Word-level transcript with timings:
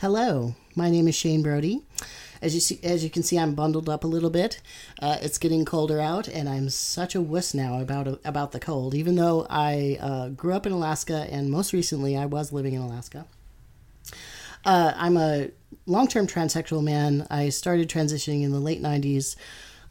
Hello, 0.00 0.54
my 0.76 0.90
name 0.90 1.08
is 1.08 1.16
Shane 1.16 1.42
Brody. 1.42 1.82
As 2.40 2.54
you 2.54 2.60
see, 2.60 2.78
as 2.84 3.02
you 3.02 3.10
can 3.10 3.24
see, 3.24 3.36
I'm 3.36 3.56
bundled 3.56 3.88
up 3.88 4.04
a 4.04 4.06
little 4.06 4.30
bit. 4.30 4.60
Uh, 5.02 5.16
it's 5.20 5.38
getting 5.38 5.64
colder 5.64 6.00
out, 6.00 6.28
and 6.28 6.48
I'm 6.48 6.68
such 6.68 7.16
a 7.16 7.20
wuss 7.20 7.52
now 7.52 7.80
about 7.80 8.20
about 8.24 8.52
the 8.52 8.60
cold. 8.60 8.94
Even 8.94 9.16
though 9.16 9.44
I 9.50 9.98
uh, 10.00 10.28
grew 10.28 10.52
up 10.52 10.66
in 10.66 10.72
Alaska, 10.72 11.26
and 11.28 11.50
most 11.50 11.72
recently 11.72 12.16
I 12.16 12.26
was 12.26 12.52
living 12.52 12.74
in 12.74 12.80
Alaska. 12.80 13.26
Uh, 14.64 14.92
I'm 14.94 15.16
a 15.16 15.48
long-term 15.86 16.28
transsexual 16.28 16.84
man. 16.84 17.26
I 17.28 17.48
started 17.48 17.88
transitioning 17.88 18.44
in 18.44 18.52
the 18.52 18.60
late 18.60 18.80
'90s. 18.80 19.34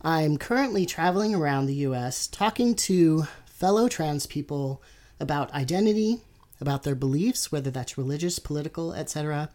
I'm 0.01 0.37
currently 0.37 0.85
traveling 0.85 1.35
around 1.35 1.65
the 1.65 1.83
U.S. 1.89 2.27
talking 2.27 2.75
to 2.75 3.27
fellow 3.45 3.89
trans 3.89 4.25
people 4.25 4.81
about 5.19 5.53
identity, 5.53 6.21
about 6.61 6.83
their 6.83 6.95
beliefs, 6.95 7.51
whether 7.51 7.71
that's 7.71 7.97
religious, 7.97 8.39
political, 8.39 8.93
etc 8.93 9.49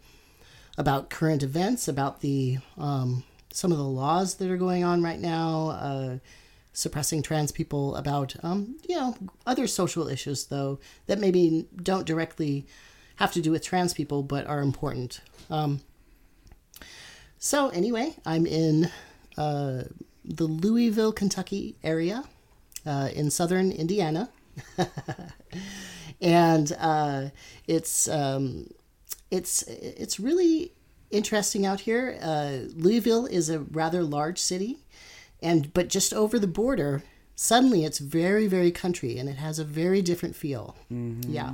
about 0.77 1.09
current 1.09 1.43
events, 1.43 1.87
about 1.87 2.21
the 2.21 2.57
um, 2.77 3.23
some 3.51 3.71
of 3.71 3.77
the 3.77 3.83
laws 3.83 4.35
that 4.35 4.49
are 4.49 4.57
going 4.57 4.83
on 4.83 5.03
right 5.03 5.19
now, 5.19 5.69
uh, 5.69 6.17
suppressing 6.73 7.21
trans 7.21 7.51
people, 7.51 7.95
about 7.95 8.35
um, 8.43 8.75
you 8.87 8.95
know 8.95 9.15
other 9.45 9.67
social 9.67 10.07
issues 10.07 10.45
though 10.45 10.79
that 11.07 11.19
maybe 11.19 11.67
don't 11.81 12.07
directly 12.07 12.65
have 13.17 13.31
to 13.31 13.41
do 13.41 13.51
with 13.51 13.63
trans 13.63 13.93
people 13.93 14.23
but 14.23 14.47
are 14.47 14.61
important. 14.61 15.21
Um, 15.49 15.81
so 17.37 17.69
anyway, 17.69 18.15
I'm 18.25 18.45
in 18.45 18.89
uh, 19.37 19.83
the 20.23 20.45
Louisville, 20.45 21.11
Kentucky 21.11 21.75
area 21.83 22.23
uh, 22.85 23.09
in 23.13 23.29
southern 23.29 23.71
Indiana. 23.71 24.29
and 26.21 26.71
uh, 26.79 27.29
it's 27.67 28.07
um, 28.07 28.69
it's 29.33 29.63
it's 29.63 30.19
really 30.19 30.73
interesting 31.09 31.65
out 31.65 31.81
here. 31.81 32.17
Uh, 32.21 32.69
Louisville 32.75 33.25
is 33.25 33.49
a 33.49 33.59
rather 33.59 34.03
large 34.03 34.37
city, 34.37 34.77
and 35.41 35.73
but 35.73 35.89
just 35.89 36.13
over 36.13 36.37
the 36.37 36.47
border, 36.47 37.03
suddenly 37.35 37.83
it's 37.83 37.97
very 37.97 38.45
very 38.45 38.71
country, 38.71 39.17
and 39.17 39.27
it 39.27 39.37
has 39.37 39.57
a 39.57 39.63
very 39.63 40.03
different 40.03 40.35
feel. 40.35 40.75
Mm-hmm. 40.91 41.31
Yeah, 41.31 41.53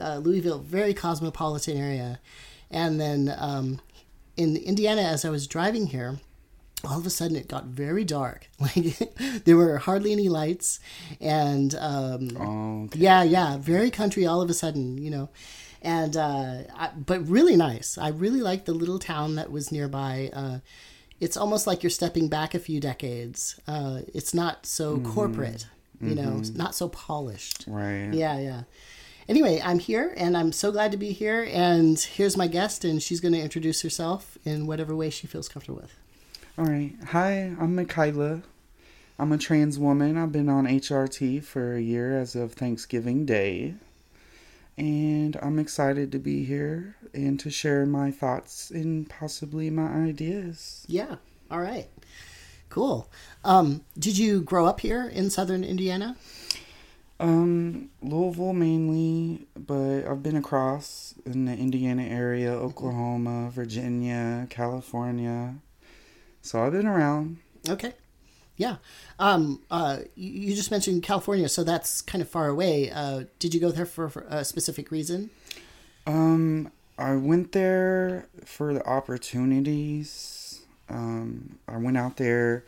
uh, 0.00 0.16
Louisville, 0.16 0.60
very 0.60 0.94
cosmopolitan 0.94 1.76
area, 1.76 2.20
and 2.70 2.98
then 2.98 3.34
um, 3.36 3.82
in 4.38 4.56
Indiana, 4.56 5.02
as 5.02 5.24
I 5.24 5.30
was 5.30 5.46
driving 5.46 5.88
here. 5.88 6.18
All 6.86 6.98
of 6.98 7.06
a 7.06 7.10
sudden, 7.10 7.34
it 7.34 7.48
got 7.48 7.64
very 7.64 8.04
dark. 8.04 8.50
Like 8.60 8.98
there 9.44 9.56
were 9.56 9.78
hardly 9.78 10.12
any 10.12 10.28
lights, 10.28 10.80
and 11.18 11.74
um, 11.76 12.36
oh, 12.38 12.84
okay. 12.84 12.98
yeah, 12.98 13.22
yeah, 13.22 13.56
very 13.56 13.90
country. 13.90 14.26
All 14.26 14.42
of 14.42 14.50
a 14.50 14.54
sudden, 14.54 14.98
you 14.98 15.10
know, 15.10 15.30
and 15.84 16.16
uh, 16.16 16.62
I, 16.74 16.90
but 16.96 17.28
really 17.28 17.56
nice. 17.56 17.98
I 17.98 18.08
really 18.08 18.40
like 18.40 18.64
the 18.64 18.72
little 18.72 18.98
town 18.98 19.36
that 19.36 19.52
was 19.52 19.70
nearby. 19.70 20.30
Uh, 20.32 20.58
it's 21.20 21.36
almost 21.36 21.66
like 21.66 21.82
you're 21.82 21.90
stepping 21.90 22.28
back 22.28 22.54
a 22.54 22.58
few 22.58 22.80
decades. 22.80 23.60
Uh, 23.68 24.00
it's 24.12 24.34
not 24.34 24.66
so 24.66 24.96
mm-hmm. 24.96 25.12
corporate, 25.12 25.66
you 26.00 26.14
mm-hmm. 26.14 26.24
know, 26.24 26.42
not 26.54 26.74
so 26.74 26.88
polished. 26.88 27.64
Right. 27.68 28.10
Yeah, 28.12 28.38
yeah. 28.38 28.62
Anyway, 29.28 29.60
I'm 29.62 29.78
here 29.78 30.12
and 30.16 30.36
I'm 30.36 30.52
so 30.52 30.72
glad 30.72 30.90
to 30.92 30.98
be 30.98 31.12
here. 31.12 31.46
And 31.50 31.98
here's 31.98 32.36
my 32.36 32.46
guest, 32.46 32.84
and 32.84 33.02
she's 33.02 33.20
going 33.20 33.32
to 33.32 33.40
introduce 33.40 33.82
herself 33.82 34.36
in 34.44 34.66
whatever 34.66 34.96
way 34.96 35.10
she 35.10 35.26
feels 35.26 35.48
comfortable 35.48 35.80
with. 35.80 35.94
All 36.58 36.64
right. 36.64 36.92
Hi, 37.08 37.54
I'm 37.60 37.74
Michaela. 37.74 38.42
I'm 39.18 39.32
a 39.32 39.38
trans 39.38 39.78
woman. 39.78 40.16
I've 40.16 40.32
been 40.32 40.48
on 40.48 40.66
HRT 40.66 41.44
for 41.44 41.76
a 41.76 41.80
year 41.80 42.18
as 42.18 42.34
of 42.34 42.54
Thanksgiving 42.54 43.24
Day 43.24 43.74
and 44.76 45.36
I'm 45.42 45.58
excited 45.58 46.12
to 46.12 46.18
be 46.18 46.44
here 46.44 46.96
and 47.12 47.38
to 47.40 47.50
share 47.50 47.86
my 47.86 48.10
thoughts 48.10 48.70
and 48.70 49.08
possibly 49.08 49.70
my 49.70 49.88
ideas. 49.88 50.84
Yeah. 50.88 51.16
All 51.50 51.60
right. 51.60 51.88
Cool. 52.68 53.08
Um, 53.44 53.82
did 53.98 54.18
you 54.18 54.40
grow 54.40 54.66
up 54.66 54.80
here 54.80 55.06
in 55.06 55.30
southern 55.30 55.62
Indiana? 55.62 56.16
Um, 57.20 57.90
Louisville 58.02 58.52
mainly, 58.52 59.46
but 59.56 60.04
I've 60.04 60.22
been 60.22 60.36
across 60.36 61.14
in 61.24 61.44
the 61.44 61.52
Indiana 61.52 62.02
area, 62.02 62.52
Oklahoma, 62.52 63.50
Virginia, 63.50 64.48
California. 64.50 65.54
So 66.42 66.64
I've 66.64 66.72
been 66.72 66.86
around. 66.86 67.38
Okay. 67.68 67.92
Yeah. 68.56 68.76
Um, 69.18 69.62
uh, 69.70 69.98
you 70.14 70.54
just 70.54 70.70
mentioned 70.70 71.02
California, 71.02 71.48
so 71.48 71.64
that's 71.64 72.02
kind 72.02 72.22
of 72.22 72.28
far 72.28 72.48
away. 72.48 72.90
Uh, 72.90 73.24
did 73.38 73.52
you 73.54 73.60
go 73.60 73.70
there 73.70 73.86
for, 73.86 74.08
for, 74.08 74.26
a 74.28 74.44
specific 74.44 74.90
reason? 74.90 75.30
Um, 76.06 76.70
I 76.96 77.16
went 77.16 77.52
there 77.52 78.28
for 78.44 78.72
the 78.72 78.86
opportunities. 78.86 80.60
Um, 80.88 81.58
I 81.66 81.78
went 81.78 81.96
out 81.96 82.16
there. 82.16 82.64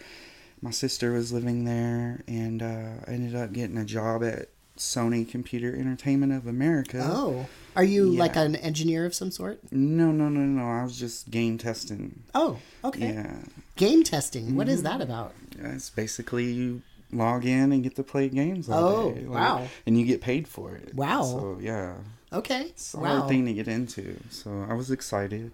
My 0.61 0.71
sister 0.71 1.13
was 1.13 1.33
living 1.33 1.65
there, 1.65 2.23
and 2.27 2.63
uh, 2.63 3.05
I 3.07 3.11
ended 3.11 3.37
up 3.37 3.53
getting 3.53 3.77
a 3.77 3.85
job 3.85 4.25
at 4.25 4.49
Sony 4.77 5.29
Computer 5.29 5.75
Entertainment 5.75 6.33
of 6.33 6.47
America. 6.47 7.01
Oh, 7.03 7.47
are 7.75 7.85
you 7.85 8.13
yeah. 8.13 8.19
like 8.19 8.37
an 8.37 8.57
engineer 8.57 9.05
of 9.05 9.15
some 9.15 9.31
sort? 9.31 9.61
No, 9.71 10.13
no, 10.13 10.29
no, 10.29 10.41
no. 10.41 10.69
I 10.69 10.83
was 10.83 10.99
just 10.99 11.31
game 11.31 11.59
testing. 11.59 12.23
Oh, 12.35 12.59
okay. 12.85 13.13
Yeah. 13.15 13.37
Game 13.77 14.03
testing. 14.03 14.57
What 14.57 14.67
mm-hmm. 14.67 14.75
is 14.75 14.83
that 14.83 15.01
about? 15.01 15.35
It's 15.59 15.91
basically 15.91 16.45
you 16.45 16.83
log 17.13 17.45
in 17.45 17.73
and 17.73 17.83
get 17.83 17.97
to 17.97 18.03
play 18.03 18.29
games 18.29 18.69
all 18.69 18.89
oh, 18.89 19.13
day. 19.13 19.21
Like, 19.23 19.31
wow. 19.31 19.69
And 19.87 19.99
you 19.99 20.07
get 20.07 20.21
paid 20.21 20.49
for 20.49 20.75
it. 20.75 20.95
Wow. 20.95 21.23
So, 21.23 21.59
yeah. 21.61 21.95
Okay. 22.33 22.63
It's 22.63 22.95
a 22.95 22.99
wow. 22.99 23.19
hard 23.19 23.29
thing 23.29 23.47
to 23.47 23.53
get 23.53 23.69
into. 23.69 24.19
So 24.31 24.67
I 24.69 24.75
was 24.75 24.91
excited. 24.91 25.53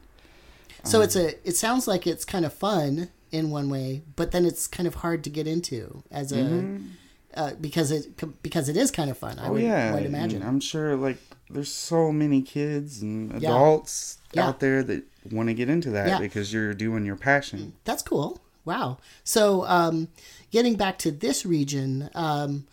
So 0.84 0.98
um, 0.98 1.04
it's 1.04 1.16
a 1.16 1.48
it 1.48 1.56
sounds 1.56 1.86
like 1.86 2.06
it's 2.06 2.24
kind 2.24 2.44
of 2.44 2.52
fun 2.52 3.10
in 3.30 3.50
one 3.50 3.70
way, 3.70 4.02
but 4.16 4.32
then 4.32 4.44
it's 4.44 4.66
kind 4.66 4.86
of 4.86 4.96
hard 4.96 5.24
to 5.24 5.30
get 5.30 5.46
into 5.46 6.02
as 6.10 6.32
a 6.32 6.36
mm-hmm. 6.36 6.86
Uh, 7.34 7.52
because 7.60 7.90
it 7.90 8.42
because 8.42 8.68
it 8.68 8.76
is 8.76 8.90
kind 8.90 9.10
of 9.10 9.18
fun. 9.18 9.38
I 9.38 9.48
oh, 9.48 9.52
would, 9.52 9.62
yeah. 9.62 9.94
would 9.94 10.04
imagine. 10.04 10.42
I'm 10.42 10.60
sure 10.60 10.96
like 10.96 11.18
there's 11.50 11.72
so 11.72 12.12
many 12.12 12.42
kids 12.42 13.02
and 13.02 13.34
adults 13.34 14.18
yeah. 14.32 14.48
out 14.48 14.60
there 14.60 14.82
that 14.82 15.04
want 15.30 15.48
to 15.48 15.54
get 15.54 15.68
into 15.68 15.90
that 15.90 16.08
yeah. 16.08 16.18
because 16.18 16.52
you're 16.52 16.74
doing 16.74 17.04
your 17.04 17.16
passion. 17.16 17.74
That's 17.84 18.02
cool. 18.02 18.40
Wow. 18.64 18.98
So, 19.24 19.64
um, 19.66 20.08
getting 20.50 20.76
back 20.76 20.98
to 20.98 21.10
this 21.10 21.44
region, 21.44 22.10
um, 22.14 22.66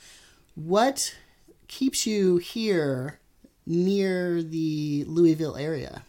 what 0.55 1.15
keeps 1.67 2.05
you 2.05 2.37
here 2.37 3.19
near 3.65 4.43
the 4.43 5.03
Louisville 5.07 5.55
area? 5.55 6.03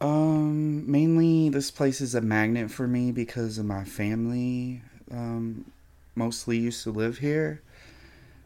Um, 0.00 0.90
mainly 0.90 1.48
this 1.48 1.70
place 1.70 2.00
is 2.00 2.14
a 2.16 2.20
magnet 2.20 2.70
for 2.70 2.88
me 2.88 3.12
because 3.12 3.58
of 3.58 3.66
my 3.66 3.84
family. 3.84 4.82
Um, 5.12 5.64
mostly 6.14 6.58
used 6.58 6.82
to 6.84 6.90
live 6.90 7.18
here, 7.18 7.62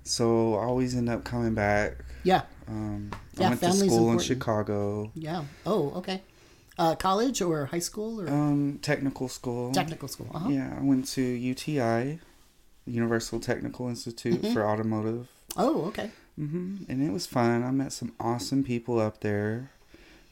so 0.04 0.54
I 0.54 0.64
always 0.64 0.94
end 0.94 1.08
up 1.08 1.24
coming 1.24 1.54
back. 1.54 2.04
Yeah. 2.22 2.42
Um, 2.68 3.10
I 3.12 3.40
yeah, 3.40 3.48
went 3.50 3.60
to 3.60 3.72
school 3.72 3.88
important. 3.88 4.20
in 4.20 4.26
Chicago. 4.26 5.10
Yeah. 5.14 5.44
Oh, 5.64 5.92
okay. 5.96 6.22
Uh, 6.78 6.94
college 6.94 7.40
or 7.40 7.66
high 7.66 7.78
school 7.78 8.20
or 8.20 8.28
um, 8.28 8.78
technical 8.82 9.28
school. 9.28 9.72
Technical 9.72 10.08
school. 10.08 10.30
Uh-huh. 10.34 10.48
Yeah, 10.50 10.76
I 10.78 10.82
went 10.82 11.06
to 11.08 11.22
UTI, 11.22 12.18
Universal 12.86 13.40
Technical 13.40 13.88
Institute 13.88 14.42
mm-hmm. 14.42 14.52
for 14.52 14.66
Automotive. 14.66 15.28
Oh, 15.56 15.86
okay. 15.86 16.10
hmm 16.36 16.76
And 16.88 17.02
it 17.02 17.12
was 17.12 17.26
fun. 17.26 17.62
I 17.62 17.70
met 17.70 17.92
some 17.92 18.12
awesome 18.20 18.62
people 18.62 18.98
up 19.00 19.20
there. 19.20 19.70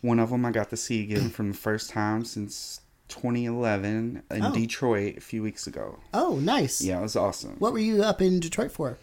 One 0.03 0.19
of 0.19 0.31
them 0.31 0.45
I 0.45 0.51
got 0.51 0.69
to 0.71 0.77
see 0.77 1.03
again 1.03 1.31
from 1.31 1.53
the 1.53 1.57
first 1.57 1.89
time 1.89 2.27
since 2.27 2.81
2011 3.09 4.23
in 4.31 4.45
oh. 4.45 4.53
Detroit 4.53 5.17
a 5.17 5.21
few 5.21 5.43
weeks 5.43 5.67
ago. 5.67 5.99
Oh, 6.13 6.37
nice. 6.37 6.81
Yeah, 6.81 6.99
it 6.99 7.03
was 7.03 7.17
awesome. 7.17 7.57
What 7.59 7.73
were 7.73 7.79
you 7.79 8.03
up 8.03 8.23
in 8.23 8.41
Detroit 8.41 8.73
for? 8.73 8.99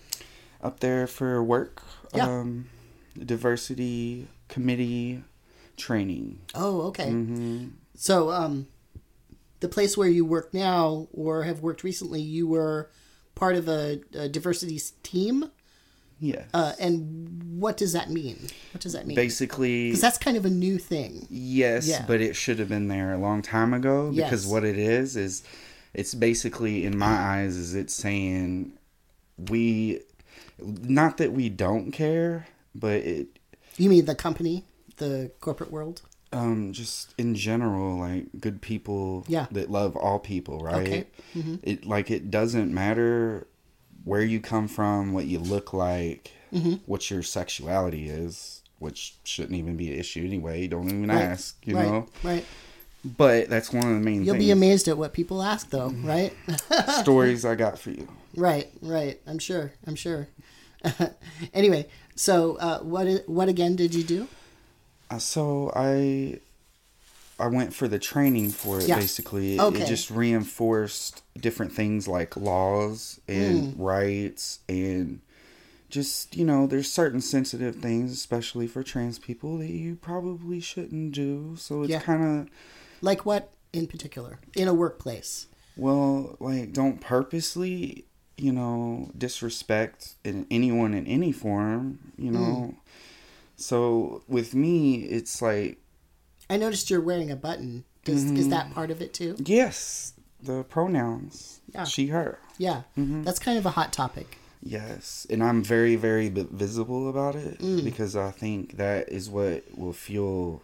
Up 0.62 0.80
there 0.80 1.08
for 1.08 1.44
work. 1.44 1.82
Yeah. 2.14 2.28
Um, 2.28 2.70
diversity 3.18 4.28
committee 4.48 5.24
training. 5.78 6.40
Oh, 6.56 6.82
okay. 6.88 7.08
Mm-hmm. 7.08 7.68
So, 7.96 8.32
um, 8.32 8.68
the 9.60 9.70
place 9.70 9.96
where 9.96 10.08
you 10.08 10.26
work 10.26 10.54
now 10.54 11.08
or 11.14 11.44
have 11.44 11.62
worked 11.62 11.84
recently, 11.84 12.22
you 12.22 12.48
were 12.48 12.90
part 13.36 13.56
of 13.56 13.68
a, 13.68 14.02
a 14.14 14.28
diversity 14.28 14.80
team. 15.04 15.52
Yes. 16.22 16.48
Uh, 16.54 16.74
and 16.80 17.60
what 17.60 17.76
does 17.76 17.92
that 17.92 18.10
mean? 18.10 18.48
What 18.72 18.82
does 18.82 18.94
that 18.94 19.06
mean? 19.06 19.16
Basically, 19.16 19.88
because 19.88 20.00
that's 20.02 20.18
kind 20.18 20.38
of 20.38 20.46
a 20.46 20.50
new 20.50 20.78
thing. 20.78 21.28
Yes, 21.30 21.88
yeah. 21.88 22.06
but 22.08 22.22
it 22.22 22.36
should 22.36 22.60
have 22.60 22.70
been 22.70 22.88
there 22.88 23.14
a 23.14 23.18
long 23.18 23.42
time 23.42 23.74
ago. 23.74 24.12
Because 24.12 24.46
yes. 24.46 24.52
what 24.52 24.64
it 24.64 24.78
is 24.78 25.18
is, 25.18 25.44
it's 25.94 26.14
basically 26.14 26.86
in 26.86 26.98
my 26.98 27.08
eyes 27.08 27.58
is 27.58 27.76
it's 27.76 27.94
saying 27.94 28.72
we, 29.50 30.00
not 30.62 31.18
that 31.18 31.34
we 31.34 31.50
don't 31.50 31.92
care, 31.92 32.48
but 32.74 33.02
it. 33.02 33.28
You 33.78 33.90
mean 33.90 34.06
the 34.06 34.16
company? 34.16 34.64
the 35.02 35.32
corporate 35.42 35.72
world? 35.72 36.02
Um, 36.32 36.72
just 36.72 37.14
in 37.18 37.36
general, 37.36 37.98
like 37.98 38.28
good 38.40 38.62
people 38.62 39.26
yeah. 39.28 39.48
that 39.52 39.70
love 39.70 39.98
all 39.98 40.20
people, 40.20 40.60
right? 40.60 40.88
Okay. 40.88 41.08
Mm-hmm. 41.36 41.56
It 41.64 41.86
like 41.86 42.10
it 42.10 42.32
doesn't 42.32 42.74
matter 42.74 43.48
where 44.04 44.22
you 44.22 44.40
come 44.40 44.68
from, 44.68 45.14
what 45.14 45.26
you 45.26 45.40
look 45.40 45.74
like, 45.74 46.32
mm-hmm. 46.54 46.76
what 46.86 47.10
your 47.12 47.24
sexuality 47.24 48.10
is. 48.10 48.58
which 48.80 49.14
shouldn't 49.24 49.54
even 49.56 49.78
be 49.78 49.94
an 49.94 50.00
issue 50.00 50.24
anyway. 50.26 50.66
Don't 50.66 50.88
even 50.90 51.08
Right. 51.10 51.22
ask, 51.22 51.56
you 51.68 51.76
right, 51.76 51.86
know. 51.86 52.08
right. 52.24 52.44
But 53.06 53.48
that's 53.48 53.72
one 53.72 53.84
of 53.84 53.94
the 53.94 54.00
main 54.00 54.16
things. 54.16 54.26
You'll 54.26 54.34
things. 54.34 54.46
be 54.46 54.52
amazed 54.52 54.88
at 54.88 54.98
what 54.98 55.14
people 55.14 55.44
ask, 55.44 55.70
though, 55.70 55.90
right? 55.90 56.34
stories 57.02 57.46
I 57.46 57.54
got 57.54 57.78
for 57.78 57.92
you. 57.92 58.08
right, 58.36 58.72
right. 58.82 59.20
I'm 59.28 59.38
sure. 59.38 59.74
I'm 59.86 59.94
sure. 59.94 60.30
anyway, 61.54 61.88
so 62.16 62.56
uh, 62.58 62.80
what? 62.80 63.08
What 63.28 63.50
again 63.50 63.76
did 63.76 63.94
you 63.94 64.04
do? 64.04 64.28
Uh, 65.12 65.20
so 65.20 65.72
I 65.76 66.40
I 67.42 67.48
went 67.48 67.74
for 67.74 67.88
the 67.88 68.00
training 68.00 68.52
for 68.52 68.80
it 68.80 68.88
Yeah. 68.88 68.98
basically. 68.98 69.56
It- 69.56 69.62
Okay. 69.62 69.82
It 69.84 69.88
just 69.88 70.10
reinforced 70.12 71.24
different 71.40 71.74
things 71.74 72.08
like 72.08 72.38
laws 72.38 73.20
and 73.28 73.74
Hmm. 73.74 73.82
rights 73.82 74.60
and 74.70 75.22
just, 75.90 76.38
you 76.38 76.46
know, 76.46 76.68
there's 76.68 76.90
certain 76.90 77.20
sensitive 77.20 77.76
things, 77.78 78.12
especially 78.14 78.68
for 78.68 78.84
trans 78.84 79.20
people, 79.20 79.58
that 79.58 79.70
you 79.72 79.96
probably 79.96 80.60
shouldn't 80.62 81.12
do. 81.14 81.56
So 81.58 81.82
it's 81.84 81.92
Yeah. 81.92 82.00
kind 82.02 82.24
of, 82.24 82.48
Like 83.02 83.26
what 83.26 83.52
in 83.74 83.88
particular 83.88 84.40
in 84.56 84.68
a 84.68 84.74
workplace? 84.74 85.48
well, 85.76 86.36
like, 86.40 86.72
don't 86.74 87.02
purposely, 87.02 88.06
you 88.38 88.52
know, 88.52 89.10
disrespect 89.18 90.16
in 90.24 90.46
anyone 90.52 90.94
in 90.94 91.08
any 91.08 91.32
form, 91.32 91.98
you 92.18 92.30
know. 92.32 92.76
So 93.58 94.24
with 94.28 94.54
me, 94.56 95.04
it's 95.04 95.42
like, 95.42 95.78
I 96.52 96.58
noticed 96.58 96.90
you're 96.90 97.00
wearing 97.02 97.32
a 97.32 97.36
button. 97.38 97.86
Does, 98.04 98.26
Is 98.26 98.32
Mm-hmm. 98.32 98.50
that 98.50 98.72
part 98.72 98.92
of 98.92 99.02
it 99.02 99.14
too? 99.14 99.36
yes, 99.40 100.14
the 100.44 100.64
pronouns, 100.64 101.62
Yeah. 101.74 101.86
she, 101.86 102.08
her. 102.08 102.40
Yeah, 102.58 102.82
Mm-hmm. 102.98 103.24
that's 103.24 103.40
kind 103.40 103.58
of 103.58 103.66
a 103.66 103.70
hot 103.72 103.94
topic. 103.94 104.38
Yes, 104.62 105.26
and 105.30 105.42
I'm 105.44 105.64
very, 105.64 105.96
very 105.96 106.28
visible 106.30 107.10
about 107.10 107.36
it 107.36 107.60
Mm. 107.60 107.84
because 107.86 108.16
I 108.16 108.32
think 108.32 108.78
that 108.78 109.10
is 109.10 109.30
what 109.30 109.64
will 109.78 109.94
fuel 109.94 110.62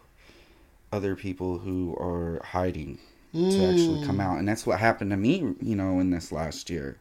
other 0.92 1.16
people 1.16 1.58
who 1.60 1.96
are 1.98 2.40
hiding 2.44 2.98
to 3.32 3.66
actually 3.66 3.98
Mm. 3.98 4.02
come 4.02 4.20
out, 4.20 4.38
and 4.38 4.46
that's 4.48 4.66
what 4.66 4.78
happened 4.80 5.10
to 5.12 5.16
me. 5.16 5.54
You 5.60 5.76
know, 5.76 6.00
in 6.00 6.10
this 6.10 6.30
last 6.32 6.68
year, 6.70 6.98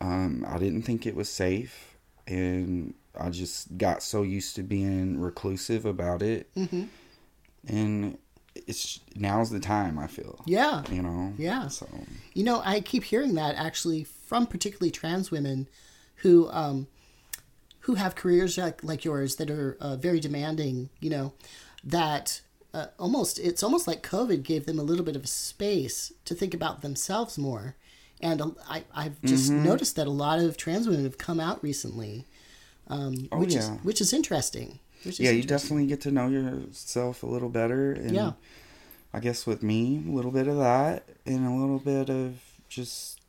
um, 0.00 0.44
I 0.48 0.58
didn't 0.58 0.82
think 0.82 1.04
it 1.06 1.14
was 1.16 1.28
safe, 1.28 1.96
and 2.26 2.94
I 3.18 3.30
just 3.30 3.76
got 3.76 4.02
so 4.02 4.22
used 4.22 4.54
to 4.56 4.62
being 4.62 5.20
reclusive 5.20 5.84
about 5.84 6.22
it, 6.22 6.48
hmm 6.54 6.84
and 7.66 8.18
it's 8.54 9.00
now's 9.14 9.50
the 9.50 9.60
time. 9.60 9.98
I 9.98 10.06
feel, 10.06 10.42
Yeah, 10.46 10.82
you 10.90 11.02
know, 11.02 11.32
Yeah. 11.38 11.68
So 11.68 11.86
You 12.34 12.44
know, 12.44 12.60
I 12.64 12.80
keep 12.80 13.04
hearing 13.04 13.34
that 13.34 13.54
actually 13.56 14.04
from 14.04 14.46
particularly 14.46 14.90
trans 14.90 15.30
women 15.30 15.68
who 16.16 16.48
um, 16.50 16.86
who 17.80 17.94
have 17.94 18.14
careers 18.14 18.58
like, 18.58 18.82
like 18.84 19.04
yours 19.04 19.36
that 19.36 19.50
are 19.50 19.76
uh, 19.80 19.96
very 19.96 20.20
demanding. 20.20 20.90
You 21.00 21.10
know, 21.10 21.32
that 21.84 22.40
uh, 22.74 22.86
almost 22.98 23.38
it's 23.38 23.62
almost 23.62 23.86
like 23.86 24.02
COVID 24.02 24.42
gave 24.42 24.66
them 24.66 24.78
a 24.78 24.82
little 24.82 25.04
bit 25.04 25.16
of 25.16 25.28
space 25.28 26.12
to 26.24 26.34
think 26.34 26.52
about 26.54 26.82
themselves 26.82 27.38
more. 27.38 27.76
And 28.20 28.42
uh, 28.42 28.50
I, 28.68 28.84
I've 28.94 29.22
just 29.22 29.52
Mm-hmm. 29.52 29.64
noticed 29.64 29.94
that 29.96 30.06
a 30.08 30.10
lot 30.10 30.40
of 30.40 30.56
trans 30.56 30.88
women 30.88 31.04
have 31.04 31.18
come 31.18 31.38
out 31.38 31.62
recently, 31.62 32.26
um, 32.88 33.28
Oh, 33.30 33.38
which 33.38 33.54
is 33.54 33.68
yeah. 33.68 33.76
which 33.84 34.00
is 34.00 34.12
interesting. 34.12 34.80
Yeah, 35.04 35.30
you 35.30 35.42
definitely 35.42 35.86
get 35.86 36.00
to 36.02 36.10
know 36.10 36.28
yourself 36.28 37.22
a 37.22 37.26
little 37.26 37.48
better, 37.48 37.92
and 37.92 38.12
Yeah. 38.12 38.32
I 39.12 39.20
guess 39.20 39.46
with 39.46 39.62
me, 39.62 40.02
a 40.06 40.10
little 40.10 40.30
bit 40.30 40.46
of 40.48 40.56
that 40.58 41.04
and 41.24 41.46
a 41.46 41.50
little 41.50 41.78
bit 41.78 42.10
of 42.10 42.34
just 42.68 43.20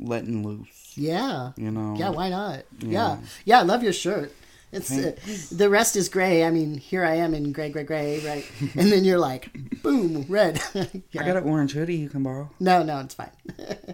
letting 0.00 0.46
loose. 0.46 0.92
Yeah. 0.94 1.52
You 1.56 1.70
know. 1.70 1.94
Yeah, 1.98 2.10
why 2.10 2.30
not? 2.30 2.64
Yeah. 2.78 2.88
Yeah. 2.90 3.16
Yeah, 3.44 3.58
I 3.60 3.62
love 3.62 3.82
your 3.82 3.92
shirt. 3.92 4.32
It's 4.72 4.90
uh, 4.90 5.14
the 5.52 5.70
rest 5.70 5.94
is 5.96 6.08
gray. 6.08 6.44
I 6.44 6.50
mean, 6.50 6.76
here 6.76 7.04
I 7.04 7.14
am 7.14 7.34
in 7.34 7.52
gray, 7.52 7.70
gray, 7.70 7.84
gray, 7.84 8.20
right? 8.26 8.44
and 8.74 8.90
then 8.90 9.04
you're 9.04 9.18
like, 9.18 9.50
boom, 9.82 10.26
red. 10.28 10.60
yeah. 10.74 11.22
I 11.22 11.26
got 11.26 11.36
an 11.36 11.44
orange 11.44 11.72
hoodie 11.72 11.96
you 11.96 12.08
can 12.08 12.22
borrow. 12.24 12.50
No, 12.58 12.82
no, 12.82 12.98
it's 13.00 13.14
fine. 13.14 13.30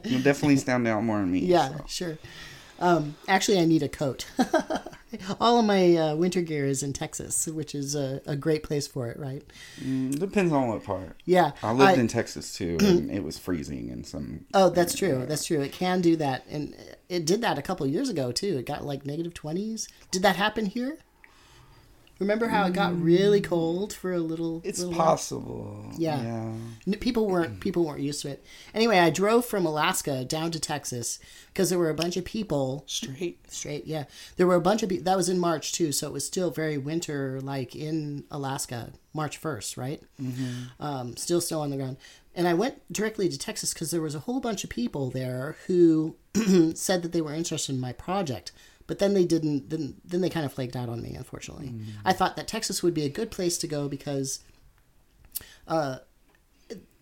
You'll 0.05 0.23
definitely 0.23 0.57
stand 0.65 0.89
out 0.89 1.05
more 1.05 1.19
than 1.19 1.31
me. 1.31 1.41
yeah, 1.41 1.69
so. 1.77 1.85
sure. 1.87 2.19
Um, 2.83 3.15
actually, 3.29 3.59
I 3.61 3.65
need 3.65 3.83
a 3.83 3.89
coat. 3.89 4.27
All 5.41 5.59
of 5.59 5.65
my 5.65 5.95
uh, 5.97 6.15
winter 6.17 6.41
gear 6.41 6.67
is 6.67 6.83
in 6.83 6.93
Texas, 6.93 7.47
which 7.47 7.75
is 7.75 7.95
a, 7.95 8.21
a 8.27 8.35
great 8.35 8.63
place 8.63 8.87
for 8.87 9.09
it, 9.09 9.19
right? 9.19 9.43
Mm, 9.81 10.19
depends 10.19 10.53
on 10.53 10.69
what 10.69 10.83
part. 10.83 11.17
Yeah. 11.25 11.53
I 11.63 11.73
lived 11.73 11.99
I- 11.99 12.01
in 12.01 12.09
Texas 12.09 12.55
too, 12.55 12.79
and 12.81 13.11
it 13.11 13.23
was 13.23 13.39
freezing 13.39 13.91
and 13.91 14.07
some. 14.07 14.47
Oh, 14.53 14.69
that's 14.69 14.95
true. 14.95 15.25
That's 15.27 15.45
true. 15.45 15.61
It 15.61 15.73
can 15.73 16.01
do 16.01 16.17
that, 16.17 16.45
and 16.51 16.75
it 17.09 17.25
did 17.25 17.41
that 17.43 17.59
a 17.59 17.63
couple 17.63 17.87
years 17.87 18.09
ago 18.09 18.33
too. 18.33 18.59
It 18.59 18.67
got 18.67 18.85
like 18.85 19.07
negative 19.07 19.35
twenties. 19.35 19.89
Did 20.11 20.23
that 20.23 20.37
happen 20.37 20.67
here? 20.67 20.99
Remember 22.23 22.47
how 22.47 22.67
it 22.67 22.73
got 22.73 23.01
really 23.01 23.41
cold 23.41 23.93
for 23.93 24.13
a 24.13 24.21
little? 24.21 24.63
It's 24.65 24.79
little 24.79 24.95
possible. 24.95 25.85
Yeah. 25.99 26.53
Yeah. 26.87 26.97
People 27.01 27.27
weren't 27.29 27.61
people 27.67 27.85
weren't 27.85 28.01
used 28.01 28.23
to 28.23 28.29
it. 28.29 28.45
Anyway, 28.75 28.99
I 28.99 29.11
drove 29.11 29.45
from 29.45 29.67
Alaska 29.67 30.25
down 30.25 30.53
to 30.53 30.61
Texas 30.61 31.19
because 31.49 31.69
there 31.69 31.79
were 31.79 31.91
a 31.91 31.95
bunch 31.95 32.17
of 32.17 32.25
people 32.25 32.85
Straight. 32.87 33.51
straight. 33.51 33.87
Yeah, 33.87 34.05
there 34.37 34.47
were 34.47 34.55
a 34.55 34.61
bunch 34.61 34.83
of 34.83 34.89
people. 34.89 35.05
That 35.05 35.17
was 35.17 35.29
in 35.29 35.39
March 35.39 35.73
too, 35.73 35.91
so 35.93 36.07
it 36.07 36.13
was 36.13 36.25
still 36.25 36.51
very 36.51 36.79
winter, 36.79 37.41
like 37.43 37.75
in 37.75 38.25
Alaska, 38.31 38.93
March 39.13 39.37
first, 39.37 39.77
right? 39.77 40.01
Mm-hmm. 40.21 40.83
Um, 40.83 41.17
still 41.17 41.41
snow 41.41 41.61
on 41.61 41.71
the 41.71 41.77
ground. 41.77 41.97
And 42.35 42.49
I 42.49 42.55
went 42.55 42.81
directly 42.91 43.29
to 43.29 43.39
Texas 43.39 43.75
because 43.75 43.91
there 43.91 44.01
was 44.01 44.15
a 44.15 44.21
whole 44.21 44.41
bunch 44.41 44.65
of 44.65 44.71
people 44.71 45.11
there 45.11 45.57
who 45.67 46.17
said 46.75 47.03
that 47.03 47.13
they 47.13 47.21
were 47.21 47.35
interested 47.35 47.75
in 47.75 47.81
my 47.81 47.93
project. 47.93 48.53
But 48.87 48.99
then 48.99 49.15
they 49.15 49.25
didn't. 49.25 49.71
Then, 49.71 49.95
then 50.05 50.21
they 50.21 50.31
kind 50.31 50.45
of 50.45 50.53
flaked 50.53 50.77
out 50.77 50.89
on 50.89 51.01
me. 51.03 51.15
Unfortunately, 51.15 51.73
I 52.05 52.13
thought 52.13 52.37
that 52.37 52.49
Texas 52.49 52.83
would 52.83 52.95
be 52.95 53.05
a 53.05 53.09
good 53.09 53.31
place 53.31 53.57
to 53.59 53.67
go 53.67 53.89
because, 53.89 54.41
uh, 55.69 55.99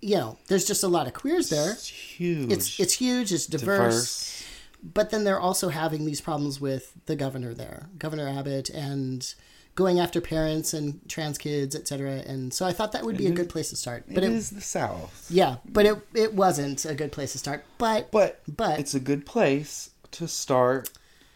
you 0.01 0.17
know, 0.17 0.39
there's 0.49 0.65
just 0.67 0.83
a 0.83 0.89
lot 0.89 1.07
of 1.07 1.15
queers 1.15 1.49
there. 1.51 1.73
It's 1.73 1.89
huge. 1.89 2.53
It's 2.53 2.81
it's 2.81 2.95
huge. 2.95 3.33
It's 3.33 3.47
diverse 3.47 3.95
diverse. 3.95 4.45
but 4.83 5.11
then 5.11 5.25
they're 5.25 5.41
also 5.41 5.69
having 5.69 6.05
these 6.05 6.21
problems 6.21 6.61
with 6.61 6.93
the 7.07 7.17
governor 7.17 7.55
there, 7.55 7.89
Governor 7.99 8.29
Abbott, 8.29 8.71
and 8.71 9.35
going 9.75 9.99
after 10.01 10.21
parents 10.21 10.75
and 10.75 11.01
trans 11.09 11.39
kids, 11.39 11.75
etc. 11.75 12.23
And 12.27 12.53
so 12.53 12.67
I 12.67 12.73
thought 12.73 12.93
that 12.93 13.05
would 13.05 13.17
be 13.17 13.27
a 13.27 13.31
good 13.33 13.49
place 13.49 13.71
to 13.71 13.77
start. 13.77 14.05
But 14.09 14.19
it 14.25 14.25
it, 14.25 14.33
is 14.33 14.51
the 14.51 14.61
South. 14.61 15.27
yeah, 15.31 15.57
but 15.65 15.87
it 15.87 15.97
it 16.15 16.35
wasn't 16.35 16.85
a 16.85 16.95
good 16.95 17.13
place 17.13 17.33
to 17.33 17.39
start. 17.39 17.65
But 17.79 18.11
But 18.11 18.41
But- 18.47 18.79
it's 18.79 18.95
a 18.95 19.01
good 19.01 19.25
place 19.27 19.91
to 20.13 20.27
start 20.29 20.91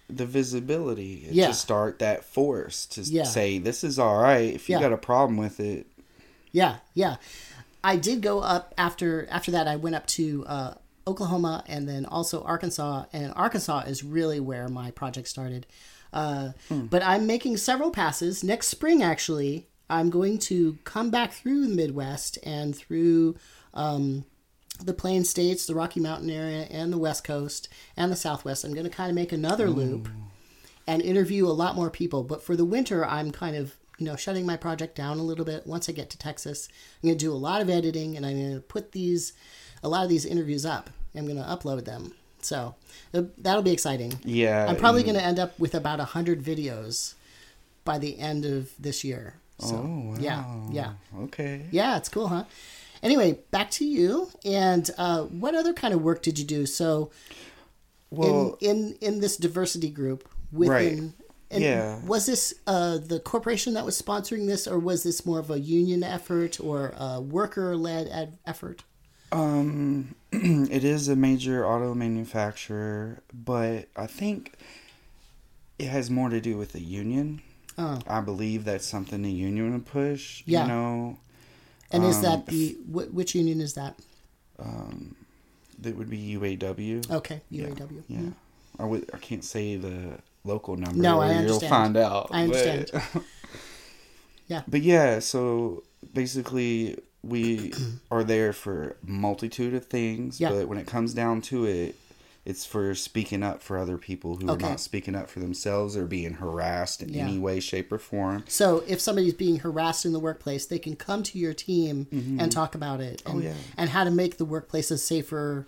the 0.09 0.27
visibility. 0.27 1.27
Yeah. 1.31 1.49
To 1.49 1.55
start 1.55 1.99
that 2.01 2.25
force 2.25 2.87
to 2.87 3.01
Yeah. 3.03 3.25
say 3.25 3.59
this 3.59 3.83
is 3.85 3.99
all 3.99 4.19
right. 4.21 4.53
If 4.55 4.69
you 4.69 4.77
Yeah. 4.77 4.81
got 4.83 4.93
a 4.93 4.99
problem 4.99 5.37
with 5.39 5.61
it, 5.61 5.87
yeah, 6.53 6.77
yeah, 6.95 7.17
I 7.83 7.97
did 7.97 8.21
go 8.23 8.41
up 8.41 8.75
after 8.79 9.27
after 9.31 9.51
that. 9.53 9.67
I 9.69 9.77
went 9.77 9.97
up 9.97 10.07
to 10.09 10.45
uh, 10.47 10.75
Oklahoma 11.07 11.65
and 11.67 11.89
then 11.89 12.07
also 12.07 12.43
Arkansas, 12.45 13.05
and 13.13 13.33
Arkansas 13.37 13.81
is 13.87 14.03
really 14.05 14.41
where 14.41 14.69
my 14.69 14.91
project 14.91 15.29
started. 15.29 15.67
Uh, 16.13 16.51
But 16.71 17.03
I'm 17.03 17.27
making 17.27 17.57
several 17.57 17.91
passes 17.91 18.45
next 18.45 18.69
spring. 18.69 19.03
Actually, 19.03 19.67
I'm 19.91 20.11
going 20.11 20.39
to 20.51 20.79
come 20.85 21.11
back 21.11 21.33
through 21.33 21.67
the 21.67 21.75
Midwest 21.75 22.39
and 22.45 22.75
through 22.75 23.37
um, 23.75 24.25
the 24.83 24.95
Plain 24.95 25.25
States, 25.25 25.67
the 25.67 25.75
Rocky 25.75 26.01
Mountain 26.01 26.31
area, 26.31 26.67
and 26.71 26.93
the 26.93 26.99
West 26.99 27.25
Coast 27.25 27.69
and 27.97 28.11
the 28.11 28.17
Southwest. 28.17 28.65
I'm 28.65 28.75
going 28.75 28.85
to 28.85 28.91
kind 28.91 29.11
of 29.11 29.15
make 29.15 29.33
another 29.33 29.71
loop 29.71 30.09
and 30.87 31.01
interview 31.01 31.47
a 31.47 31.49
lot 31.49 31.77
more 31.77 31.91
people. 31.91 32.23
But 32.25 32.43
for 32.43 32.57
the 32.57 32.65
winter, 32.65 33.05
I'm 33.05 33.31
kind 33.31 33.57
of 33.57 33.77
you 33.99 34.07
know 34.07 34.17
shutting 34.17 34.45
my 34.45 34.57
project 34.57 34.97
down 34.97 35.19
a 35.19 35.23
little 35.23 35.45
bit. 35.45 35.67
Once 35.67 35.89
I 35.89 35.93
get 35.93 36.11
to 36.11 36.19
Texas, 36.19 36.69
I'm 37.03 37.09
going 37.09 37.19
to 37.19 37.25
do 37.25 37.33
a 37.33 37.35
lot 37.35 37.61
of 37.63 37.71
editing, 37.71 38.17
and 38.17 38.27
I'm 38.27 38.37
going 38.39 38.55
to 38.55 38.61
put 38.61 38.93
these 38.93 39.33
a 39.83 39.89
lot 39.89 40.03
of 40.03 40.09
these 40.09 40.25
interviews 40.27 40.67
up. 40.67 40.91
I'm 41.15 41.25
going 41.27 41.37
to 41.37 41.45
upload 41.45 41.85
them. 41.85 42.13
So 42.43 42.75
uh, 43.15 43.23
that'll 43.39 43.63
be 43.63 43.71
exciting. 43.73 44.19
yeah. 44.25 44.67
I'm 44.69 44.77
probably 44.77 45.03
going 45.03 45.15
to 45.15 45.23
end 45.25 45.39
up 45.39 45.59
with 45.59 45.75
about 45.75 46.01
a 46.01 46.05
hundred 46.05 46.43
videos 46.43 47.15
by 47.85 47.97
the 47.99 48.19
end 48.19 48.45
of 48.45 48.71
this 48.79 49.05
year. 49.05 49.35
So 49.61 49.77
Oh 49.77 50.11
wow. 50.11 50.17
yeah, 50.19 50.45
yeah, 50.71 50.93
Okay. 51.25 51.67
yeah. 51.71 51.97
It's 51.97 52.09
cool, 52.09 52.29
huh? 52.29 52.45
Anyway, 53.05 53.39
back 53.53 53.71
to 53.73 53.85
you. 53.85 54.31
And 54.45 54.91
uh, 54.99 55.23
what 55.25 55.55
other 55.55 55.73
kind 55.75 55.95
of 55.95 56.03
work 56.03 56.23
did 56.23 56.39
you 56.39 56.45
do? 56.45 56.67
So 56.67 57.11
Well, 58.11 58.57
in 58.61 58.71
in 58.71 58.97
in 59.15 59.21
this 59.21 59.37
diversity 59.37 59.91
group 59.91 60.29
within 60.51 60.73
Right. 60.73 61.13
and 61.51 61.63
Yeah. 61.63 62.01
was 62.07 62.27
this 62.27 62.55
uh, 62.67 62.99
the 62.99 63.21
corporation 63.21 63.75
that 63.75 63.85
was 63.85 64.01
sponsoring 64.01 64.47
this 64.47 64.67
or 64.67 64.79
was 64.79 65.03
this 65.03 65.25
more 65.27 65.39
of 65.39 65.51
a 65.51 65.59
union 65.61 66.03
effort 66.03 66.59
or 66.61 66.95
a 66.97 67.21
worker 67.21 67.77
led 67.77 68.09
ad- 68.09 68.39
effort 68.47 68.83
Um, 69.33 70.15
it 70.33 70.85
is 70.85 71.09
a 71.09 71.17
major 71.17 71.67
auto 71.67 71.93
manufacturer, 71.95 73.21
but 73.33 73.89
I 73.97 74.07
think 74.07 74.53
it 75.79 75.89
has 75.89 76.09
more 76.09 76.29
to 76.31 76.41
do 76.41 76.57
with 76.57 76.71
the 76.73 76.81
union. 76.81 77.43
Oh. 77.77 77.99
I 78.07 78.21
believe 78.21 78.65
that's 78.65 78.87
something 78.87 79.23
the 79.23 79.33
union 79.33 79.73
would 79.73 79.87
push. 79.87 80.45
Yeah. 80.47 80.63
You 80.63 80.69
know, 80.69 81.19
and 81.95 82.05
is 82.05 82.17
Um, 82.17 82.23
that 82.23 82.47
the 82.47 82.77
wh- 82.93 83.15
which 83.15 83.35
union 83.35 83.61
is 83.61 83.75
that 83.75 83.99
Um, 84.59 85.17
that 85.81 85.97
would 85.97 86.11
be 86.11 86.19
UAW. 86.37 87.11
okay 87.11 87.41
uaw 87.53 88.03
Yeah. 88.09 88.31
I 88.79 88.85
would. 88.85 89.09
I 89.15 89.19
can't 89.19 89.45
say 89.45 89.77
the 89.77 90.19
local 90.45 90.77
number. 90.77 91.01
No, 91.01 91.21
I 91.21 91.43
You'll 91.43 91.61
find 91.61 91.97
out. 91.97 92.29
I 92.31 92.47
but- 92.47 92.57
understand. 92.67 92.91
Yeah. 94.47 94.63
But 94.69 94.83
yeah, 94.83 95.21
so 95.21 95.83
basically 96.13 96.99
we 97.23 97.73
are 98.11 98.23
there 98.23 98.53
for 98.53 98.97
multitude 99.03 99.73
of 99.75 99.87
things, 99.87 100.39
Yeah. 100.39 100.51
but 100.51 100.69
when 100.69 100.77
it 100.79 100.87
comes 100.87 101.15
down 101.15 101.41
to 101.43 101.65
it, 101.65 101.95
it's 102.47 102.67
for 102.67 102.95
speaking 102.95 103.43
up 103.43 103.63
for 103.63 103.79
other 103.79 103.97
people 103.97 104.37
who 104.37 104.51
Okay. 104.51 104.67
are 104.67 104.71
not 104.71 104.81
speaking 104.81 105.15
up 105.15 105.31
for 105.31 105.41
themselves 105.41 105.97
or 105.97 106.05
being 106.05 106.35
harassed 106.35 107.03
in 107.03 107.09
Yeah. 107.15 107.23
any 107.27 107.39
way, 107.39 107.59
shape, 107.59 107.91
or 107.91 107.99
form. 107.99 108.45
So 108.49 108.85
if 108.87 109.01
somebody's 109.01 109.33
being 109.35 109.61
harassed 109.61 110.05
in 110.05 110.13
the 110.13 110.21
workplace, 110.21 110.67
they 110.67 110.79
can 110.79 110.95
come 110.95 111.23
to 111.23 111.39
your 111.39 111.55
team 111.55 112.07
and 112.39 112.53
talk 112.53 112.75
about 112.75 113.01
it 113.01 113.23
and, 113.25 113.37
Mm-hmm. 113.37 113.47
Oh, 113.47 113.51
yeah. 113.51 113.55
and 113.79 113.91
how 113.91 114.05
to 114.05 114.11
make 114.11 114.37
the 114.37 114.45
workplace 114.45 114.91
a 114.91 114.99
safer, 114.99 115.67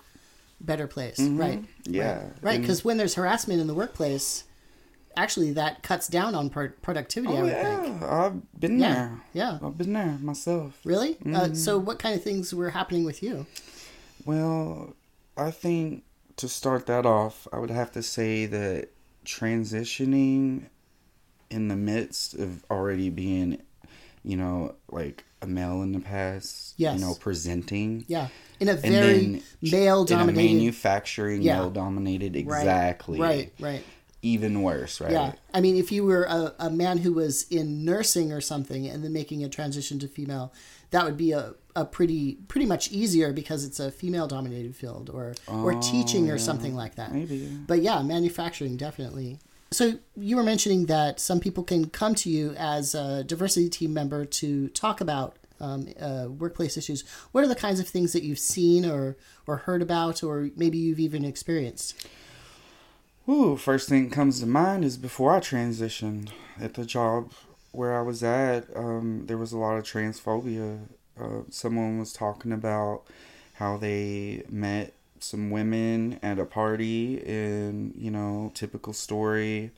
better 0.60 0.86
place. 0.86 1.18
Right. 1.18 1.62
Mm-hmm. 1.62 1.94
Yeah. 1.94 2.24
Right. 2.42 2.56
And- 2.56 2.62
Because 2.62 2.84
when 2.84 2.96
there's 2.98 3.14
harassment 3.14 3.60
in 3.60 3.66
the 3.68 3.74
workplace, 3.74 4.44
actually 5.16 5.52
that 5.52 5.82
cuts 5.82 6.08
down 6.08 6.34
on 6.34 6.50
pro- 6.50 6.68
productivity, 6.82 7.32
I 7.34 7.38
Oh 7.38 7.42
would 7.42 7.50
yeah, 7.52 7.80
think. 7.82 8.02
I've 8.02 8.60
been 8.60 8.78
Yeah. 8.78 8.94
there. 8.94 9.20
Yeah. 9.32 9.58
I've 9.62 9.78
been 9.78 9.94
there 9.94 10.18
myself. 10.20 10.78
Really? 10.84 11.12
Uh, 11.24 11.24
Mm-hmm. 11.46 11.54
so 11.54 11.78
what 11.78 11.98
kind 11.98 12.14
of 12.14 12.22
things 12.22 12.52
were 12.52 12.68
happening 12.70 13.04
with 13.04 13.22
you? 13.22 13.46
Well, 14.26 14.94
I 15.38 15.50
think 15.50 16.02
to 16.36 16.48
start 16.48 16.86
that 16.86 17.06
off, 17.06 17.46
I 17.52 17.58
would 17.58 17.70
have 17.70 17.92
to 17.92 18.02
say 18.02 18.46
that 18.46 18.88
transitioning 19.24 20.64
in 21.50 21.68
the 21.68 21.76
midst 21.76 22.34
of 22.34 22.64
already 22.70 23.10
being, 23.10 23.62
you 24.24 24.36
know, 24.36 24.74
like 24.90 25.24
a 25.42 25.46
male 25.46 25.82
in 25.82 25.92
the 25.92 26.00
past, 26.00 26.74
Yes. 26.76 26.98
you 26.98 27.04
know, 27.04 27.14
presenting. 27.14 28.04
Yeah. 28.08 28.28
In 28.58 28.68
a 28.68 28.74
very 28.74 29.42
male 29.62 30.00
in 30.02 30.06
a 30.06 30.08
dominated. 30.08 30.54
manufacturing, 30.54 31.42
Yeah. 31.42 31.56
male 31.60 31.70
dominated, 31.70 32.34
Right. 32.34 32.60
exactly. 32.60 33.20
Right. 33.20 33.52
Right. 33.60 33.84
Even 34.22 34.62
worse, 34.62 35.00
right? 35.00 35.12
Yeah. 35.12 35.32
I 35.54 35.60
mean, 35.60 35.76
if 35.76 35.92
you 35.92 36.04
were 36.04 36.24
a, 36.24 36.54
a 36.58 36.70
man 36.70 36.98
who 36.98 37.12
was 37.12 37.44
in 37.48 37.84
nursing 37.84 38.32
or 38.32 38.40
something 38.40 38.86
and 38.88 39.04
then 39.04 39.12
making 39.12 39.44
a 39.44 39.48
transition 39.48 39.98
to 40.00 40.08
female, 40.08 40.52
that 40.90 41.04
would 41.04 41.16
be 41.16 41.32
a, 41.32 41.54
a 41.76 41.84
pretty 41.84 42.38
pretty 42.48 42.66
much 42.66 42.90
easier 42.90 43.32
because 43.32 43.64
it's 43.64 43.78
a 43.78 43.92
female 43.92 44.26
dominated 44.26 44.74
field 44.74 45.10
or 45.10 45.34
or 45.46 45.74
teaching 45.80 46.30
or 46.30 46.38
something 46.38 46.74
like 46.74 46.96
that. 46.96 47.10
Oh, 47.10 47.14
Maybe. 47.14 47.36
yeah. 47.36 47.48
But 47.66 47.82
yeah, 47.82 48.02
manufacturing 48.02 48.76
definitely. 48.76 49.38
So 49.70 49.98
you 50.16 50.36
were 50.36 50.42
mentioning 50.42 50.86
that 50.86 51.20
some 51.20 51.38
people 51.38 51.62
can 51.62 51.90
come 51.90 52.14
to 52.16 52.30
you 52.30 52.54
as 52.56 52.94
a 52.94 53.22
diversity 53.24 53.68
team 53.68 53.92
member 53.92 54.24
to 54.24 54.68
talk 54.68 55.00
about 55.00 55.36
um, 55.60 55.88
uh, 56.00 56.28
workplace 56.28 56.76
issues. 56.76 57.04
What 57.32 57.44
are 57.44 57.48
the 57.48 57.54
kinds 57.54 57.80
of 57.80 57.88
things 57.88 58.12
that 58.12 58.22
you've 58.22 58.38
seen 58.38 58.84
or 58.86 59.16
or 59.46 59.58
heard 59.58 59.82
about, 59.82 60.22
or 60.22 60.50
maybe 60.56 60.78
you've 60.78 61.00
even 61.00 61.24
experienced? 61.24 62.06
Ooh, 63.28 63.56
first 63.56 63.88
thing 63.88 64.08
that 64.08 64.14
comes 64.14 64.40
to 64.40 64.46
mind 64.46 64.84
is 64.84 64.96
before 64.96 65.34
I 65.34 65.40
transitioned 65.40 66.30
at 66.60 66.74
the 66.74 66.84
job 66.84 67.32
where 67.72 67.98
I 67.98 68.02
was 68.02 68.22
at, 68.22 68.64
um, 68.74 69.26
there 69.26 69.36
was 69.36 69.52
a 69.52 69.58
lot 69.58 69.76
of 69.76 69.84
transphobia. 69.84 70.88
Uh, 71.20 71.42
someone 71.50 71.98
was 71.98 72.12
talking 72.12 72.52
about 72.52 73.02
how 73.54 73.76
they 73.76 74.42
met 74.50 74.92
some 75.18 75.50
women 75.50 76.18
at 76.22 76.38
a 76.38 76.44
party, 76.44 77.22
and 77.26 77.94
you 77.96 78.10
know, 78.10 78.50
typical 78.54 78.92
story. 78.92 79.70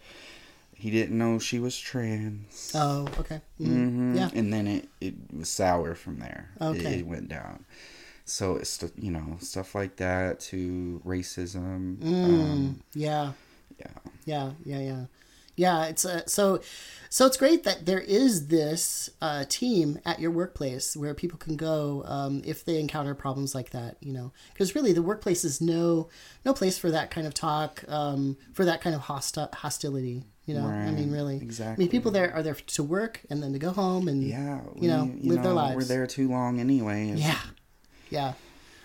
He 0.74 0.90
didn't 0.92 1.18
know 1.18 1.40
she 1.40 1.58
was 1.58 1.76
trans. 1.76 2.72
Oh, 2.72 3.08
okay. 3.18 3.40
Mm. 3.60 3.66
hmm 3.66 4.16
Yeah. 4.16 4.30
And 4.32 4.52
then 4.52 4.68
it, 4.68 4.88
it 5.00 5.14
was 5.36 5.48
sour 5.48 5.96
from 5.96 6.20
there. 6.20 6.50
Okay. 6.60 7.00
It, 7.00 7.06
went 7.06 7.28
down. 7.28 7.64
So 8.24 8.54
it's, 8.54 8.84
you 8.96 9.10
know, 9.10 9.38
stuff 9.40 9.74
like 9.74 9.96
that 9.96 10.38
to 10.52 11.02
racism. 11.04 11.96
Mm. 11.96 12.24
Um, 12.24 12.80
Yeah. 12.94 13.32
yeah. 13.80 13.86
Yeah, 14.24 14.50
yeah, 14.64 14.78
yeah, 14.80 15.04
yeah. 15.58 15.84
It's 15.86 16.04
uh, 16.06 16.24
so, 16.26 16.60
so 17.10 17.26
it's 17.26 17.36
great 17.36 17.64
that 17.64 17.84
there 17.86 18.00
is 18.00 18.48
this 18.48 19.10
uh, 19.20 19.44
team 19.48 19.98
at 20.06 20.20
your 20.20 20.30
workplace 20.30 20.96
where 20.96 21.14
people 21.14 21.38
can 21.38 21.56
go 21.56 22.04
um, 22.06 22.42
if 22.44 22.64
they 22.64 22.78
encounter 22.78 23.14
problems 23.14 23.54
like 23.54 23.70
that. 23.70 23.96
You 24.00 24.12
know, 24.12 24.32
because 24.52 24.74
really 24.74 24.92
the 24.92 25.02
workplace 25.02 25.44
is 25.44 25.60
no 25.60 26.08
no 26.44 26.52
place 26.54 26.78
for 26.78 26.90
that 26.90 27.10
kind 27.10 27.26
of 27.26 27.34
talk, 27.34 27.84
um, 27.88 28.36
for 28.54 28.64
that 28.64 28.80
kind 28.80 28.94
of 28.96 29.02
hosti- 29.02 29.54
hostility. 29.54 30.24
You 30.46 30.54
know, 30.54 30.64
I 30.66 30.90
mean, 30.92 31.10
Right, 31.10 31.16
really, 31.18 31.36
I 31.60 31.76
mean, 31.76 31.88
people 31.90 32.10
there 32.10 32.32
are 32.32 32.42
there 32.42 32.54
to 32.54 32.82
work 32.82 33.20
and 33.28 33.42
then 33.42 33.52
to 33.52 33.58
go 33.58 33.70
home 33.70 34.08
and 34.08 34.22
Yeah, 34.22 34.60
you 34.80 34.88
know, 34.88 35.04
we- 35.04 35.28
live 35.28 35.42
their 35.42 35.52
lives. 35.52 35.76
We're 35.76 35.84
there 35.84 36.06
too 36.06 36.28
long 36.30 36.58
anyway. 36.58 37.12
Yeah, 37.14 37.38
yeah. 38.08 38.32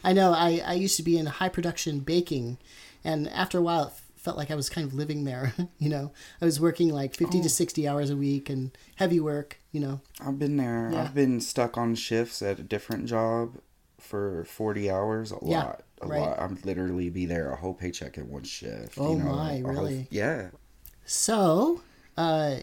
I 0.03 0.11
know. 0.11 0.33
I, 0.33 0.61
I 0.65 0.73
used 0.73 0.97
to 0.97 1.03
be 1.03 1.17
in 1.17 1.25
high 1.25 1.47
production 1.47 1.99
baking, 2.01 2.57
and 3.05 3.29
after 3.29 3.57
a 3.57 3.61
while, 3.61 3.85
it 3.87 3.93
felt 4.23 4.37
like 4.37 4.49
I 4.51 4.55
was 4.55 4.69
kind 4.69 4.87
of 4.87 4.93
living 4.93 5.25
there. 5.25 5.53
you 5.77 5.89
know, 5.89 6.11
I 6.41 6.45
was 6.45 6.59
working 6.59 6.89
like 6.89 7.13
fifty 7.15 7.39
Oh. 7.39 7.43
to 7.43 7.49
sixty 7.49 7.87
hours 7.87 8.09
a 8.09 8.15
week 8.17 8.49
and 8.49 8.71
heavy 8.95 9.19
work. 9.19 9.59
You 9.71 9.81
know. 9.81 10.01
I've 10.25 10.39
been 10.39 10.57
there. 10.57 10.89
Yeah. 10.91 11.03
I've 11.03 11.13
been 11.15 11.41
stuck 11.41 11.77
on 11.77 11.95
shifts 11.95 12.41
at 12.41 12.59
a 12.59 12.63
different 12.63 13.05
job 13.05 13.57
for 13.99 14.45
forty 14.45 14.89
hours. 14.89 15.31
A 15.31 15.37
Yeah, 15.43 15.57
lot, 15.63 15.83
a 16.01 16.07
right. 16.07 16.19
lot. 16.21 16.39
I'd 16.39 16.65
literally 16.65 17.09
be 17.09 17.25
there 17.25 17.51
a 17.51 17.55
whole 17.57 17.73
paycheck 17.73 18.17
in 18.17 18.29
one 18.29 18.43
shift. 18.43 18.97
Oh 18.97 19.17
you 19.17 19.23
know, 19.23 19.31
my, 19.35 19.51
a 19.53 19.61
whole- 19.63 19.71
really? 19.71 20.07
yeah. 20.09 20.49
So, 21.05 21.81
uh, 22.17 22.57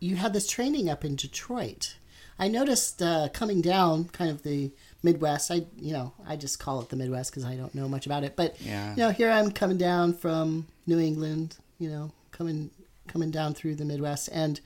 you 0.00 0.16
had 0.16 0.32
this 0.32 0.46
training 0.48 0.88
up 0.88 1.04
in 1.04 1.14
Detroit. 1.16 1.96
I 2.38 2.48
noticed 2.48 3.00
uh, 3.00 3.28
coming 3.32 3.60
down, 3.60 4.06
kind 4.06 4.30
of 4.30 4.42
the 4.42 4.72
Midwest. 5.04 5.50
I, 5.50 5.66
you 5.76 5.92
know, 5.92 6.12
I 6.26 6.36
just 6.36 6.58
call 6.58 6.80
it 6.80 6.88
the 6.88 6.96
Midwest 6.96 7.30
because 7.30 7.44
I 7.44 7.54
don't 7.54 7.74
know 7.74 7.88
much 7.88 8.06
about 8.06 8.24
it. 8.24 8.34
But 8.34 8.60
Yeah. 8.60 8.90
you 8.92 8.96
know, 9.02 9.10
here 9.10 9.30
I'm 9.30 9.50
coming 9.52 9.78
down 9.78 10.14
from 10.14 10.66
New 10.86 10.98
England. 10.98 11.56
You 11.78 11.90
know, 11.90 12.12
coming 12.32 12.70
coming 13.06 13.30
down 13.30 13.54
through 13.54 13.74
the 13.76 13.84
Midwest, 13.84 14.28
and 14.32 14.60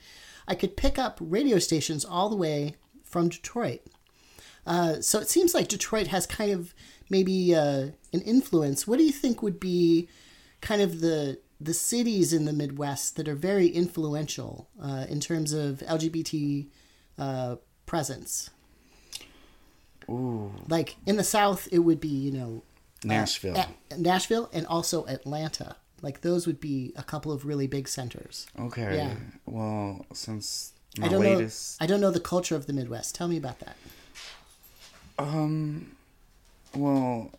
I 0.47 0.55
could 0.55 0.77
pick 0.77 0.97
up 0.97 1.17
radio 1.19 1.59
stations 1.59 2.05
all 2.05 2.29
the 2.29 2.35
way 2.37 2.75
from 3.03 3.29
Detroit. 3.29 3.81
Uh, 4.65 5.01
so 5.01 5.19
it 5.19 5.29
seems 5.29 5.53
like 5.53 5.67
Detroit 5.67 6.07
has 6.07 6.25
kind 6.25 6.51
of 6.51 6.73
maybe 7.09 7.53
uh, 7.55 7.87
an 8.13 8.21
influence. 8.21 8.87
What 8.87 8.97
do 8.99 9.03
you 9.03 9.11
think 9.11 9.41
would 9.41 9.59
be 9.59 10.07
kind 10.61 10.81
of 10.81 11.01
the 11.01 11.39
the 11.59 11.73
cities 11.73 12.31
in 12.31 12.45
the 12.45 12.53
Midwest 12.53 13.17
that 13.17 13.27
are 13.27 13.35
very 13.35 13.67
influential 13.67 14.69
uh, 14.81 15.05
in 15.09 15.19
terms 15.19 15.51
of 15.51 15.79
LGBT 15.79 16.67
uh, 17.17 17.55
presence? 17.85 18.49
Ooh, 20.09 20.51
Like 20.67 20.95
in 21.05 21.17
the 21.17 21.23
South, 21.23 21.67
it 21.71 21.79
would 21.79 21.99
be 21.99 22.07
you 22.09 22.31
know 22.31 22.63
Nashville. 23.03 23.55
A- 23.55 23.97
Nashville 23.97 24.49
and 24.51 24.65
also 24.67 25.05
Atlanta. 25.05 25.75
Like 26.01 26.21
those 26.21 26.47
would 26.47 26.59
be 26.59 26.93
a 26.95 27.03
couple 27.03 27.31
of 27.31 27.45
really 27.45 27.67
big 27.67 27.87
centers. 27.87 28.47
okay. 28.59 28.95
yeah. 28.95 29.15
Well, 29.45 30.05
since 30.13 30.73
my 30.97 31.05
I 31.07 31.09
don't 31.09 31.19
latest, 31.21 31.79
know. 31.79 31.83
I 31.83 31.87
don't 31.87 32.01
know 32.01 32.11
the 32.11 32.19
culture 32.19 32.55
of 32.55 32.65
the 32.67 32.73
Midwest. 32.73 33.15
Tell 33.15 33.27
me 33.27 33.37
about 33.37 33.59
that. 33.59 33.75
um, 35.17 35.91
well, 36.73 37.31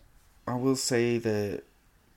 I 0.47 0.55
will 0.55 0.75
say 0.75 1.17
that 1.17 1.63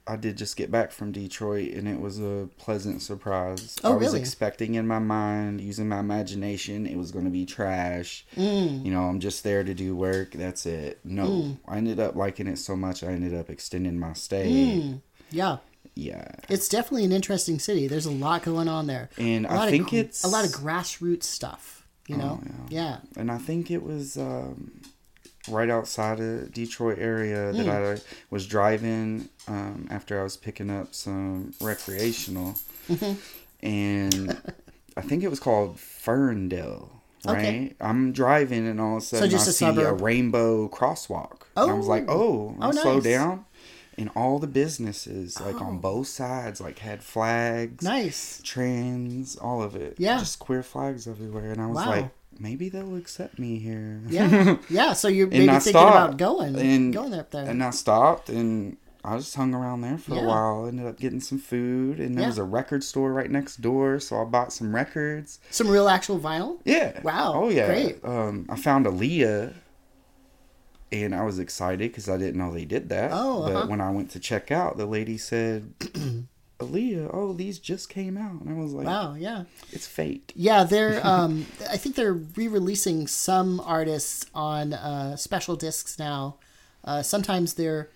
I 0.06 0.16
did 0.16 0.36
just 0.36 0.56
get 0.56 0.70
back 0.70 0.92
from 0.92 1.12
Detroit, 1.12 1.72
and 1.72 1.88
it 1.88 1.98
was 1.98 2.20
a 2.20 2.48
pleasant 2.58 3.00
surprise. 3.00 3.76
Oh, 3.82 3.92
I 3.92 3.96
was 3.96 4.08
really? 4.08 4.20
expecting 4.20 4.74
in 4.74 4.86
my 4.86 4.98
mind, 4.98 5.62
using 5.62 5.88
my 5.88 6.00
imagination, 6.00 6.86
it 6.86 6.96
was 6.96 7.10
going 7.10 7.24
to 7.24 7.30
be 7.30 7.46
trash. 7.46 8.26
Mm. 8.36 8.84
You 8.84 8.90
know, 8.92 9.04
I'm 9.04 9.18
just 9.18 9.42
there 9.44 9.64
to 9.64 9.72
do 9.72 9.96
work. 9.96 10.32
That's 10.32 10.66
it. 10.66 11.00
No, 11.04 11.56
I 11.66 11.78
ended 11.78 12.00
up 12.00 12.16
liking 12.16 12.46
it 12.46 12.58
so 12.58 12.76
much. 12.76 13.02
I 13.02 13.08
ended 13.08 13.34
up 13.34 13.48
extending 13.48 13.98
my 13.98 14.12
stay. 14.12 14.50
Mm. 14.52 15.00
Yeah, 15.30 15.56
Yeah, 15.94 16.28
it's 16.50 16.68
definitely 16.68 17.04
an 17.06 17.12
interesting 17.12 17.58
city. 17.58 17.86
There's 17.88 18.06
a 18.06 18.10
lot 18.10 18.42
going 18.42 18.68
on 18.68 18.86
there. 18.86 19.08
and 19.16 19.46
I 19.46 19.70
think 19.70 19.88
of, 19.88 19.98
it's 19.98 20.22
a 20.22 20.28
lot 20.28 20.44
of 20.44 20.50
grassroots 20.52 21.24
stuff. 21.24 21.86
You 22.08 22.18
know. 22.18 22.42
Oh, 22.44 22.66
yeah. 22.68 22.98
and 23.16 23.32
I 23.32 23.38
think 23.38 23.70
it 23.70 23.82
was 23.82 24.18
um, 24.18 24.82
right 25.48 25.68
outside 25.70 26.20
of 26.20 26.52
Detroit 26.52 26.98
area 26.98 27.52
that 27.52 27.68
I 27.68 28.00
was 28.30 28.46
driving 28.46 29.28
um, 29.48 29.86
after 29.90 30.18
I 30.20 30.22
was 30.22 30.36
picking 30.36 30.70
up 30.70 30.94
some 30.94 31.52
recreational, 31.60 32.54
and 33.62 34.52
I 34.96 35.00
think 35.00 35.22
it 35.22 35.28
was 35.28 35.40
called 35.40 35.78
Ferndale. 35.78 36.90
Right, 37.26 37.38
Okay. 37.38 37.74
I'm 37.80 38.12
driving, 38.12 38.66
and 38.68 38.78
all 38.80 38.98
of 38.98 39.02
a 39.02 39.06
sudden 39.06 39.30
just 39.30 39.46
I 39.48 39.50
a 39.50 39.52
see 39.54 39.64
suburb. 39.64 40.00
a 40.00 40.02
rainbow 40.04 40.68
crosswalk. 40.68 41.42
and 41.56 41.70
I 41.70 41.74
was 41.74 41.86
like, 41.86 42.04
Oh. 42.06 42.12
"Oh, 42.12 42.56
Oh, 42.60 42.62
I'll 42.66 42.72
slow 42.74 43.00
down." 43.00 43.46
And 43.96 44.10
all 44.16 44.38
the 44.40 44.46
businesses, 44.48 45.40
like 45.40 45.54
Oh. 45.60 45.66
on 45.66 45.78
both 45.78 46.08
sides, 46.08 46.60
like 46.60 46.80
had 46.80 47.02
flags 47.02 47.82
Nice. 47.82 48.40
trans, 48.44 49.36
all 49.36 49.62
of 49.62 49.74
it. 49.76 49.94
Yeah. 49.98 50.18
Just 50.18 50.38
queer 50.40 50.62
flags 50.64 51.06
everywhere. 51.06 51.52
And 51.52 51.62
I 51.62 51.66
was 51.66 51.76
Wow. 51.76 51.86
like, 51.90 52.10
maybe 52.40 52.68
they'll 52.68 52.96
accept 52.96 53.38
me 53.38 53.58
here. 53.58 54.00
Yeah. 54.08 54.56
yeah. 54.68 54.92
So 54.92 55.08
you're 55.08 55.26
maybe 55.28 55.46
thinking 55.46 55.60
stopped, 55.60 55.96
about 55.96 56.16
going, 56.18 56.56
and- 56.56 56.92
going 56.92 57.14
up 57.14 57.30
there. 57.30 57.44
And 57.48 57.62
I 57.62 57.70
stopped 57.70 58.28
and 58.28 58.76
I 59.04 59.16
just 59.18 59.34
hung 59.34 59.52
around 59.54 59.82
there 59.82 59.98
for 59.98 60.14
Yeah. 60.14 60.22
a 60.22 60.26
while. 60.26 60.66
Ended 60.66 60.86
up 60.86 60.98
getting 60.98 61.20
some 61.20 61.38
food. 61.38 62.00
And 62.00 62.14
there 62.16 62.22
Yeah. 62.22 62.28
was 62.28 62.38
a 62.38 62.44
record 62.44 62.82
store 62.84 63.12
right 63.12 63.30
next 63.30 63.60
door. 63.60 64.00
So 64.00 64.20
I 64.20 64.24
bought 64.24 64.52
some 64.52 64.74
records. 64.74 65.40
Some 65.50 65.68
real 65.68 65.88
actual 65.88 66.18
vinyl. 66.18 66.58
Yeah. 66.64 67.00
Wow, 67.02 67.32
Oh, 67.34 67.48
yeah. 67.50 67.66
great. 67.66 68.04
Um, 68.04 68.46
I 68.48 68.56
found 68.56 68.86
Aaliyah. 68.86 69.52
And 70.92 71.14
I 71.14 71.24
was 71.24 71.38
excited 71.40 71.90
because 71.90 72.08
I 72.08 72.16
didn't 72.16 72.36
know 72.38 72.52
they 72.52 72.64
did 72.64 72.88
that. 72.90 73.10
Oh, 73.12 73.42
uh-huh. 73.42 73.52
But 73.52 73.68
when 73.68 73.80
I 73.80 73.90
went 73.90 74.10
to 74.12 74.20
check 74.20 74.50
out, 74.52 74.76
the 74.76 74.86
lady 74.86 75.18
said, 75.18 75.72
Aaliyah, 76.60 77.10
oh, 77.12 77.32
these 77.32 77.58
just 77.58 77.88
came 77.88 78.16
out. 78.16 78.40
And 78.40 78.48
I 78.50 78.62
was 78.62 78.72
like, 78.72 78.86
Wow, 78.86 79.14
yeah. 79.14 79.44
it's 79.72 79.86
fake. 79.86 80.32
Yeah, 80.36 80.64
they're. 80.64 81.00
Um, 81.06 81.46
I 81.70 81.76
think 81.76 81.96
they're 81.96 82.12
re-releasing 82.14 83.06
some 83.06 83.60
artists 83.60 84.26
on 84.34 84.72
uh, 84.72 85.16
special 85.16 85.56
discs 85.56 85.98
now. 85.98 86.36
Uh, 86.84 87.02
sometimes 87.02 87.54
they're 87.54 87.88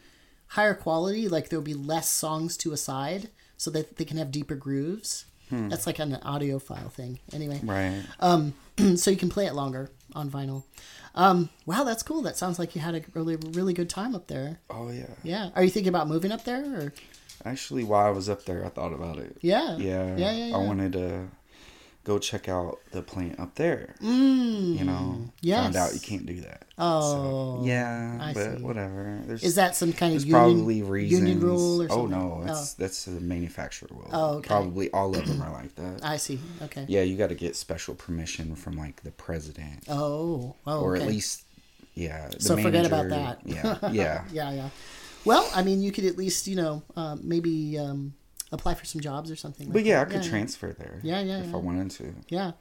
higher 0.49 0.75
quality, 0.75 1.29
like 1.29 1.49
there'll 1.49 1.63
be 1.65 1.75
less 1.75 2.09
songs 2.09 2.57
to 2.59 2.73
a 2.73 2.77
side, 2.77 3.29
so 3.57 3.71
that 3.71 3.97
they 3.97 4.05
can 4.05 4.17
have 4.19 4.31
deeper 4.31 4.55
grooves. 4.55 5.25
That's 5.51 5.87
like 5.87 5.99
an 5.99 6.13
audiophile 6.25 6.91
thing. 6.93 7.21
Anyway, 7.33 7.61
Right. 7.65 8.03
Um, 8.21 8.53
so 8.97 9.11
you 9.11 9.17
can 9.17 9.31
play 9.31 9.47
it 9.47 9.55
longer 9.55 9.91
on 10.15 10.31
vinyl. 10.31 10.65
Um, 11.15 11.49
wow, 11.65 11.85
that's 11.85 12.03
cool. 12.03 12.21
That 12.21 12.37
sounds 12.37 12.59
like 12.59 12.75
you 12.75 12.83
had 12.83 12.95
a 12.95 13.03
really 13.15 13.37
really 13.37 13.73
good 13.73 13.89
time 13.89 14.15
up 14.15 14.27
there. 14.27 14.59
oh, 14.69 14.91
yeah. 14.91 15.07
Yeah. 15.23 15.49
Are 15.57 15.65
you 15.65 15.71
thinking 15.71 15.89
about 15.89 16.07
moving 16.07 16.33
up 16.33 16.45
there? 16.45 16.65
Or 16.81 16.93
Actually, 17.45 17.85
while 17.85 18.07
I 18.07 18.11
was 18.11 18.29
up 18.29 18.45
there, 18.45 18.65
I 18.65 18.69
thought 18.69 18.93
about 18.93 19.19
it. 19.19 19.37
yeah, 19.41 19.77
Yeah. 19.77 20.17
yeah, 20.17 20.33
yeah. 20.33 20.47
yeah. 20.49 20.55
I 20.57 20.59
wanted 20.59 20.93
to 20.95 21.29
go 22.05 22.19
check 22.19 22.49
out 22.49 22.79
the 22.93 23.03
plant 23.03 23.39
up 23.39 23.55
there. 23.57 23.95
Mm, 24.03 24.79
you 24.79 24.85
know, 24.85 25.31
yes. 25.43 25.63
found 25.65 25.77
out 25.77 25.93
you 25.93 26.01
can't 26.01 26.25
do 26.25 26.41
that. 26.41 26.63
Oh, 26.79 27.65
Yeah, 27.67 28.17
I 28.21 28.33
but 28.33 28.57
see. 28.57 28.63
whatever. 28.63 29.21
There's 29.27 29.43
Is 29.45 29.57
that 29.57 29.77
some 29.77 29.93
kind 29.93 30.17
of 30.17 30.25
union, 30.25 30.33
probably 30.41 30.83
reasons. 30.83 31.21
union 31.21 31.41
rule 31.41 31.83
or 31.83 31.89
oh 31.91 32.07
no, 32.07 32.43
that's 32.47 32.73
that's 32.75 33.05
the 33.05 33.21
manufacturer 33.21 33.89
will. 33.93 34.09
Oh, 34.11 34.35
okay. 34.37 34.47
Probably 34.49 34.91
all 34.93 35.15
of 35.15 35.27
them 35.27 35.43
are 35.43 35.53
like 35.53 35.75
that. 35.75 36.01
I 36.03 36.17
see. 36.17 36.39
Okay. 36.63 36.87
Yeah, 36.89 37.03
you 37.03 37.17
got 37.19 37.29
to 37.29 37.35
get 37.35 37.57
special 37.57 37.95
permission 37.95 38.55
from 38.57 38.77
like 38.79 39.03
the 39.03 39.11
president, 39.11 39.85
Oh, 39.89 40.57
oh, 40.67 40.81
or 40.81 40.97
okay. 40.97 41.05
at 41.05 41.11
least, 41.11 41.45
yeah. 41.95 42.29
The 42.29 42.41
So 42.41 42.57
forget 42.57 42.87
about 42.87 43.11
that. 43.11 43.41
Yeah, 43.45 43.77
yeah. 43.93 44.25
yeah, 44.33 44.51
yeah. 44.53 44.69
Well, 45.25 45.49
I 45.55 45.63
mean, 45.63 45.83
you 45.83 45.93
could 45.93 46.05
at 46.05 46.17
least, 46.17 46.47
you 46.47 46.57
know, 46.57 46.83
um, 46.97 47.21
maybe 47.23 47.79
um, 47.79 48.15
apply 48.53 48.75
for 48.75 48.85
some 48.85 49.01
jobs 49.01 49.31
or 49.31 49.37
something. 49.37 49.67
But 49.69 49.77
like 49.77 49.85
yeah, 49.85 50.01
I 50.01 50.05
that. 50.05 50.11
could 50.13 50.23
transfer 50.23 50.73
there. 50.73 51.01
Yeah, 51.03 51.21
yeah, 51.21 51.41
If 51.41 51.47
yeah. 51.51 51.55
I 51.55 51.57
wanted 51.57 51.91
to. 51.93 52.15
Yeah. 52.29 52.53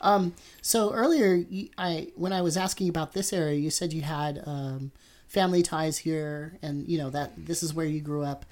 Um, 0.00 0.34
so 0.60 0.92
earlier, 0.92 1.44
I 1.78 2.08
when 2.16 2.32
I 2.32 2.42
was 2.42 2.56
asking 2.56 2.88
about 2.88 3.12
this 3.12 3.32
area, 3.32 3.58
you 3.58 3.70
said 3.70 3.92
you 3.92 4.02
had 4.02 4.42
um, 4.46 4.90
family 5.28 5.62
ties 5.62 5.98
here, 5.98 6.58
and 6.62 6.86
you 6.88 6.98
know 6.98 7.10
that 7.10 7.32
this 7.46 7.62
is 7.62 7.72
where 7.72 7.86
you 7.86 8.00
grew 8.00 8.22
up. 8.24 8.44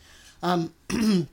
Um, 0.42 0.72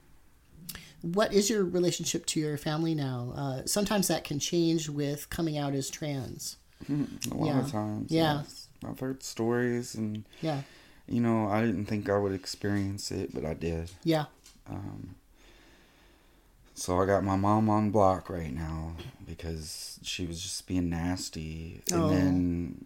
what 1.02 1.32
is 1.34 1.50
your 1.50 1.64
relationship 1.64 2.26
to 2.28 2.40
your 2.40 2.58
family 2.58 2.96
now? 2.96 3.34
Uh, 3.36 3.62
sometimes 3.66 4.08
that 4.08 4.24
can 4.24 4.40
change 4.40 4.90
with 4.90 5.30
coming 5.30 5.58
out 5.58 5.74
as 5.74 5.90
trans. 5.90 6.58
A 6.90 7.34
lot 7.34 7.48
Yeah. 7.48 7.60
of 7.60 7.72
times. 7.72 8.12
Yeah. 8.12 8.38
yes. 8.40 8.68
I've 8.88 9.00
heard 9.00 9.24
stories, 9.24 9.96
and 9.96 10.24
Yeah, 10.42 10.62
you 11.08 11.22
know, 11.22 11.48
I 11.50 11.62
didn't 11.66 11.86
think 11.86 12.10
I 12.10 12.18
would 12.18 12.34
experience 12.34 13.12
it, 13.12 13.34
but 13.34 13.46
I 13.46 13.54
did. 13.54 13.92
yeah, 14.04 14.26
Um, 14.70 15.16
So 16.76 17.02
I 17.02 17.06
got 17.08 17.24
my 17.24 17.36
mom 17.36 17.70
on 17.70 17.90
block 17.90 18.30
right 18.30 18.54
now 18.54 18.94
because 19.26 20.00
she 20.04 20.26
was 20.28 20.40
just 20.42 20.68
being 20.68 20.90
nasty. 20.90 21.82
And 21.92 22.04
Oh. 22.04 22.10
then, 22.10 22.86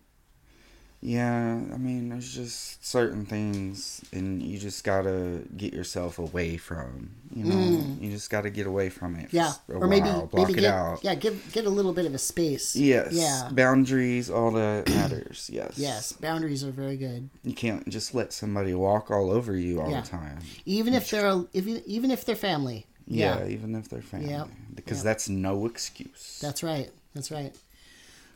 yeah, 1.03 1.53
I 1.74 1.77
mean, 1.77 2.10
there's 2.10 2.31
just 2.34 2.86
certain 2.86 3.25
things, 3.25 4.01
and 4.13 4.41
you 4.41 4.60
just 4.60 4.84
gotta 4.84 5.41
get 5.58 5.74
yourself 5.74 6.20
away 6.20 6.58
from. 6.58 7.10
You 7.34 7.46
know, 7.46 7.84
you 8.00 8.12
just 8.12 8.29
gotta 8.29 8.50
get 8.51 8.67
away 8.67 8.89
from 8.89 9.15
it. 9.15 9.29
Mm. 9.29 9.34
yeah. 9.34 9.51
For 9.65 9.75
a 9.75 9.79
Or 9.79 9.88
maybe 9.88 10.08
while, 10.10 10.27
block 10.27 10.48
maybe 10.48 10.60
it 10.60 10.62
get 10.62 10.74
out. 10.74 11.03
yeah 11.03 11.15
give 11.15 11.51
get 11.53 11.65
a 11.65 11.70
little 11.70 11.93
bit 11.93 12.05
of 12.05 12.13
a 12.13 12.17
space. 12.20 12.75
Yes. 12.75 13.13
Yeah. 13.13 13.50
Boundaries, 13.51 14.29
all 14.29 14.51
that 14.51 14.89
matters. 14.89 15.50
Yes. 15.51 15.74
Yes, 15.77 16.12
boundaries 16.12 16.63
are 16.63 16.72
very 16.72 16.98
good. 16.98 17.29
You 17.43 17.53
can't 17.53 17.88
just 17.89 18.13
let 18.13 18.31
somebody 18.31 18.74
walk 18.75 19.10
all 19.10 19.31
over 19.31 19.55
you 19.55 19.81
all 19.81 19.89
Yeah. 19.89 20.01
the 20.01 20.08
time. 20.08 20.39
Even 20.65 20.93
if 20.93 21.10
they're 21.10 21.46
if 21.53 21.65
even 21.67 22.12
if 22.12 22.25
they're 22.25 22.36
family. 22.36 22.86
Yeah, 23.08 23.39
Yeah, 23.39 23.48
even 23.48 23.74
if 23.75 23.89
they're 23.89 24.01
family. 24.03 24.29
Yep. 24.29 24.48
Because 24.75 24.98
Yep. 25.00 25.03
that's 25.05 25.29
no 25.29 25.65
excuse. 25.65 26.38
that's 26.41 26.62
right. 26.63 26.91
That's 27.15 27.31
right. 27.31 27.53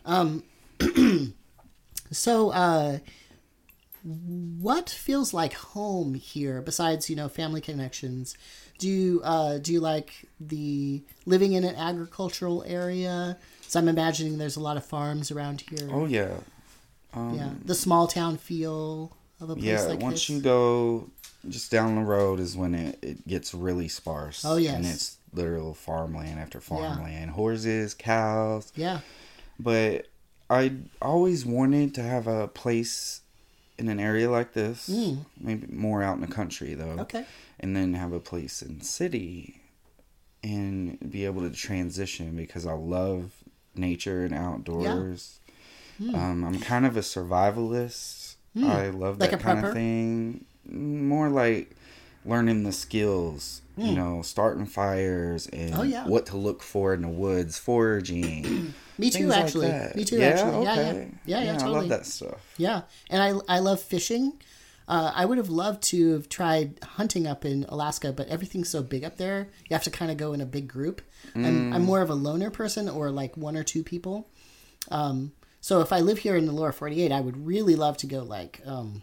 Um, 0.06 0.44
so, 2.12 2.52
uh, 2.52 3.00
what 4.04 4.90
feels 4.90 5.34
like 5.34 5.54
home 5.54 6.14
here 6.14 6.62
besides 6.62 7.10
you 7.10 7.16
know 7.16 7.28
family 7.28 7.62
connections? 7.62 8.38
Do 8.78 8.88
you 8.90 9.22
uh, 9.24 9.58
do 9.58 9.74
you 9.74 9.80
like 9.80 10.26
the 10.40 11.02
living 11.26 11.54
in 11.54 11.64
an 11.64 11.76
agricultural 11.76 12.64
area? 12.68 13.38
So 13.62 13.80
I'm 13.80 13.88
imagining 13.88 14.38
there's 14.38 14.58
a 14.58 14.62
lot 14.62 14.78
of 14.78 14.86
farms 14.86 15.32
around 15.32 15.62
here. 15.70 15.90
oh 15.92 16.06
yeah. 16.06 16.38
Um, 17.14 17.36
yeah, 17.36 17.50
the 17.64 17.74
small 17.76 18.08
town 18.08 18.38
feel 18.38 19.16
of 19.40 19.50
a 19.50 19.54
place 19.56 19.66
Yeah, 19.66 19.82
like 19.84 20.02
once 20.02 20.16
this. 20.28 20.30
you 20.30 20.42
go 20.42 21.10
just 21.48 21.72
down 21.72 21.96
the 21.96 22.02
road 22.02 22.40
is 22.42 22.58
when 22.58 22.76
it, 22.76 23.00
it 23.02 23.28
gets 23.28 23.54
really 23.54 23.88
sparse. 23.88 24.44
Oh, 24.44 24.58
yes. 24.58 24.76
And 24.76 24.86
it's 24.86 25.18
literal 25.32 25.74
farmland 25.74 26.40
after 26.40 26.60
farmland. 26.60 27.32
Horses, 27.32 27.94
cows. 27.94 28.74
yeah, 28.76 29.00
But 29.60 30.08
I 30.50 30.74
always 31.02 31.46
wanted 31.46 31.96
to 31.96 32.04
have 32.04 32.28
a 32.28 32.48
place 32.48 33.22
in 33.78 33.90
an 33.90 34.00
area 34.00 34.30
like 34.30 34.54
this. 34.54 34.90
Maybe 35.40 35.68
more 35.68 36.04
out 36.04 36.16
in 36.16 36.22
the 36.22 36.28
country 36.28 36.74
though. 36.76 36.96
Mm. 36.98 37.00
okay, 37.02 37.26
And 37.60 37.76
then 37.76 37.94
have 37.94 38.14
a 38.14 38.20
place 38.20 38.62
in 38.62 38.82
city 38.82 39.62
and 40.44 40.98
be 41.12 41.26
able 41.26 41.42
to 41.42 41.50
transition 41.56 42.36
because 42.36 42.66
I 42.66 42.74
love 42.74 43.32
nature 43.76 44.24
and 44.24 44.34
outdoors. 44.34 45.40
Hmm. 45.98 46.14
Um, 46.16 46.44
I'm 46.44 46.60
kind 46.60 46.86
of 46.86 46.96
a 46.98 47.02
survivalist. 47.02 48.36
I 48.62 48.90
love 48.90 49.20
that 49.20 49.40
kind 49.40 49.60
prepper? 49.60 49.68
of 49.70 49.74
thing. 49.74 50.46
More 50.70 51.30
like 51.30 51.76
learning 52.26 52.64
the 52.64 52.72
skills, 52.72 53.62
you 53.78 53.92
know, 53.94 54.22
starting 54.22 54.66
fires 54.66 55.48
and 55.48 55.74
Hmm. 55.74 55.80
Oh, 55.80 55.84
yeah. 55.84 56.08
what 56.08 56.26
to 56.28 56.38
look 56.38 56.62
for 56.64 56.94
in 56.94 57.02
the 57.02 57.10
woods, 57.10 57.58
foraging. 57.58 58.74
me 58.98 59.10
too 59.10 59.28
like 59.28 59.44
actually. 59.46 59.68
that. 59.68 59.96
Me 59.96 60.04
too 60.06 60.18
yeah, 60.18 60.26
actually. 60.28 60.64
Yeah, 60.64 60.72
Okay. 60.72 61.12
yeah, 61.26 61.38
yeah, 61.40 61.44
yeah, 61.46 61.58
totally. 61.58 61.76
I 61.76 61.80
love 61.80 61.90
that 61.90 62.06
stuff. 62.06 62.54
Yeah, 62.58 62.82
and 63.10 63.22
I 63.22 63.56
I 63.56 63.60
love 63.60 63.82
fishing. 63.82 64.42
Uh, 64.88 65.12
I 65.16 65.26
would 65.26 65.40
have 65.40 65.50
loved 65.50 65.82
to 65.84 66.14
have 66.14 66.30
tried 66.30 66.78
hunting 66.84 67.26
up 67.26 67.44
in 67.44 67.66
Alaska, 67.70 68.14
but 68.14 68.28
everything's 68.28 68.70
so 68.70 68.84
big 68.84 69.04
up 69.04 69.18
there. 69.18 69.48
You 69.68 69.74
have 69.74 69.84
to 69.86 69.90
kind 69.90 70.12
of 70.12 70.18
go 70.18 70.32
in 70.34 70.42
a 70.42 70.46
big 70.46 70.68
group. 70.68 71.02
I'm, 71.34 71.74
I'm 71.74 71.82
more 71.84 72.02
of 72.04 72.12
a 72.12 72.14
loner 72.14 72.52
person, 72.52 72.88
or 72.88 73.10
like 73.10 73.36
one 73.36 73.58
or 73.58 73.64
two 73.64 73.84
people. 73.84 74.30
Um, 74.92 75.32
so 75.60 75.82
if 75.82 75.92
I 75.92 76.02
live 76.02 76.20
here 76.20 76.36
in 76.36 76.46
the 76.46 76.52
lower 76.52 76.72
48, 76.72 77.12
I 77.12 77.20
would 77.20 77.48
really 77.48 77.76
love 77.76 77.98
to 77.98 78.06
go 78.08 78.22
like 78.22 78.62
um, 78.64 79.02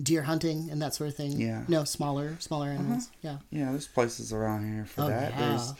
deer 0.00 0.22
hunting 0.22 0.68
and 0.70 0.80
that 0.80 0.94
sort 0.94 1.10
of 1.10 1.16
thing. 1.16 1.40
Yeah. 1.40 1.64
No, 1.66 1.82
smaller 1.82 2.36
smaller 2.38 2.68
animals. 2.68 3.10
Yeah. 3.20 3.38
Yeah, 3.50 3.72
there's 3.72 3.88
places 3.88 4.32
around 4.32 4.72
here 4.72 4.84
for 4.84 5.02
Oh 5.02 5.08
that. 5.08 5.32
yeah. 5.32 5.48
There's 5.48 5.74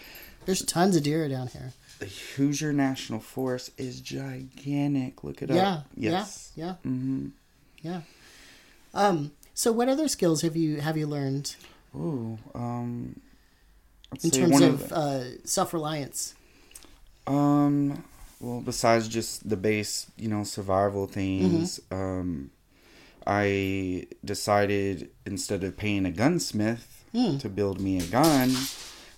There's 0.46 0.62
tons 0.64 0.96
of 0.96 1.04
deer 1.04 1.28
down 1.28 1.46
here. 1.46 1.72
The 2.00 2.06
Hoosier 2.06 2.72
National 2.72 3.20
Forest 3.20 3.70
is 3.78 4.00
gigantic. 4.00 5.22
Look 5.22 5.40
it 5.42 5.50
Yeah. 5.50 5.70
up. 5.74 5.86
Yes. 5.96 6.52
Yeah. 6.56 6.64
Yeah. 6.64 6.72
Mm-hmm. 6.90 7.26
Yeah. 7.82 8.00
Um. 8.92 9.32
So, 9.54 9.70
what 9.72 9.88
other 9.88 10.08
skills 10.08 10.42
have 10.42 10.56
you 10.56 10.80
have 10.80 10.96
you 10.96 11.06
learned 11.06 11.54
Ooh. 11.94 12.38
Um. 12.54 13.20
In 14.24 14.30
terms 14.30 14.52
one 14.52 14.62
of, 14.64 14.92
uh, 14.92 15.24
self 15.44 15.72
reliance? 15.72 16.34
Um, 17.28 18.02
well, 18.40 18.60
besides 18.60 19.06
just 19.06 19.48
the 19.48 19.56
base, 19.56 20.06
you 20.16 20.28
know, 20.28 20.42
survival 20.42 21.06
things, 21.06 21.78
um, 21.92 22.50
I 23.24 24.06
decided 24.24 25.10
instead 25.24 25.62
of 25.62 25.76
paying 25.76 26.06
a 26.06 26.10
gunsmith 26.10 27.04
to 27.12 27.48
build 27.48 27.80
me 27.80 27.98
a 27.98 28.02
gun, 28.04 28.50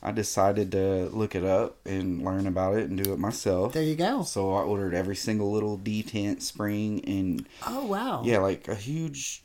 I 0.03 0.11
decided 0.11 0.73
to 0.73 1.09
look 1.13 1.35
it 1.37 1.45
up 1.45 1.77
and 1.87 2.25
learn 2.25 2.47
about 2.47 2.77
it 2.77 2.89
and 2.91 3.03
do 3.03 3.13
it 3.13 3.19
myself. 3.19 3.73
There 3.73 3.83
you 3.83 3.95
go. 3.95 4.23
So 4.25 4.53
I 4.55 4.63
ordered 4.63 4.95
every 4.95 5.15
single 5.17 5.53
little 5.53 5.79
detent 5.79 6.43
spring 6.43 7.05
and 7.07 7.47
Oh 7.67 7.87
wow. 7.87 8.23
yeah, 8.25 8.39
like 8.39 8.67
a 8.67 8.75
huge, 8.75 9.43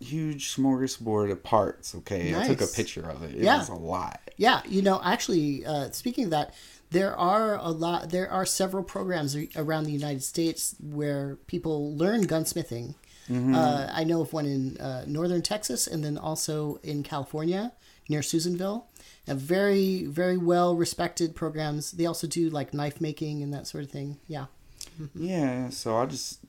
huge 0.00 0.54
smorgasbord 0.54 1.30
of 1.30 1.42
parts. 1.42 1.94
Okay, 1.94 2.34
I 2.34 2.46
took 2.46 2.60
a 2.60 2.66
picture 2.66 3.08
of 3.08 3.22
it. 3.22 3.34
It 3.34 3.44
Yeah. 3.44 3.58
was 3.58 3.68
a 3.68 3.74
lot. 3.74 4.20
Yeah, 4.36 4.62
you 4.68 4.82
know, 4.82 5.00
actually, 5.04 5.64
uh, 5.66 5.90
speaking 5.90 6.24
of 6.24 6.30
that, 6.30 6.54
there 6.90 7.14
are 7.16 7.56
a 7.56 7.68
lot. 7.70 8.10
There 8.10 8.28
are 8.30 8.44
several 8.46 8.82
programs 8.82 9.36
around 9.54 9.84
the 9.84 9.92
United 9.92 10.24
States 10.24 10.74
where 10.80 11.36
people 11.46 11.94
learn 11.96 12.26
gunsmithing. 12.26 12.94
Uh, 13.32 13.88
I 13.92 14.02
know 14.02 14.22
of 14.22 14.32
one 14.32 14.44
in 14.46 14.76
uh, 14.78 15.04
northern 15.06 15.40
Texas, 15.40 15.86
and 15.86 16.02
then 16.02 16.18
also 16.18 16.80
in 16.82 17.04
California 17.04 17.70
near 18.08 18.22
Susanville. 18.22 18.86
Very, 19.34 20.04
very 20.04 20.36
well 20.36 20.74
respected 20.76 21.34
programs. 21.34 21.92
They 21.92 22.06
also 22.06 22.26
do 22.26 22.50
like 22.50 22.72
knife 22.74 23.00
making 23.00 23.42
and 23.42 23.52
that 23.54 23.66
sort 23.66 23.84
of 23.84 23.90
thing. 23.90 24.18
Yeah. 24.28 24.46
Yeah, 25.14 25.70
so 25.70 25.96
I 25.96 26.06
just 26.06 26.40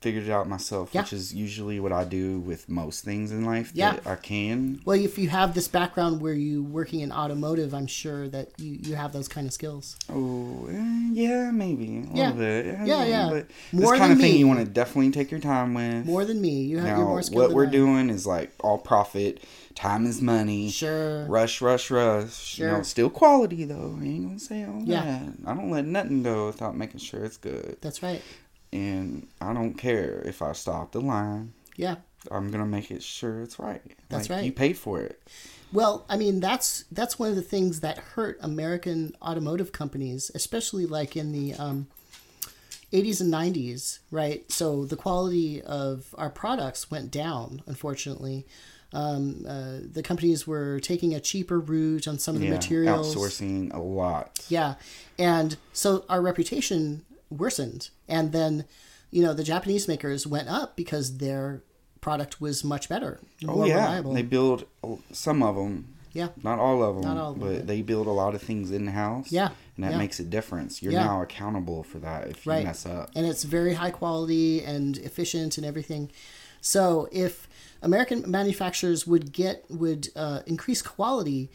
figured 0.00 0.24
it 0.24 0.30
out 0.30 0.48
myself, 0.48 0.88
Yeah. 0.94 1.02
which 1.02 1.12
is 1.12 1.34
usually 1.34 1.78
what 1.78 1.92
I 1.92 2.04
do 2.04 2.38
with 2.38 2.70
most 2.70 3.04
things 3.04 3.30
in 3.30 3.44
life 3.44 3.70
Yeah. 3.74 3.92
that 3.96 4.06
I 4.06 4.16
can. 4.16 4.80
Well, 4.86 4.98
if 4.98 5.18
you 5.18 5.28
have 5.28 5.52
this 5.52 5.68
background 5.68 6.22
where 6.22 6.32
you 6.32 6.62
working 6.62 7.00
in 7.00 7.12
automotive, 7.12 7.74
I'm 7.74 7.86
sure 7.86 8.26
that 8.30 8.48
you, 8.58 8.78
you 8.82 8.94
have 8.94 9.12
those 9.12 9.28
kind 9.28 9.46
of 9.46 9.52
skills. 9.52 9.96
Oh, 10.08 10.66
eh, 10.72 11.10
yeah, 11.12 11.50
maybe 11.50 11.98
a 11.98 12.16
Yeah. 12.16 12.30
little 12.32 12.38
bit. 12.38 12.66
Yeah, 12.86 13.04
yeah. 13.04 13.28
But 13.30 13.46
More 13.72 13.92
this 13.92 13.98
kind 14.00 14.12
of 14.14 14.18
thing 14.18 14.32
me. 14.32 14.38
you 14.38 14.48
want 14.48 14.60
to 14.60 14.64
definitely 14.64 15.10
take 15.10 15.30
your 15.30 15.40
time 15.40 15.74
with. 15.74 16.06
More 16.06 16.24
than 16.24 16.40
me, 16.40 16.62
you 16.62 16.78
have 16.78 16.96
now, 16.98 17.04
more 17.04 17.20
skilled. 17.22 17.42
what 17.42 17.52
we're 17.52 17.66
I. 17.66 17.70
doing 17.70 18.08
is 18.08 18.26
like 18.26 18.52
all 18.60 18.78
profit. 18.78 19.42
Time 19.80 20.04
is 20.06 20.20
money. 20.20 20.68
Sure. 20.70 21.24
Rush, 21.24 21.62
rush, 21.62 21.90
rush. 21.90 22.58
You 22.58 22.66
know, 22.66 22.74
Sure. 22.76 22.84
still 22.84 23.08
quality 23.10 23.64
though. 23.64 23.96
I 23.98 24.04
ain't 24.04 24.24
gonna 24.26 24.38
say 24.38 24.62
all 24.64 24.82
Yeah. 24.84 25.02
that. 25.04 25.32
I 25.46 25.54
don't 25.54 25.70
let 25.70 25.86
nothing 25.86 26.22
go 26.22 26.46
without 26.48 26.76
making 26.76 27.00
sure 27.00 27.24
it's 27.24 27.38
good. 27.38 27.78
That's 27.80 28.02
right. 28.02 28.20
And 28.74 29.26
I 29.40 29.54
don't 29.54 29.74
care 29.74 30.20
if 30.26 30.42
I 30.42 30.52
stop 30.52 30.92
the 30.92 31.00
line. 31.00 31.54
Yeah. 31.76 31.96
I'm 32.30 32.50
gonna 32.50 32.66
make 32.66 32.90
it 32.90 33.02
sure 33.02 33.40
it's 33.42 33.58
right. 33.58 33.80
That's 34.10 34.28
Like, 34.28 34.36
right. 34.36 34.44
You 34.44 34.52
paid 34.52 34.76
for 34.76 35.00
it. 35.00 35.18
Well, 35.72 36.04
I 36.10 36.18
mean 36.18 36.40
that's 36.40 36.84
that's 36.92 37.18
one 37.18 37.30
of 37.30 37.36
the 37.36 37.40
things 37.42 37.80
that 37.80 37.96
hurt 37.96 38.36
American 38.42 39.16
automotive 39.22 39.72
companies, 39.72 40.30
especially 40.34 40.84
like 40.84 41.16
in 41.16 41.32
the 41.32 41.54
um, 41.54 41.86
80s 42.92 43.20
and 43.22 43.32
90s, 43.32 44.00
right? 44.10 44.44
So 44.52 44.84
the 44.84 44.96
quality 44.96 45.62
of 45.62 46.14
our 46.18 46.28
products 46.28 46.90
went 46.90 47.10
down, 47.10 47.62
unfortunately. 47.66 48.46
Um, 48.92 49.44
uh, 49.48 49.78
the 49.92 50.02
companies 50.02 50.46
were 50.46 50.80
taking 50.80 51.14
a 51.14 51.20
cheaper 51.20 51.60
route 51.60 52.08
on 52.08 52.18
some 52.18 52.34
of 52.34 52.40
the 52.40 52.48
Yeah, 52.48 52.54
materials. 52.54 53.14
outsourcing 53.14 53.72
a 53.72 53.78
lot. 53.80 54.44
Yeah. 54.48 54.74
And 55.18 55.56
so 55.72 56.04
our 56.08 56.20
reputation 56.20 57.04
worsened. 57.30 57.90
And 58.08 58.32
then, 58.32 58.64
you 59.12 59.22
know, 59.22 59.32
the 59.32 59.44
Japanese 59.44 59.86
makers 59.86 60.26
went 60.26 60.48
up 60.48 60.74
because 60.76 61.18
their 61.18 61.62
product 62.00 62.40
was 62.40 62.64
much 62.64 62.88
better, 62.88 63.20
Oh 63.46 63.56
more 63.56 63.66
yeah, 63.68 63.74
reliable. 63.84 64.14
they 64.14 64.22
build 64.22 64.64
some 65.12 65.42
of 65.42 65.54
them. 65.54 65.94
yeah. 66.12 66.28
Not 66.42 66.58
all 66.58 66.82
of 66.82 66.96
them, 66.96 67.04
Not 67.04 67.16
all 67.22 67.30
of 67.32 67.36
'em, 67.36 67.40
but 67.40 67.54
but- 67.58 67.66
they 67.68 67.82
build 67.82 68.08
a 68.08 68.10
lot 68.10 68.34
of 68.34 68.42
things 68.42 68.72
in 68.72 68.88
house. 68.88 69.30
Yeah, 69.30 69.50
and 69.76 69.84
that 69.84 69.92
yeah. 69.92 69.98
makes 69.98 70.18
a 70.18 70.24
difference. 70.24 70.82
You're 70.82 70.94
Yeah. 70.94 71.04
now 71.04 71.22
accountable 71.22 71.84
for 71.84 71.98
that 72.00 72.26
if 72.28 72.44
you 72.46 72.50
Right. 72.52 72.64
mess 72.64 72.84
up. 72.86 73.10
And 73.14 73.24
it's 73.26 73.44
very 73.44 73.74
high 73.74 73.92
quality 73.92 74.64
and 74.64 74.96
efficient 74.98 75.56
and 75.58 75.64
everything. 75.64 76.10
So 76.60 77.08
if 77.12 77.46
American 77.82 78.30
manufacturers 78.30 79.06
would 79.06 79.32
get 79.32 79.64
would 79.70 80.08
uh, 80.16 80.40
increase 80.46 80.82
quality, 80.82 81.50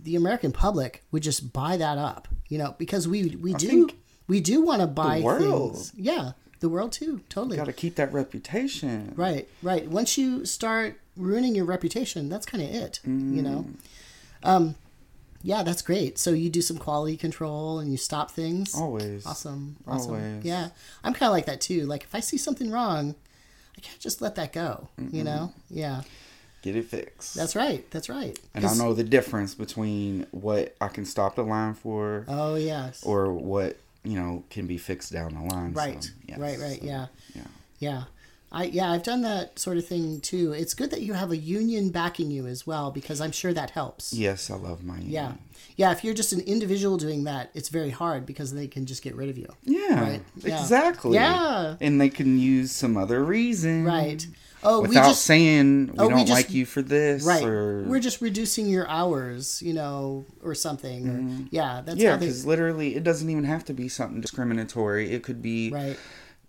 the 0.00 0.16
American 0.16 0.52
public 0.52 1.04
would 1.10 1.22
just 1.22 1.52
buy 1.52 1.76
that 1.76 1.98
up. 1.98 2.28
You 2.48 2.58
know, 2.58 2.74
because 2.78 3.06
we 3.06 3.36
we 3.36 3.54
do 3.54 3.88
we 4.26 4.40
do 4.40 4.62
want 4.62 4.80
to 4.80 4.86
buy 4.86 5.20
world- 5.20 5.74
things. 5.74 5.92
Yeah, 5.96 6.32
the 6.60 6.68
world 6.68 6.92
too. 6.92 7.20
Totally. 7.28 7.56
Got 7.56 7.66
to 7.66 7.72
keep 7.72 7.96
that 7.96 8.12
reputation. 8.12 9.12
Right, 9.16 9.48
right. 9.62 9.88
Once 9.88 10.18
you 10.18 10.44
start 10.44 11.00
ruining 11.16 11.54
your 11.54 11.64
reputation, 11.64 12.28
that's 12.28 12.46
kind 12.46 12.62
of 12.62 12.70
it, 12.70 13.00
you 13.04 13.42
know. 13.42 13.66
Mm. 13.68 14.48
Um, 14.48 14.74
yeah, 15.42 15.62
that's 15.62 15.82
great. 15.82 16.18
So 16.18 16.30
you 16.30 16.50
do 16.50 16.60
some 16.60 16.78
quality 16.78 17.16
control 17.16 17.78
and 17.78 17.90
you 17.90 17.96
stop 17.96 18.30
things. 18.30 18.74
Always. 18.74 19.24
Awesome, 19.26 19.76
awesome. 19.86 20.14
Always. 20.14 20.44
Yeah, 20.44 20.70
I'm 21.04 21.12
kind 21.14 21.28
of 21.28 21.32
like 21.32 21.46
that 21.46 21.60
too. 21.60 21.86
Like 21.86 22.02
if 22.02 22.14
I 22.14 22.20
see 22.20 22.36
something 22.36 22.70
wrong, 22.70 23.14
I 23.78 23.80
can't 23.80 24.00
just 24.00 24.20
let 24.20 24.34
that 24.34 24.52
go. 24.52 24.88
You 25.12 25.22
know. 25.24 25.52
Yeah, 25.70 26.02
Get 26.62 26.74
it 26.76 26.86
fixed. 26.86 27.34
that's 27.36 27.54
right. 27.54 27.88
That's 27.92 28.08
right. 28.08 28.36
and 28.54 28.66
I 28.66 28.74
know 28.74 28.92
the 28.92 29.04
difference 29.04 29.54
between 29.54 30.26
what 30.32 30.74
I 30.80 30.88
can 30.88 31.04
stop 31.06 31.36
the 31.36 31.44
line 31.44 31.74
for 31.74 32.24
Oh 32.28 32.56
yes. 32.56 33.02
or 33.04 33.32
what 33.32 33.76
you 34.04 34.18
know 34.18 34.42
can 34.50 34.66
be 34.66 34.76
fixed 34.78 35.12
down 35.12 35.34
the 35.34 35.54
line. 35.54 35.72
right. 35.74 36.02
So, 36.02 36.10
yes. 36.26 36.38
Right. 36.38 36.58
Right. 36.58 36.80
So, 36.80 36.86
Yeah. 36.86 37.06
Yeah. 37.34 37.42
Yeah. 37.78 38.02
I 38.50 38.64
yeah, 38.64 38.90
I've 38.90 39.02
done 39.02 39.20
that 39.22 39.58
sort 39.58 39.76
of 39.76 39.86
thing 39.86 40.20
too. 40.20 40.52
It's 40.52 40.72
good 40.74 40.90
that 40.90 41.02
you 41.02 41.12
have 41.12 41.30
a 41.30 41.36
union 41.36 41.90
backing 41.90 42.30
you 42.30 42.46
as 42.46 42.66
well 42.66 42.90
because 42.90 43.20
I'm 43.20 43.32
sure 43.32 43.52
that 43.52 43.70
helps. 43.70 44.12
Yes, 44.12 44.50
I 44.50 44.56
love 44.56 44.82
my 44.82 44.98
Yeah. 45.00 45.32
Yeah, 45.76 45.92
if 45.92 46.02
you're 46.02 46.14
just 46.14 46.32
an 46.32 46.40
individual 46.40 46.96
doing 46.96 47.24
that, 47.24 47.50
it's 47.54 47.68
very 47.68 47.90
hard 47.90 48.26
because 48.26 48.52
they 48.52 48.66
can 48.66 48.84
just 48.86 49.02
get 49.02 49.14
rid 49.14 49.28
of 49.28 49.38
you. 49.38 49.46
Yeah, 49.64 50.00
Right. 50.00 50.22
Yeah. 50.36 50.60
exactly. 50.60 51.14
Yeah. 51.14 51.76
And 51.80 52.00
they 52.00 52.08
can 52.08 52.38
use 52.38 52.72
some 52.72 52.96
other 52.96 53.22
reason. 53.24 53.84
Right. 53.84 54.26
Oh, 54.64 54.80
we 54.80 54.88
Without 54.88 55.10
just 55.10 55.22
saying 55.22 55.88
we 55.88 55.92
Oh, 55.98 56.08
don't 56.08 56.20
just- 56.20 56.32
like 56.32 56.50
you 56.52 56.66
for 56.66 56.82
this 56.82 57.22
right. 57.22 57.44
or 57.44 57.84
We're 57.86 58.00
just 58.00 58.20
reducing 58.20 58.66
your 58.68 58.88
hours, 58.88 59.62
you 59.62 59.72
know, 59.72 60.24
or 60.42 60.52
something. 60.54 61.08
Or, 61.08 61.46
yeah, 61.50 61.82
that's 61.84 61.96
Mm-hmm. 61.96 62.02
yeah, 62.04 62.10
how 62.12 62.16
they 62.16 62.26
because 62.26 62.44
literally 62.46 62.96
it 62.96 63.04
doesn't 63.04 63.28
even 63.30 63.44
have 63.44 63.64
to 63.66 63.72
be 63.74 63.88
something 63.88 64.20
discriminatory. 64.20 65.12
It 65.12 65.22
could 65.22 65.40
be 65.42 65.70
Right. 65.70 65.96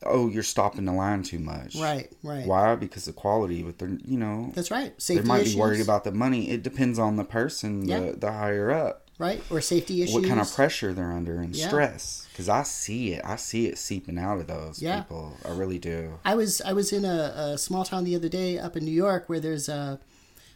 Oh 0.05 0.29
you're 0.29 0.43
stopping 0.43 0.85
the 0.85 0.93
line 0.93 1.23
too 1.23 1.39
much. 1.39 1.75
Right, 1.75 2.11
right. 2.23 2.45
Why? 2.45 2.75
Because 2.75 3.07
of 3.07 3.15
quality, 3.15 3.63
but 3.63 3.77
they're 3.79 3.97
you 4.05 4.17
know 4.17 4.51
That's 4.55 4.71
right. 4.71 4.93
Safety 5.01 5.13
issues. 5.19 5.23
they 5.23 5.27
might 5.27 5.41
issues. 5.41 5.55
be 5.55 5.59
worried 5.59 5.81
about 5.81 6.03
the 6.03 6.11
money. 6.11 6.49
It 6.49 6.63
depends 6.63 6.99
on 6.99 7.15
the 7.17 7.25
person, 7.25 7.87
Yeah. 7.87 7.99
the 7.99 8.11
the 8.13 8.31
higher 8.31 8.71
up. 8.71 9.05
right 9.17 9.43
or 9.49 9.59
safety 9.59 10.01
issues. 10.01 10.15
what 10.15 10.23
kind 10.23 10.39
of 10.39 10.49
pressure 10.53 10.93
they're 10.93 11.11
under 11.11 11.41
and 11.41 11.53
Yeah. 11.53 11.67
stress 11.67 12.25
because 12.31 12.47
i 12.47 12.63
see 12.63 13.11
it 13.15 13.21
i 13.25 13.35
see 13.35 13.65
it 13.67 13.77
seeping 13.77 14.17
out 14.17 14.39
of 14.39 14.47
those 14.47 14.81
Yeah. 14.81 15.01
people 15.01 15.35
i 15.43 15.49
really 15.51 15.77
do 15.77 16.13
I 16.23 16.35
was 16.35 16.61
I 16.61 16.71
was 16.71 16.93
in 16.93 17.03
a, 17.03 17.33
a 17.53 17.57
small 17.57 17.83
town 17.83 18.05
the 18.05 18.15
other 18.15 18.29
day 18.29 18.57
up 18.57 18.77
in 18.77 18.85
New 18.85 18.93
York 19.05 19.27
where 19.27 19.41
there's 19.41 19.67
a 19.67 19.99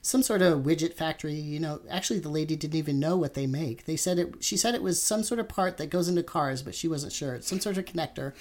some 0.03 0.21
sort 0.21 0.41
of 0.41 0.59
widget 0.59 0.93
factory. 0.93 1.33
You 1.33 1.59
know, 1.59 1.79
actually 1.89 2.19
the 2.19 2.29
lady 2.29 2.55
didn't 2.55 2.75
even 2.75 2.99
know 2.99 3.17
what 3.17 3.33
they 3.33 3.47
make. 3.47 3.85
They 3.85 3.95
said 3.95 4.19
it. 4.19 4.35
She 4.41 4.57
said 4.57 4.75
it 4.75 4.83
was 4.83 5.01
some 5.01 5.23
sort 5.23 5.39
of 5.39 5.49
part 5.49 5.77
that 5.77 5.89
goes 5.89 6.07
into 6.07 6.21
cars, 6.21 6.61
but 6.61 6.75
she 6.75 6.87
wasn't 6.87 7.13
sure. 7.13 7.33
It's 7.33 7.47
some 7.47 7.59
sort 7.59 7.77
of 7.77 7.85
connector. 7.85 8.33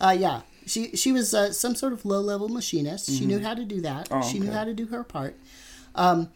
Uh, 0.00 0.16
yeah, 0.18 0.40
she 0.66 0.96
she 0.96 1.12
was 1.12 1.32
uh, 1.32 1.52
some 1.52 1.76
sort 1.76 1.92
of 1.92 2.04
low 2.04 2.20
level 2.20 2.48
machinist. 2.48 3.10
She 3.10 3.26
knew 3.26 3.38
how 3.38 3.54
to 3.54 3.64
do 3.64 3.82
that. 3.82 4.08
Mm-hmm. 4.08 4.22
Oh, 4.22 4.28
She 4.28 4.40
knew 4.40 4.50
how 4.50 4.64
to 4.64 4.74
do 4.74 4.86
her 4.86 5.04
part. 5.04 5.36
Um, 5.94 6.30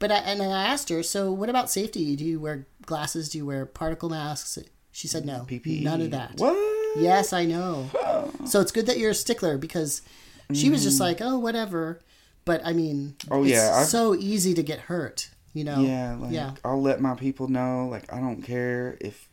but 0.00 0.10
I, 0.10 0.16
and 0.16 0.42
I 0.42 0.64
asked 0.64 0.88
her, 0.88 1.02
so 1.02 1.30
what 1.30 1.48
about 1.48 1.70
safety? 1.70 2.16
Do 2.16 2.24
you 2.24 2.40
wear 2.40 2.66
glasses? 2.84 3.28
Do 3.28 3.38
you 3.38 3.46
wear 3.46 3.64
particle 3.64 4.08
masks? 4.08 4.58
She 4.90 5.06
said 5.06 5.24
no, 5.24 5.46
ppe 5.48 5.82
none 5.82 6.00
of 6.00 6.10
that. 6.10 6.38
What 6.38 6.56
Yes, 6.96 7.32
I 7.32 7.44
know. 7.44 7.90
So 8.46 8.60
it's 8.60 8.72
good 8.72 8.86
that 8.86 8.98
you're 8.98 9.10
a 9.10 9.14
stickler 9.14 9.58
because 9.58 10.02
she 10.52 10.70
was 10.70 10.82
just 10.82 11.00
like, 11.00 11.20
oh, 11.20 11.38
whatever. 11.38 12.00
But 12.44 12.60
I 12.64 12.72
mean. 12.72 13.16
Oh, 13.30 13.42
it's 13.42 13.52
yeah, 13.52 13.72
I've- 13.76 13.86
so 13.88 14.14
easy 14.14 14.54
to 14.54 14.62
get 14.62 14.80
hurt. 14.80 15.30
You 15.54 15.62
know. 15.62 15.80
yeah 15.82 16.16
like 16.18 16.32
yeah. 16.32 16.54
i'll 16.64 16.82
let 16.82 17.00
my 17.00 17.14
people 17.14 17.46
know 17.46 17.86
like 17.88 18.12
i 18.12 18.18
don't 18.18 18.42
care 18.42 18.96
if 19.00 19.28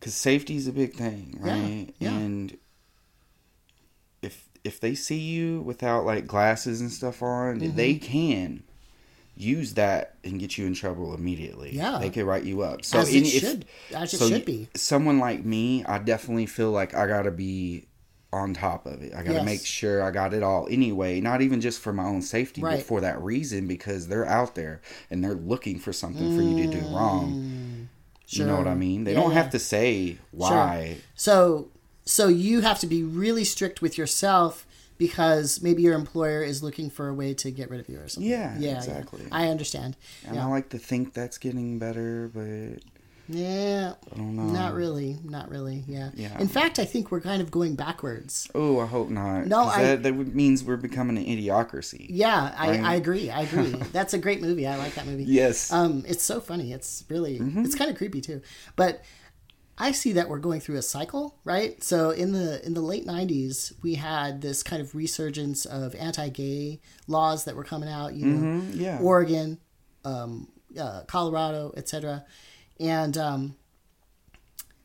because 0.00 0.14
safety 0.14 0.56
is 0.56 0.66
a 0.66 0.72
big 0.72 0.94
thing 0.94 1.36
right 1.38 1.88
yeah. 1.98 2.12
and 2.16 2.56
if 4.22 4.48
if 4.64 4.80
they 4.80 4.94
see 4.94 5.18
you 5.18 5.60
without 5.60 6.06
like 6.06 6.26
glasses 6.26 6.80
and 6.80 6.90
stuff 6.90 7.22
on 7.22 7.60
Mm-hmm. 7.60 7.76
they 7.76 7.94
can 7.96 8.62
use 9.36 9.74
that 9.74 10.14
and 10.24 10.40
get 10.40 10.56
you 10.58 10.66
in 10.66 10.72
trouble 10.72 11.12
immediately 11.14 11.76
Yeah. 11.76 11.98
they 11.98 12.08
could 12.08 12.24
write 12.24 12.44
you 12.44 12.62
up 12.62 12.84
so 12.84 12.98
as 13.00 13.14
it 13.14 13.18
if- 13.26 13.42
should, 13.42 13.64
as 13.94 14.14
it 14.14 14.18
so 14.18 14.28
should 14.30 14.44
be. 14.46 14.68
someone 14.74 15.18
like 15.18 15.44
me, 15.44 15.84
I 15.84 15.98
definitely 15.98 16.46
feel 16.46 16.70
like 16.70 16.94
I 16.94 17.06
gotta 17.06 17.30
be 17.30 17.84
on 18.32 18.52
top 18.54 18.84
of 18.86 19.00
it. 19.02 19.12
I 19.14 19.22
gotta 19.22 19.36
Yes. 19.38 19.44
make 19.44 19.64
sure 19.64 20.02
I 20.02 20.10
got 20.10 20.34
it 20.34 20.42
all 20.42 20.66
anyway, 20.70 21.20
not 21.20 21.40
even 21.40 21.60
just 21.62 21.80
for 21.80 21.92
my 21.94 22.04
own 22.04 22.20
safety, 22.20 22.60
Right. 22.60 22.76
but 22.76 22.84
for 22.86 23.00
that 23.00 23.22
reason 23.22 23.66
because 23.66 24.08
they're 24.08 24.26
out 24.26 24.54
there 24.54 24.82
and 25.10 25.24
they're 25.24 25.34
looking 25.34 25.78
for 25.78 25.92
something 25.94 26.34
for 26.36 26.42
you 26.42 26.54
to 26.56 26.66
do 26.80 26.86
wrong. 26.88 27.88
You 28.28 28.44
know 28.44 28.58
what 28.58 28.66
I 28.68 28.74
Mm. 28.74 28.78
Mean? 28.78 29.04
They 29.04 29.12
Yeah, 29.14 29.20
don't 29.20 29.30
yeah. 29.30 29.38
have 29.42 29.50
to 29.50 29.58
say 29.58 30.18
why. 30.32 30.98
So, 31.14 31.68
so 32.04 32.28
you 32.28 32.60
have 32.60 32.78
to 32.80 32.86
be 32.86 33.02
really 33.02 33.44
strict 33.44 33.80
with 33.80 33.96
yourself 33.96 34.66
because 34.98 35.62
maybe 35.62 35.82
your 35.82 35.94
employer 35.94 36.42
is 36.42 36.62
looking 36.62 36.90
for 36.90 37.08
a 37.08 37.14
way 37.14 37.32
to 37.32 37.50
get 37.50 37.70
rid 37.70 37.80
of 37.80 37.88
you 37.88 37.98
or 38.00 38.08
something. 38.08 38.28
Yeah, 38.30 38.58
yeah, 38.58 38.76
exactly. 38.76 39.22
I 39.32 39.48
understand. 39.48 39.96
And 40.26 40.34
yeah. 40.36 40.44
I 40.44 40.50
like 40.50 40.68
to 40.70 40.78
think 40.78 41.14
that's 41.14 41.38
getting 41.38 41.78
better, 41.78 42.28
but 42.34 42.82
yeah, 43.28 43.92
I 44.12 44.16
don't 44.16 44.36
know. 44.36 44.44
not 44.44 44.74
really, 44.74 45.18
not 45.22 45.50
really. 45.50 45.84
Yeah. 45.86 46.10
Yeah. 46.14 46.38
In 46.40 46.48
fact, 46.48 46.78
I 46.78 46.84
think 46.84 47.10
we're 47.10 47.20
kind 47.20 47.42
of 47.42 47.50
going 47.50 47.74
backwards. 47.76 48.50
Oh, 48.54 48.80
I 48.80 48.86
hope 48.86 49.10
not. 49.10 49.46
No, 49.46 49.64
I- 49.64 49.82
that, 49.82 50.02
that 50.04 50.12
means 50.14 50.64
we're 50.64 50.76
becoming 50.76 51.18
an 51.18 51.24
idiocracy. 51.24 52.06
Yeah, 52.08 52.54
I, 52.56 52.68
Right. 52.70 52.80
I 52.80 52.94
agree. 52.94 53.30
I 53.30 53.42
agree. 53.48 53.72
That's 53.92 54.14
a 54.14 54.18
great 54.18 54.40
movie. 54.40 54.66
I 54.66 54.76
like 54.76 54.94
that 54.94 55.06
movie. 55.06 55.24
Yes. 55.24 55.72
Um, 55.72 56.04
it's 56.08 56.22
so 56.24 56.40
funny. 56.40 56.72
It's 56.72 57.04
really 57.08 57.38
Mm-hmm. 57.38 57.64
it's 57.64 57.74
kind 57.74 57.90
of 57.90 57.96
creepy 57.96 58.20
too. 58.20 58.40
But 58.76 59.02
I 59.80 59.92
see 59.92 60.14
that 60.14 60.28
we're 60.28 60.38
going 60.40 60.60
through 60.60 60.76
a 60.76 60.82
cycle, 60.82 61.38
right? 61.44 61.80
So 61.84 62.10
in 62.10 62.32
the 62.32 62.64
in 62.66 62.74
the 62.74 62.80
late 62.80 63.06
'90s, 63.06 63.72
we 63.82 63.94
had 63.94 64.40
this 64.40 64.62
kind 64.64 64.82
of 64.82 64.94
resurgence 64.94 65.66
of 65.66 65.94
anti-gay 65.94 66.80
laws 67.06 67.44
that 67.44 67.54
were 67.54 67.62
coming 67.62 67.88
out. 67.88 68.14
You 68.14 68.26
know, 68.26 68.60
Mhm, 68.62 68.70
yeah. 68.74 68.98
Oregon, 69.00 69.58
um, 70.04 70.48
uh, 70.76 71.02
Colorado, 71.06 71.72
etc. 71.76 72.24
And 72.80 73.16
um, 73.18 73.56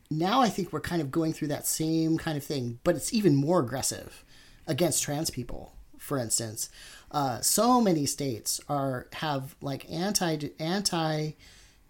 now 0.09 0.41
I 0.41 0.49
think 0.49 0.71
we're 0.71 0.81
kind 0.81 1.01
of 1.01 1.11
going 1.11 1.33
through 1.33 1.49
that 1.49 1.67
same 1.67 2.17
kind 2.17 2.37
of 2.37 2.43
thing, 2.43 2.79
but 2.83 2.95
it's 2.95 3.13
even 3.13 3.35
more 3.35 3.59
aggressive 3.59 4.23
against 4.67 5.03
trans 5.03 5.29
people. 5.29 5.73
For 5.97 6.17
instance, 6.17 6.69
uh, 7.11 7.39
so 7.41 7.79
many 7.79 8.05
states 8.05 8.59
are 8.67 9.07
have 9.13 9.55
like 9.61 9.89
anti 9.89 10.49
anti 10.59 11.31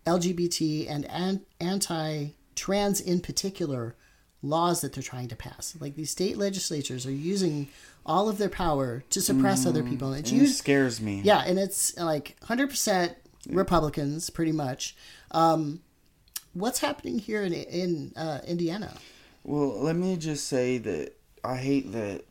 LGBT 0.05 0.89
and 0.89 1.05
an, 1.05 1.41
anti 1.59 2.27
trans 2.55 3.01
in 3.01 3.21
particular 3.21 3.95
laws 4.43 4.81
that 4.81 4.93
they're 4.93 5.01
trying 5.01 5.29
to 5.29 5.35
pass. 5.35 5.75
Like 5.79 5.95
these 5.95 6.11
state 6.11 6.37
legislatures 6.37 7.05
are 7.05 7.11
using 7.11 7.69
all 8.05 8.27
of 8.27 8.37
their 8.37 8.49
power 8.49 9.03
to 9.09 9.21
suppress 9.21 9.65
other 9.65 9.81
people. 9.81 10.11
And 10.11 10.27
it 10.27 10.31
used, 10.31 10.57
scares 10.57 10.99
me. 10.99 11.21
yeah, 11.23 11.43
and 11.45 11.57
it's 11.57 11.97
like 11.97 12.35
100% 12.43 13.15
Republicans, 13.49 14.29
pretty 14.29 14.51
much. 14.51 14.95
Um, 15.31 15.81
what's 16.53 16.79
happening 16.79 17.19
here 17.19 17.43
in 17.43 17.53
in 17.53 18.13
uh, 18.15 18.39
Indiana? 18.47 18.93
Well, 19.43 19.79
let 19.81 19.95
me 19.95 20.15
just 20.17 20.47
say 20.47 20.77
that 20.79 21.13
I 21.43 21.57
hate 21.57 21.91
that 21.91 22.23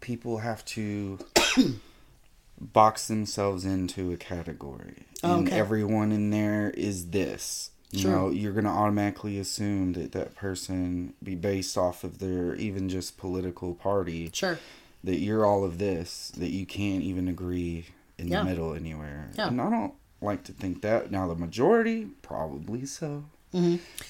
people 0.00 0.38
have 0.38 0.64
to 0.66 1.18
box 2.60 3.08
themselves 3.08 3.64
into 3.64 4.12
a 4.12 4.16
category. 4.16 5.04
And 5.22 5.46
Okay. 5.46 5.58
everyone 5.58 6.12
in 6.12 6.30
there 6.30 6.70
is 6.70 7.08
this. 7.10 7.70
You 7.92 8.00
Sure. 8.02 8.10
know, 8.12 8.30
you're 8.30 8.52
going 8.52 8.64
to 8.64 8.70
automatically 8.70 9.38
assume 9.38 9.94
that 9.94 10.12
that 10.12 10.34
person 10.36 11.14
be 11.22 11.34
based 11.34 11.76
off 11.76 12.04
of 12.04 12.18
their 12.18 12.54
even 12.54 12.88
just 12.88 13.16
political 13.16 13.74
party. 13.74 14.30
Sure. 14.32 14.58
That 15.02 15.18
you're 15.18 15.44
all 15.46 15.64
of 15.64 15.78
this, 15.78 16.30
that 16.36 16.50
you 16.50 16.66
can't 16.66 17.02
even 17.02 17.26
agree 17.26 17.86
in 18.18 18.28
Yeah. 18.28 18.40
the 18.40 18.44
middle 18.44 18.74
anywhere. 18.74 19.30
Yeah. 19.36 19.48
And 19.48 19.60
I 19.60 19.70
don't 19.70 19.94
like 20.20 20.44
to 20.44 20.52
think 20.52 20.82
that. 20.82 21.10
Now, 21.10 21.26
the 21.26 21.34
majority, 21.34 22.04
probably 22.22 22.84
so. 22.86 23.24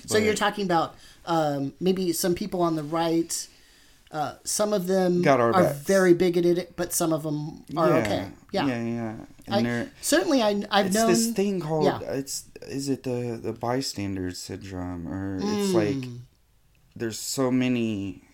So 0.07 0.19
you're 0.19 0.35
talking 0.35 0.65
about 0.65 0.95
um, 1.27 1.73
maybe 1.81 2.13
some 2.13 2.35
people 2.35 2.63
on 2.63 2.77
the 2.77 2.83
right. 2.83 3.47
Uh, 4.13 4.35
some 4.43 4.73
of 4.73 4.87
them 4.89 5.23
are 5.53 5.53
backs. 5.53 5.79
very 5.79 6.15
bigoted, 6.15 6.69
but 6.77 6.93
some 6.93 7.13
of 7.13 7.23
them 7.23 7.65
are 7.77 7.89
yeah. 7.91 7.97
okay. 7.97 8.29
Yeah, 8.53 8.67
Yeah, 8.67 8.83
yeah. 8.83 9.15
And 9.47 9.67
I, 9.69 9.87
certainly. 10.01 10.43
I, 10.43 10.65
I've 10.71 10.87
it's 10.87 10.95
known 10.97 11.09
this 11.09 11.31
thing 11.33 11.61
called 11.61 11.85
yeah. 11.85 12.01
it's 12.01 12.45
is 12.63 12.89
it 12.89 13.05
the 13.05 13.39
the 13.41 13.53
bystander 13.53 14.31
syndrome 14.33 15.07
or 15.09 15.37
it's 15.41 15.73
like 15.73 15.95
Mm. 15.97 16.19
there's 16.97 17.19
so 17.19 17.51
many 17.53 18.25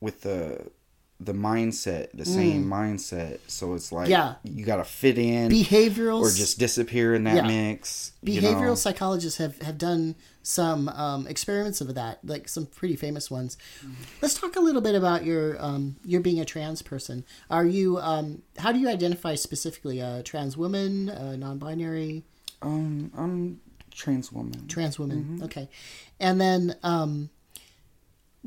with 0.00 0.22
the 0.22 0.70
the 1.18 1.32
mindset 1.32 2.08
the 2.12 2.26
same 2.26 2.66
mindset 2.66 3.38
so 3.46 3.72
it's 3.72 3.90
like 3.90 4.06
Mm. 4.08 4.10
Yeah. 4.10 4.34
you 4.44 4.66
got 4.66 4.76
to 4.76 4.84
fit 4.84 5.16
in 5.16 5.50
behavioral 5.50 6.20
or 6.20 6.30
just 6.30 6.58
disappear 6.58 7.14
in 7.14 7.24
that 7.24 7.36
Yeah. 7.36 7.46
mix 7.46 8.12
you 8.22 8.40
behavioral 8.42 8.60
know? 8.60 8.74
psychologists 8.74 9.38
have, 9.38 9.58
have 9.62 9.78
done 9.78 10.14
some 10.42 10.88
um, 10.90 11.26
experiments 11.26 11.80
of 11.80 11.94
that, 11.94 12.20
like 12.24 12.48
some 12.48 12.66
pretty 12.66 12.94
famous 12.94 13.30
ones. 13.32 13.56
Let's 14.22 14.34
talk 14.34 14.54
a 14.56 14.60
little 14.60 14.80
bit 14.82 14.94
about 14.94 15.24
your 15.24 15.60
um, 15.60 15.96
your 16.04 16.20
being 16.20 16.38
a 16.38 16.44
trans 16.44 16.82
person. 16.82 17.24
Are 17.50 17.64
you? 17.66 17.98
Um, 17.98 18.42
how 18.58 18.70
do 18.70 18.78
you 18.78 18.88
identify 18.88 19.34
specifically? 19.34 19.98
A 19.98 20.22
trans 20.22 20.56
woman, 20.56 21.08
a 21.08 21.36
non-binary, 21.36 22.22
um 22.62 23.10
i'm 23.16 23.60
trans 23.90 24.30
woman 24.30 24.68
trans 24.68 24.98
woman? 25.00 25.24
Mm-hmm. 25.24 25.44
Okay, 25.44 25.68
and 26.20 26.40
then 26.40 26.76
um, 26.84 27.30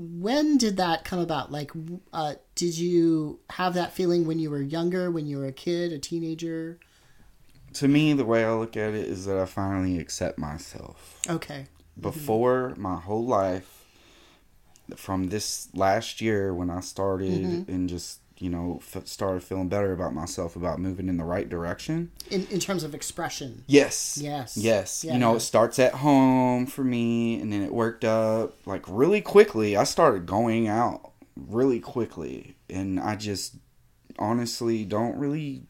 when 0.01 0.57
did 0.57 0.77
that 0.77 1.03
come 1.03 1.19
about? 1.19 1.51
Like, 1.51 1.71
uh, 2.13 2.35
did 2.55 2.77
you 2.77 3.41
have 3.49 3.73
that 3.73 3.91
feeling 3.91 4.25
when 4.25 4.39
you 4.39 4.49
were 4.49 4.61
younger, 4.61 5.11
when 5.11 5.27
you 5.27 5.37
were 5.39 5.47
a 5.47 5.51
kid, 5.51 5.91
a 5.91 5.99
teenager? 5.99 6.79
to 7.73 7.87
me 7.87 8.13
the 8.13 8.25
way 8.25 8.43
i 8.43 8.51
look 8.51 8.75
at 8.75 8.95
it 8.95 9.07
is 9.07 9.25
that 9.25 9.37
i 9.37 9.45
finally 9.45 9.99
accept 9.99 10.39
myself 10.39 11.21
Okay, 11.29 11.67
before 11.99 12.73
my 12.77 12.95
whole 12.95 13.23
life 13.27 13.85
from 14.95 15.27
this 15.29 15.69
last 15.75 16.19
year 16.19 16.51
when 16.51 16.71
i 16.71 16.79
started 16.79 17.29
Mm-hmm. 17.43 17.71
and 17.71 17.87
just 17.87 18.21
you 18.39 18.49
know 18.49 18.79
f- 18.81 19.05
started 19.07 19.43
feeling 19.43 19.67
better 19.69 19.91
about 19.93 20.13
myself 20.13 20.55
about 20.55 20.79
moving 20.79 21.07
in 21.09 21.17
the 21.17 21.23
right 21.23 21.49
direction 21.49 22.11
in 22.31 22.47
in 22.47 22.59
terms 22.59 22.83
of 22.83 22.95
expression. 22.95 23.63
yes 23.67 24.17
Yes. 24.21 24.55
yes 24.57 25.03
Yeah, 25.03 25.13
you 25.13 25.19
know 25.19 25.31
yeah. 25.31 25.37
it 25.37 25.41
starts 25.41 25.77
at 25.79 25.95
home 25.95 26.65
for 26.65 26.83
me 26.83 27.39
and 27.41 27.51
then 27.51 27.61
it 27.61 27.73
worked 27.73 28.03
up 28.05 28.55
like 28.65 28.83
really 28.87 29.21
quickly 29.21 29.75
i 29.77 29.83
started 29.83 30.25
going 30.25 30.67
out 30.67 31.11
really 31.35 31.79
quickly 31.79 32.55
and 32.69 32.99
i 32.99 33.15
just 33.15 33.55
honestly 34.17 34.83
don't 34.85 35.17
really 35.17 35.63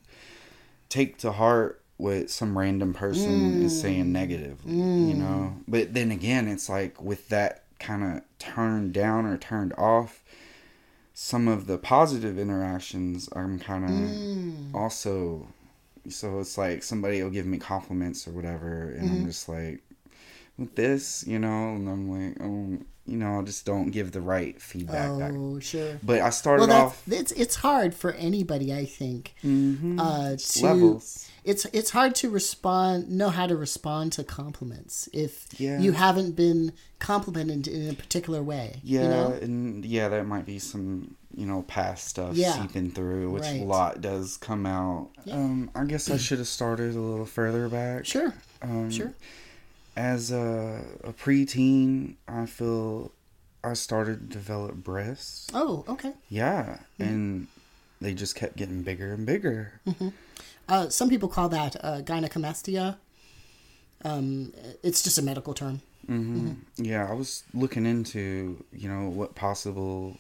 take 0.90 1.18
to 1.20 1.32
heart 1.32 1.82
what 1.98 2.30
some 2.30 2.58
random 2.58 2.94
person 2.94 3.62
is 3.62 3.74
Mm. 3.74 3.82
saying 3.82 4.12
negatively, 4.14 4.74
you 4.74 5.14
know. 5.14 5.58
But 5.68 5.94
then 5.94 6.12
again, 6.12 6.48
it's 6.48 6.70
like 6.70 7.02
with 7.04 7.28
that 7.28 7.66
kind 7.78 8.04
of 8.04 8.22
turned 8.40 8.94
down 8.94 9.26
or 9.26 9.38
turned 9.38 9.74
off, 9.74 10.24
some 11.22 11.50
of 11.50 11.68
the 11.68 11.78
positive 11.78 12.40
interactions 12.40 13.28
I'm 13.36 13.60
kind 13.60 13.84
of 13.84 13.92
Mm. 13.92 14.74
also. 14.74 15.48
So 16.10 16.40
it's 16.40 16.58
like 16.58 16.82
somebody 16.84 17.22
will 17.22 17.30
give 17.30 17.46
me 17.46 17.58
compliments 17.58 18.28
or 18.28 18.32
whatever, 18.32 18.90
and 18.90 19.04
Mm-hmm. 19.04 19.22
I'm 19.22 19.26
just 19.28 19.50
like, 19.50 19.82
with 20.58 20.76
this, 20.76 21.26
you 21.28 21.40
know, 21.40 21.76
and 21.76 21.90
I'm 21.90 22.10
like, 22.10 22.38
oh, 22.42 22.80
you 23.06 23.18
know, 23.18 23.40
I 23.40 23.44
just 23.44 23.66
don't 23.66 23.92
give 23.92 24.12
the 24.12 24.22
right 24.22 24.62
feedback 24.62 25.18
back. 25.18 25.34
Oh, 25.34 25.60
sure. 25.60 26.00
But 26.04 26.22
I 26.22 26.30
started 26.30 26.70
Well, 26.70 26.88
off 26.88 27.08
it's 27.12 27.32
it's 27.34 27.56
hard 27.58 27.94
for 27.94 28.12
anybody, 28.14 28.74
I 28.74 28.86
think, 28.86 29.34
uh, 29.98 30.36
to 30.38 30.64
levels. 30.66 31.29
It's 31.44 31.66
it's 31.66 31.92
hard 31.92 32.16
to 32.16 32.30
respond, 32.30 33.10
know 33.10 33.30
how 33.30 33.48
to 33.48 33.56
respond 33.56 34.12
to 34.14 34.24
compliments 34.24 35.08
if 35.14 35.48
Yeah. 35.60 35.80
you 35.80 35.94
haven't 35.94 36.32
been 36.36 36.74
complimented 37.00 37.68
in 37.68 37.90
a 37.90 37.94
particular 37.94 38.42
way. 38.44 38.80
Yeah, 38.84 39.02
you 39.04 39.08
know? 39.10 39.32
and 39.42 39.86
yeah, 39.86 40.10
that 40.10 40.26
might 40.28 40.46
be 40.46 40.60
some 40.60 41.16
you 41.36 41.46
know 41.46 41.62
past 41.64 42.08
stuff 42.08 42.36
Yeah. 42.36 42.54
seeping 42.62 42.92
through, 42.92 43.32
which 43.32 43.44
Right. 43.44 43.62
a 43.62 43.64
lot 43.66 44.02
does 44.02 44.38
come 44.38 44.66
out. 44.66 45.10
Um, 45.32 45.70
I 45.76 45.86
guess 45.86 46.10
I 46.10 46.18
should 46.18 46.40
have 46.40 46.48
started 46.48 46.96
a 46.96 47.00
little 47.00 47.26
further 47.26 47.70
back. 47.70 48.06
Sure, 48.06 48.34
Um, 48.62 48.90
sure. 48.92 49.14
As 49.96 50.32
a, 50.32 50.82
a 51.04 51.12
preteen, 51.14 52.16
I 52.28 52.46
feel 52.46 53.12
I 53.64 53.74
started 53.74 54.30
to 54.32 54.38
develop 54.38 54.76
breasts. 54.76 55.48
Oh, 55.54 55.84
okay. 55.90 56.14
Yeah, 56.30 56.80
Hmm. 56.98 57.04
and 57.04 57.48
they 58.02 58.14
just 58.14 58.34
kept 58.36 58.56
getting 58.56 58.82
bigger 58.84 59.14
and 59.14 59.26
bigger. 59.26 59.74
Uh, 60.70 60.88
some 60.90 61.10
people 61.10 61.28
call 61.28 61.50
that 61.50 61.76
uh, 61.84 62.02
gynecomastia. 62.02 62.98
Um, 64.06 64.54
it's 64.84 65.04
just 65.04 65.18
a 65.18 65.22
medical 65.22 65.54
term. 65.54 65.82
Yeah, 66.78 67.08
I 67.10 67.14
was 67.14 67.44
looking 67.54 67.86
into 67.86 68.64
you 68.74 68.90
know 68.90 69.10
what 69.10 69.36
possible 69.36 70.18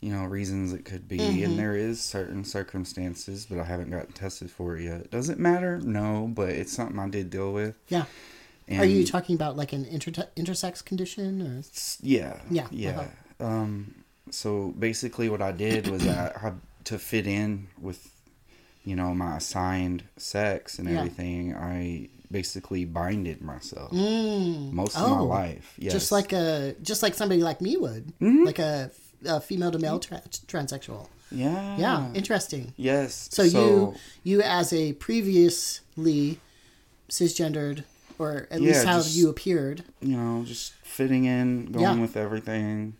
you 0.00 0.10
know 0.12 0.24
reasons 0.24 0.72
it 0.72 0.84
could 0.84 1.06
be, 1.08 1.18
Mm-hmm. 1.18 1.44
and 1.44 1.58
there 1.58 1.74
is 1.76 2.00
certain 2.00 2.44
circumstances, 2.44 3.46
but 3.48 3.58
I 3.58 3.64
haven't 3.64 3.90
gotten 3.90 4.12
tested 4.12 4.50
for 4.50 4.76
it 4.76 4.84
yet. 4.84 5.10
Does 5.10 5.28
it 5.28 5.38
matter? 5.38 5.78
No, 5.80 6.30
but 6.34 6.50
it's 6.50 6.72
something 6.72 6.98
I 6.98 7.08
did 7.08 7.28
deal 7.30 7.52
with. 7.52 7.76
Yeah. 7.88 8.04
And 8.68 8.80
Are 8.80 8.86
you 8.86 9.04
talking 9.04 9.34
about 9.34 9.56
like 9.56 9.72
an 9.72 9.84
inter- 9.84 10.28
intersex 10.36 10.82
condition 10.84 11.42
or? 11.42 11.62
yeah, 12.00 12.40
Yeah, 12.50 12.68
yeah. 12.70 12.90
uh-huh. 13.40 13.46
Um, 13.46 13.94
so 14.30 14.72
basically, 14.78 15.28
what 15.28 15.42
I 15.42 15.52
did 15.52 15.88
was 15.88 16.06
I 16.06 16.32
had 16.40 16.60
to 16.84 16.98
fit 16.98 17.26
in 17.26 17.66
with 17.80 18.08
you 18.84 18.96
know 18.96 19.14
my 19.14 19.36
assigned 19.36 20.04
sex 20.16 20.78
and 20.78 20.88
Yeah. 20.88 20.98
everything. 20.98 21.54
I 21.54 22.08
basically 22.30 22.84
binded 22.86 23.42
myself 23.42 23.90
mm. 23.92 24.72
most 24.72 24.96
of 24.96 25.08
my 25.10 25.18
Oh, 25.18 25.24
life. 25.24 25.74
Yes. 25.78 25.92
Just 25.92 26.10
like 26.12 26.32
a 26.32 26.74
just 26.82 27.02
like 27.02 27.14
somebody 27.14 27.42
like 27.42 27.60
me 27.60 27.76
would, 27.76 28.06
mm-hmm. 28.20 28.44
like 28.44 28.58
a, 28.58 28.90
a 29.26 29.40
female 29.40 29.70
to 29.70 29.78
male 29.78 29.98
tra- 29.98 30.22
transsexual. 30.48 31.08
yeah, 31.30 31.76
Yeah, 31.76 32.12
interesting. 32.14 32.72
yes. 32.76 33.28
So, 33.32 33.42
you 33.42 33.94
you 34.24 34.40
as 34.42 34.72
a 34.72 34.94
previously 34.94 36.40
cisgendered, 37.08 37.84
or 38.18 38.46
at 38.50 38.60
least 38.60 38.84
how 38.84 38.98
just- 38.98 39.14
you 39.16 39.28
appeared. 39.28 39.84
you 40.00 40.16
know, 40.16 40.44
just 40.44 40.72
fitting 40.82 41.24
in, 41.24 41.66
going 41.72 41.82
Yeah. 41.84 42.00
with 42.00 42.16
everything. 42.16 42.94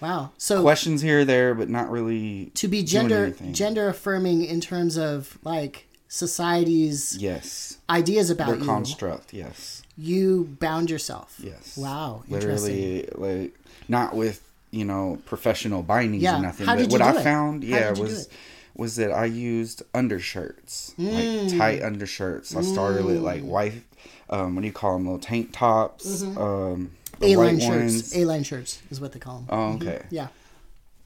Wow. 0.00 0.30
So 0.38 0.62
Questions 0.62 1.02
here 1.02 1.20
or 1.20 1.24
there, 1.24 1.54
but 1.54 1.68
not 1.68 1.90
really. 1.90 2.52
to 2.54 2.68
be 2.68 2.82
gender 2.82 3.30
gender 3.52 3.88
affirming 3.88 4.44
in 4.44 4.60
terms 4.60 4.96
of 4.96 5.38
like 5.44 5.86
society's 6.08 7.16
Yes. 7.18 7.78
ideas 7.90 8.28
Their 8.28 8.34
about 8.34 8.58
you, 8.60 8.64
construct, 8.64 9.34
yes. 9.34 9.82
you 9.96 10.56
bound 10.60 10.90
yourself. 10.90 11.36
Yes. 11.42 11.76
Wow. 11.76 12.22
Interesting. 12.30 12.74
Literally, 12.74 13.08
like, 13.44 13.54
not 13.88 14.14
with, 14.14 14.40
you 14.70 14.84
know, 14.84 15.18
professional 15.26 15.82
bindings 15.82 16.22
Yeah. 16.22 16.38
or 16.38 16.42
nothing. 16.42 16.66
How 16.66 16.74
but 16.76 16.82
did 16.82 16.92
what 16.92 17.00
you 17.00 17.06
I 17.06 17.20
it? 17.20 17.22
found, 17.24 17.64
yeah, 17.64 17.88
did 17.88 17.98
you 17.98 18.02
was 18.04 18.28
was 18.74 18.94
that 18.94 19.10
I 19.10 19.24
used 19.24 19.82
undershirts, 19.92 20.94
Mm. 20.98 21.48
like 21.50 21.58
tight 21.58 21.82
undershirts. 21.82 22.54
I 22.54 22.62
started 22.62 23.04
with 23.04 23.18
like 23.20 23.42
white, 23.42 23.82
um, 24.30 24.54
what 24.54 24.60
do 24.60 24.68
you 24.68 24.72
call 24.72 24.92
them? 24.92 25.04
Little 25.06 25.18
tank 25.18 25.50
tops, 25.52 26.22
um, 26.22 26.92
A-line 27.22 27.58
Mm-hmm. 27.58 27.88
shirts. 27.88 28.16
A-line 28.16 28.42
shirts 28.44 28.80
is 28.90 29.00
what 29.00 29.12
they 29.12 29.18
call 29.18 29.38
them. 29.40 29.46
oh, 29.50 29.72
okay. 29.74 30.02
yeah. 30.10 30.28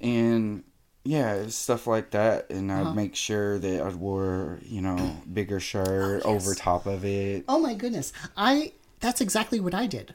and 0.01 0.64
yeah, 1.05 1.48
stuff 1.48 1.87
like 1.88 2.11
that. 2.12 2.48
And 2.51 2.70
I'd 2.70 2.83
Uh-huh. 2.83 2.94
make 2.94 3.16
sure 3.16 3.59
that 3.59 3.83
I'd 3.83 3.96
wore, 3.96 4.61
you 4.64 4.81
know, 4.81 5.16
bigger 5.33 5.59
shirt 5.61 6.22
over 6.25 6.55
top 6.55 6.87
of 6.87 7.05
it. 7.05 7.44
Oh 7.48 7.59
my 7.59 7.75
goodness. 7.75 8.12
I 8.37 8.72
that's 9.01 9.20
exactly 9.20 9.59
what 9.59 9.75
I 9.75 9.87
did. 9.88 10.14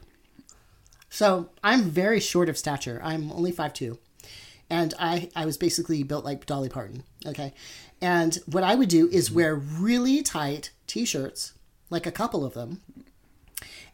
So 1.10 1.50
I'm 1.64 1.82
very 1.84 2.20
short 2.20 2.48
of 2.48 2.56
stature. 2.58 3.00
I'm 3.02 3.30
only 3.32 3.52
five 3.52 3.72
two, 3.74 3.98
And 4.70 4.94
I, 4.98 5.28
I 5.36 5.44
was 5.46 5.56
basically 5.58 6.02
built 6.02 6.24
like 6.24 6.46
Dolly 6.46 6.68
Parton. 6.68 7.02
Okay. 7.26 7.52
And 8.00 8.38
what 8.46 8.62
I 8.64 8.74
would 8.74 8.88
do 8.88 9.08
is 9.08 9.30
wear 9.30 9.54
really 9.54 10.22
tight 10.22 10.70
t 10.86 11.04
shirts, 11.04 11.52
like 11.90 12.06
a 12.06 12.12
couple 12.12 12.44
of 12.44 12.54
them. 12.54 12.80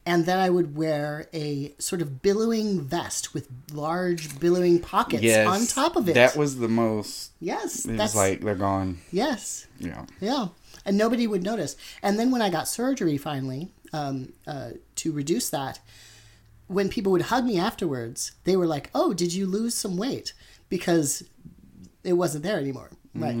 And 0.05 0.25
then 0.25 0.37
I 0.39 0.49
would 0.49 0.75
wear 0.77 1.27
a 1.33 1.73
sort 1.79 2.01
of 2.01 2.21
billowing 2.21 2.81
vest 2.81 3.33
with 3.33 3.47
large 3.73 4.39
billowing 4.39 4.79
pockets 4.79 5.23
Yes. 5.23 5.47
on 5.47 5.65
top 5.67 5.95
of 5.95 6.07
it. 6.09 6.13
That 6.13 6.35
was 6.37 6.57
the 6.57 6.67
most. 6.67 7.31
yes, 7.39 7.85
It 7.85 7.97
that's 7.97 8.13
was 8.13 8.15
like 8.15 8.41
they're 8.41 8.55
gone. 8.55 8.99
yes, 9.11 9.65
Yeah. 9.79 10.05
yeah, 10.21 10.47
and 10.85 10.97
nobody 10.97 11.25
would 11.27 11.43
notice. 11.43 11.75
And 12.03 12.19
then 12.19 12.31
when 12.31 12.41
I 12.41 12.49
got 12.49 12.67
surgery 12.67 13.17
finally 13.17 13.71
um, 13.93 14.33
uh, 14.47 14.71
to 14.97 15.11
reduce 15.11 15.49
that, 15.49 15.79
when 16.67 16.89
people 16.89 17.11
would 17.11 17.23
hug 17.23 17.45
me 17.45 17.57
afterwards, 17.59 18.31
they 18.43 18.55
were 18.57 18.65
like, 18.67 18.89
"Oh, 18.95 19.13
did 19.13 19.33
you 19.33 19.45
lose 19.45 19.75
some 19.75 19.97
weight?" 19.97 20.33
Because 20.69 21.23
it 22.03 22.13
wasn't 22.13 22.43
there 22.43 22.57
anymore. 22.59 22.89
Right? 23.15 23.35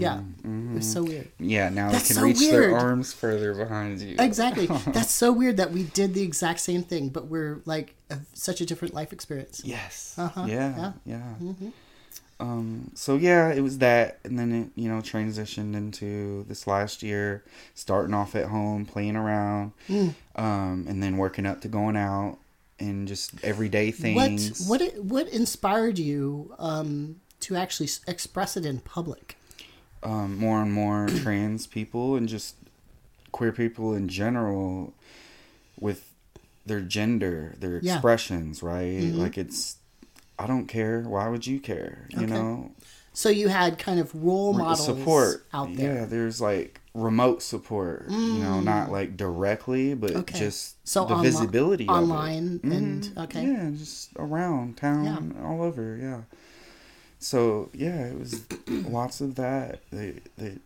yeah, 0.00 0.20
it 0.44 0.74
was 0.74 0.90
so 0.92 1.02
weird. 1.02 1.28
Yeah. 1.40 1.68
Now 1.68 1.90
That's 1.90 2.04
they 2.08 2.14
can 2.14 2.16
so 2.16 2.22
reach 2.22 2.38
weird. 2.38 2.54
their 2.72 2.76
arms 2.78 3.12
further 3.12 3.54
behind 3.54 4.00
you. 4.00 4.16
Exactly. 4.18 4.66
That's 4.86 5.10
so 5.10 5.32
weird 5.32 5.56
that 5.56 5.72
we 5.72 5.82
did 5.82 6.14
the 6.14 6.22
exact 6.22 6.60
same 6.60 6.82
thing, 6.84 7.08
but 7.08 7.26
we're 7.26 7.60
like 7.64 7.94
a, 8.10 8.18
such 8.34 8.60
a 8.60 8.66
different 8.66 8.94
life 8.94 9.12
experience. 9.12 9.62
Yes. 9.64 10.14
Uh-huh, 10.16 10.44
Yeah. 10.46 10.92
yeah. 11.04 11.34
Yeah. 11.58 11.68
Um. 12.38 12.90
So 12.94 13.16
yeah, 13.16 13.50
it 13.52 13.62
was 13.62 13.78
that, 13.78 14.18
and 14.22 14.38
then 14.38 14.52
it 14.52 14.68
you 14.80 14.88
know 14.90 14.98
transitioned 15.00 15.74
into 15.74 16.44
this 16.48 16.66
last 16.66 17.02
year, 17.02 17.42
starting 17.74 18.12
off 18.14 18.34
at 18.36 18.46
home, 18.46 18.84
playing 18.84 19.16
around, 19.16 19.72
Mm. 19.88 20.14
um, 20.36 20.84
and 20.86 21.02
then 21.02 21.16
working 21.16 21.46
up 21.46 21.62
to 21.62 21.68
going 21.68 21.96
out 21.96 22.36
and 22.78 23.08
just 23.08 23.42
everyday 23.42 23.86
What 23.90 23.96
things. 24.02 24.68
what 24.68 24.82
what 24.98 25.28
inspired 25.28 25.98
you 25.98 26.54
um, 26.58 27.16
to 27.40 27.56
actually 27.56 27.88
express 28.06 28.56
it 28.56 28.64
in 28.66 28.80
public? 28.80 29.36
um, 30.02 30.36
more 30.36 30.62
and 30.62 30.72
more 30.72 31.06
trans 31.22 31.66
people 31.66 32.14
and 32.14 32.28
just 32.28 32.54
queer 33.32 33.50
people 33.50 33.92
in 33.94 34.08
general 34.08 34.94
with 35.80 36.12
their 36.64 36.80
gender, 36.80 37.54
their 37.58 37.80
Yeah. 37.82 37.94
expressions, 37.94 38.62
right? 38.62 38.84
Mhm. 39.02 39.16
Like 39.16 39.36
it's, 39.38 39.76
I 40.38 40.46
don't 40.46 40.66
care. 40.66 41.00
Why 41.00 41.28
would 41.28 41.46
you 41.46 41.58
care? 41.58 42.06
You 42.10 42.18
Okay. 42.24 42.26
know, 42.26 42.72
So 43.14 43.30
you 43.30 43.48
had 43.48 43.78
kind 43.78 43.98
of 43.98 44.14
role 44.14 44.52
models 44.52 44.84
support 44.84 45.46
out 45.52 45.74
there. 45.74 45.94
Yeah, 45.94 46.04
there's 46.04 46.40
like 46.40 46.80
remote 46.94 47.42
support. 47.42 48.10
You 48.10 48.40
know, 48.40 48.60
not 48.60 48.92
like 48.92 49.16
directly, 49.16 49.94
but 49.94 50.10
Mm. 50.12 50.20
Okay. 50.20 50.38
just 50.38 50.76
So 50.86 51.04
the 51.06 51.16
visibility 51.16 51.88
online 51.88 52.60
and 52.62 53.02
Mhm. 53.02 53.24
okay. 53.24 53.44
Yeah, 53.46 53.70
just 53.76 54.10
around 54.16 54.76
town, 54.76 55.34
all 55.42 55.62
over. 55.62 55.96
Yeah. 56.00 56.22
So 57.18 57.70
yeah, 57.72 58.06
it 58.06 58.18
was 58.18 58.42
lots 58.68 59.20
of 59.20 59.34
that 59.36 59.80
that 59.90 60.22
that 60.36 60.60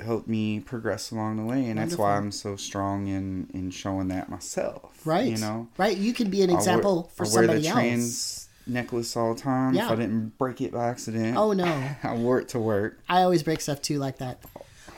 helped 0.00 0.28
me 0.28 0.60
progress 0.60 1.10
along 1.10 1.36
the 1.38 1.42
way, 1.42 1.66
and 1.66 1.78
that's 1.78 1.96
why 1.96 2.16
I'm 2.16 2.30
so 2.30 2.56
strong 2.56 3.08
in 3.08 3.48
in 3.52 3.70
showing 3.70 4.08
that 4.08 4.28
myself. 4.28 5.00
Right. 5.04 5.26
You 5.28 5.38
know, 5.38 5.68
Right. 5.76 5.96
You 5.96 6.12
can 6.12 6.30
be 6.30 6.42
an 6.42 6.50
I 6.50 6.52
wear- 6.54 6.60
example 6.60 7.10
for 7.14 7.24
I 7.24 7.26
wear 7.26 7.32
somebody 7.32 7.60
the 7.62 7.68
else. 7.68 7.74
trans 7.76 8.48
necklace 8.66 9.16
all 9.16 9.34
the 9.34 9.40
time. 9.40 9.74
Yeah. 9.74 9.86
If 9.86 9.92
I 9.92 9.96
didn't 9.96 10.36
break 10.38 10.60
it 10.60 10.72
by 10.72 10.88
accident, 10.88 11.36
Oh 11.36 11.52
no. 11.52 11.64
I 12.02 12.14
wore 12.14 12.38
it 12.40 12.48
to 12.50 12.58
work. 12.60 12.98
I 13.08 13.22
always 13.22 13.42
break 13.42 13.60
stuff 13.60 13.80
too 13.82 13.98
like 13.98 14.18
that. 14.18 14.38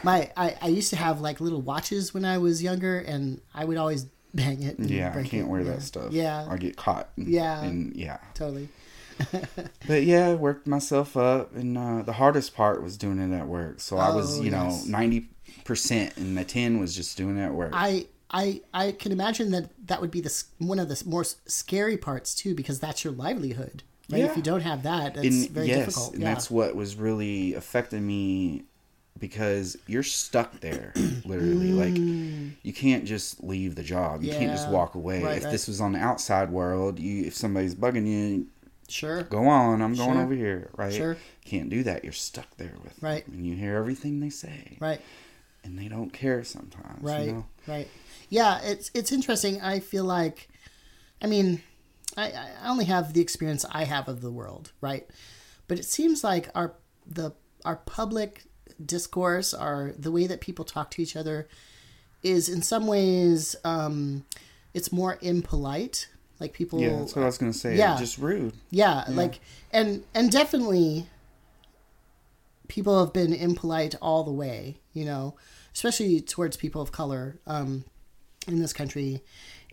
My 0.03 0.31
I, 0.37 0.57
I 0.61 0.69
used 0.69 0.91
to 0.91 0.97
have 0.97 1.21
like 1.21 1.41
little 1.41 1.61
watches 1.63 2.13
when 2.13 2.25
I 2.25 2.39
was 2.39 2.63
younger 2.63 2.99
and 2.99 3.41
I 3.55 3.65
would 3.65 3.77
always 3.77 4.07
bang 4.35 4.63
it. 4.63 4.79
And 4.79 4.91
Yeah, 4.91 5.11
I 5.11 5.23
can't 5.23 5.47
it. 5.47 5.49
wear 5.49 5.61
yeah. 5.63 5.71
that 5.73 5.83
stuff. 5.83 6.13
Yeah. 6.13 6.47
I 6.51 6.57
get 6.57 6.77
caught. 6.77 7.09
And, 7.17 7.29
Yeah. 7.29 7.63
and 7.63 7.95
yeah. 7.97 8.19
Totally. 8.35 8.69
But 9.87 10.05
yeah, 10.05 10.29
I 10.31 10.35
worked 10.35 10.67
myself 10.67 11.17
up, 11.17 11.55
and 11.57 11.77
uh, 11.77 12.03
the 12.03 12.13
hardest 12.13 12.55
part 12.55 12.83
was 12.83 12.97
doing 12.97 13.19
it 13.19 13.35
at 13.37 13.47
work. 13.49 13.81
So 13.81 13.97
I 13.97 14.15
was, 14.15 14.39
Oh, 14.39 14.43
you 14.43 14.51
know, 14.51 14.79
ninety 14.87 15.29
percent, 15.65 16.17
and 16.17 16.37
the 16.39 16.45
ten 16.45 16.79
was 16.79 16.95
just 16.95 17.17
doing 17.17 17.39
it 17.39 17.45
at 17.45 17.55
work. 17.55 17.73
I 17.75 18.07
I 18.31 18.61
I 18.73 18.93
can 18.93 19.11
imagine 19.11 19.51
that 19.51 19.71
that 19.87 20.01
would 20.01 20.11
be 20.13 20.21
the 20.21 20.45
one 20.59 20.79
of 20.79 20.89
the 20.89 21.03
more 21.07 21.25
scary 21.25 21.97
parts 21.97 22.35
too 22.35 22.55
because 22.55 22.79
that's 22.79 23.03
your 23.05 23.13
livelihood. 23.13 23.83
Right? 24.09 24.21
Yeah. 24.21 24.27
If 24.31 24.37
you 24.37 24.43
don't 24.43 24.63
have 24.63 24.83
that, 24.85 25.17
it's 25.17 25.47
and 25.47 25.51
very 25.51 25.69
yes, 25.69 25.87
difficult. 25.87 26.13
and 26.15 26.23
yeah. 26.23 26.35
that's 26.35 26.51
what 26.51 26.75
was 26.77 26.97
really 26.97 27.55
affecting 27.55 28.07
me 28.07 28.65
because 29.19 29.77
you're 29.87 30.03
stuck 30.03 30.61
there, 30.61 30.93
literally. 31.25 31.73
Like 31.73 31.97
you 32.63 32.73
can't 32.73 33.05
just 33.05 33.43
leave 33.43 33.75
the 33.75 33.83
job. 33.83 34.23
You 34.23 34.33
can't 34.33 34.53
just 34.53 34.69
Mm. 34.69 34.73
Walk 34.73 34.95
away. 34.95 35.23
Right, 35.23 35.39
if 35.39 35.45
right. 35.45 35.51
this 35.51 35.67
was 35.69 35.81
on 35.81 35.93
the 35.93 35.99
outside 35.99 36.51
world, 36.51 36.99
you 36.99 37.25
if 37.25 37.35
somebody's 37.35 37.75
bugging 37.75 38.07
you, 38.07 38.47
sure. 38.91 39.23
go 39.23 39.47
on. 39.47 39.81
I'm 39.83 39.95
going 39.95 40.15
Sure. 40.15 40.23
over 40.23 40.35
here. 40.35 40.71
Right. 40.77 40.93
Sure. 40.93 41.17
Can't 41.45 41.71
do 41.71 41.83
that. 41.85 42.05
You're 42.05 42.13
stuck 42.13 42.57
there 42.57 42.75
with 42.83 43.01
Right. 43.03 43.25
them, 43.25 43.35
and 43.35 43.47
you 43.47 43.55
hear 43.57 43.77
everything 43.77 44.21
they 44.21 44.31
say. 44.31 44.77
Right. 44.81 45.01
and 45.63 45.79
they 45.79 45.89
don't 45.89 46.11
care 46.11 46.43
sometimes. 46.43 47.03
Right. 47.03 47.27
You 47.27 47.33
know? 47.33 47.47
Right. 47.67 47.89
Yeah, 48.31 48.61
it's 48.63 48.91
it's 48.95 49.13
interesting. 49.13 49.61
I 49.61 49.81
feel 49.81 50.05
like, 50.05 50.49
I 51.21 51.27
mean, 51.27 51.63
I 52.17 52.33
I 52.63 52.69
only 52.71 52.87
have 52.87 53.13
the 53.13 53.21
experience 53.21 53.67
I 53.71 53.85
have 53.85 54.09
of 54.09 54.23
the 54.23 54.31
world, 54.31 54.73
right? 54.81 55.07
But 55.69 55.79
it 55.79 55.85
seems 55.85 56.25
like 56.25 56.49
our 56.55 56.77
the 57.07 57.33
our 57.67 57.77
public 57.77 58.45
discourse, 58.83 59.53
our 59.53 59.93
the 59.99 60.11
way 60.11 60.27
that 60.27 60.41
people 60.41 60.65
talk 60.65 60.91
to 60.93 61.03
each 61.03 61.15
other, 61.15 61.47
is 62.23 62.49
in 62.49 62.63
some 62.63 62.87
ways 62.87 63.55
um, 63.63 64.25
it's 64.73 64.91
more 64.91 65.19
impolite. 65.21 66.09
Like 66.41 66.53
people, 66.53 66.81
Yeah, 66.81 66.97
that's 66.99 67.15
what 67.15 67.23
I 67.23 67.27
was 67.27 67.39
gonna 67.39 67.53
say. 67.53 67.77
Yeah. 67.77 67.97
Just 67.99 68.19
rude. 68.19 68.55
yeah, 68.71 69.05
like 69.09 69.41
and 69.73 70.05
and 70.15 70.33
definitely 70.33 71.07
people 72.69 73.05
have 73.05 73.13
been 73.13 73.33
impolite 73.33 73.95
all 74.01 74.25
the 74.25 74.33
way, 74.33 74.79
you 74.93 75.05
know, 75.05 75.35
especially 75.75 76.21
towards 76.21 76.57
people 76.57 76.81
of 76.81 76.93
color 76.93 77.39
um, 77.47 77.85
in 78.47 78.61
this 78.61 78.73
country 78.73 79.23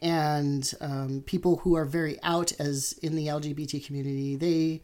and 0.01 0.73
um, 0.81 1.23
people 1.25 1.57
who 1.57 1.75
are 1.75 1.85
very 1.85 2.21
out 2.23 2.51
as 2.59 2.93
in 3.01 3.15
the 3.15 3.27
LGBT 3.27 3.85
community. 3.85 4.35
They 4.35 4.81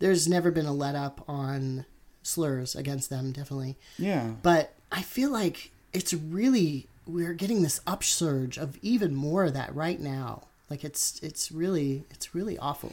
there's 0.00 0.26
never 0.26 0.50
been 0.50 0.66
a 0.66 0.72
let 0.72 0.94
up 0.94 1.22
on 1.28 1.84
slurs 2.22 2.74
against 2.74 3.10
them, 3.10 3.32
definitely. 3.32 3.76
Yeah. 3.98 4.32
But 4.42 4.74
I 4.90 5.02
feel 5.02 5.30
like 5.30 5.70
it's 5.92 6.12
really 6.12 6.88
we're 7.06 7.34
getting 7.34 7.62
this 7.62 7.80
upsurge 7.86 8.56
of 8.58 8.78
even 8.82 9.14
more 9.14 9.44
of 9.44 9.54
that 9.54 9.74
right 9.74 10.00
now. 10.00 10.42
Like 10.70 10.84
it's 10.84 11.18
it's 11.22 11.50
really 11.52 12.04
it's 12.10 12.34
really 12.34 12.56
awful. 12.58 12.92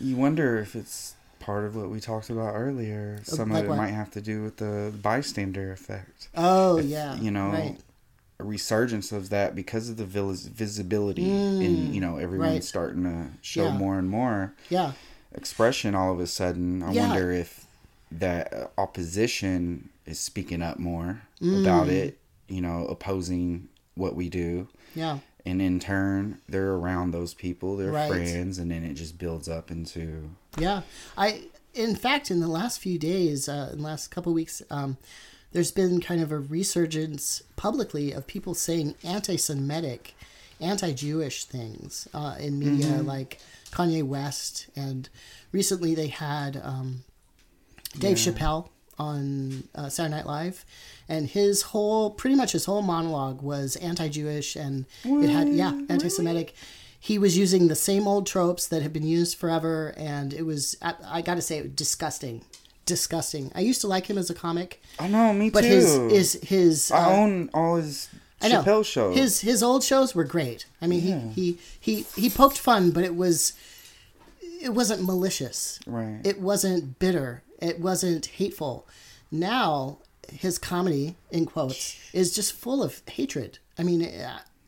You 0.00 0.16
wonder 0.16 0.58
if 0.58 0.74
it's 0.74 1.14
part 1.38 1.64
of 1.64 1.76
what 1.76 1.90
we 1.90 2.00
talked 2.00 2.30
about 2.30 2.54
earlier. 2.54 3.20
Some 3.24 3.50
Uh, 3.50 3.54
like 3.54 3.64
of 3.64 3.66
it 3.66 3.68
what? 3.70 3.76
might 3.78 3.90
have 3.92 4.10
to 4.12 4.20
do 4.20 4.42
with 4.42 4.56
the 4.56 4.92
bystander 5.02 5.70
effect. 5.72 6.28
Oh 6.34 6.78
If, 6.78 6.86
yeah, 6.86 7.16
You 7.20 7.30
know, 7.30 7.48
right. 7.50 7.78
a 8.38 8.44
resurgence 8.44 9.12
of 9.12 9.28
that 9.30 9.54
because 9.54 9.88
of 9.90 9.96
the 9.98 10.06
vis- 10.06 10.46
visibility 10.46 11.30
and 11.30 11.94
you 11.94 12.00
know 12.00 12.16
everyone's 12.16 12.50
Mm, 12.50 12.54
right. 12.54 12.64
starting 12.64 13.02
to 13.04 13.26
show 13.42 13.64
Yeah. 13.66 13.72
more 13.78 13.98
and 13.98 14.08
more 14.08 14.54
Yeah, 14.70 14.92
expression 15.34 15.94
all 15.94 16.12
of 16.12 16.20
a 16.20 16.26
sudden. 16.26 16.82
I 16.82 16.92
Yeah. 16.92 17.08
wonder 17.08 17.30
if 17.32 17.66
that 18.12 18.52
uh, 18.52 18.66
opposition 18.78 19.90
is 20.06 20.18
speaking 20.18 20.62
up 20.62 20.78
more 20.78 21.22
about 21.42 21.88
Mm. 21.88 21.92
it. 21.92 22.18
You 22.48 22.60
know, 22.62 22.86
opposing 22.86 23.68
what 23.94 24.16
we 24.16 24.28
do. 24.28 24.66
yeah, 24.94 25.18
and 25.46 25.60
in 25.62 25.78
turn 25.80 26.38
they're 26.48 26.72
around 26.72 27.10
those 27.12 27.34
people 27.34 27.76
they're 27.76 27.90
Right. 27.92 28.08
friends 28.08 28.58
and 28.58 28.70
then 28.70 28.84
it 28.84 28.94
just 28.94 29.18
builds 29.18 29.48
up 29.48 29.70
into 29.70 30.30
yeah. 30.58 30.82
I, 31.16 31.44
in 31.74 31.94
fact, 31.94 32.30
in 32.30 32.40
the 32.40 32.48
last 32.48 32.80
few 32.80 32.98
days, 32.98 33.48
uh, 33.48 33.70
in 33.72 33.78
the 33.78 33.84
last 33.84 34.08
couple 34.10 34.32
weeks, 34.34 34.60
um, 34.70 34.96
there's 35.52 35.70
been 35.70 36.00
kind 36.00 36.20
of 36.20 36.32
a 36.32 36.38
resurgence 36.38 37.42
publicly 37.54 38.10
of 38.12 38.26
people 38.26 38.54
saying 38.54 38.96
anti-Semitic, 39.04 40.14
anti-Jewish 40.60 41.44
things 41.44 42.08
uh, 42.12 42.34
in 42.40 42.58
media, 42.58 43.02
like 43.02 43.38
Kanye 43.70 44.02
West, 44.02 44.66
and 44.74 45.08
recently 45.52 45.94
they 45.94 46.08
had 46.08 46.60
um, 46.62 47.04
Dave 47.98 48.16
Chappelle 48.16 48.68
on 49.00 49.64
uh, 49.74 49.88
Saturday 49.88 50.14
Night 50.16 50.26
Live, 50.26 50.64
and 51.08 51.26
his 51.28 51.62
whole, 51.62 52.10
pretty 52.10 52.36
much 52.36 52.52
his 52.52 52.66
whole 52.66 52.82
monologue 52.82 53.40
was 53.42 53.76
anti-Jewish, 53.76 54.56
and 54.56 54.84
it 55.04 55.30
had 55.30 55.48
yeah, 55.48 55.72
anti-Semitic. 55.88 56.54
He 57.02 57.16
was 57.18 57.36
using 57.36 57.68
the 57.68 57.74
same 57.74 58.06
old 58.06 58.26
tropes 58.26 58.66
that 58.68 58.82
have 58.82 58.92
been 58.92 59.06
used 59.06 59.38
forever, 59.38 59.94
and 59.96 60.34
it 60.34 60.42
was 60.44 60.76
I, 60.82 60.94
I 61.18 61.22
got 61.22 61.36
to 61.36 61.42
say 61.42 61.66
disgusting, 61.66 62.42
disgusting. 62.84 63.50
I 63.54 63.60
used 63.60 63.80
to 63.80 63.86
like 63.86 64.06
him 64.10 64.18
as 64.18 64.28
a 64.28 64.34
comic, 64.34 64.82
i 64.98 65.08
know 65.08 65.32
me 65.32 65.48
but 65.50 65.62
too 65.62 65.68
But 65.68 65.74
his 65.74 66.36
is 66.36 66.48
his 66.48 66.90
i 66.92 67.04
uh, 67.04 67.16
own 67.16 67.50
all 67.54 67.76
his 67.76 68.08
I 68.42 68.48
know. 68.48 68.62
chappelle 68.62 68.84
shows 68.84 69.16
His 69.16 69.40
his 69.40 69.62
old 69.62 69.82
shows 69.84 70.14
were 70.14 70.24
great. 70.24 70.66
I 70.82 70.86
mean, 70.86 71.00
he, 71.00 71.12
he 71.36 71.58
he 71.86 71.94
he 72.22 72.28
poked 72.30 72.58
fun, 72.58 72.90
but 72.90 73.04
it 73.04 73.14
was 73.16 73.52
it 74.62 74.74
wasn't 74.74 75.02
malicious. 75.02 75.78
Right. 75.86 76.20
It 76.24 76.38
wasn't 76.40 76.98
bitter. 76.98 77.42
It 77.60 77.80
wasn't 77.80 78.26
hateful. 78.26 78.86
Now 79.30 79.98
his 80.32 80.58
comedy, 80.58 81.16
in 81.30 81.46
quotes, 81.46 81.98
is 82.12 82.34
just 82.34 82.52
full 82.52 82.82
of 82.82 83.02
hatred. 83.08 83.58
I 83.78 83.82
mean, 83.82 84.02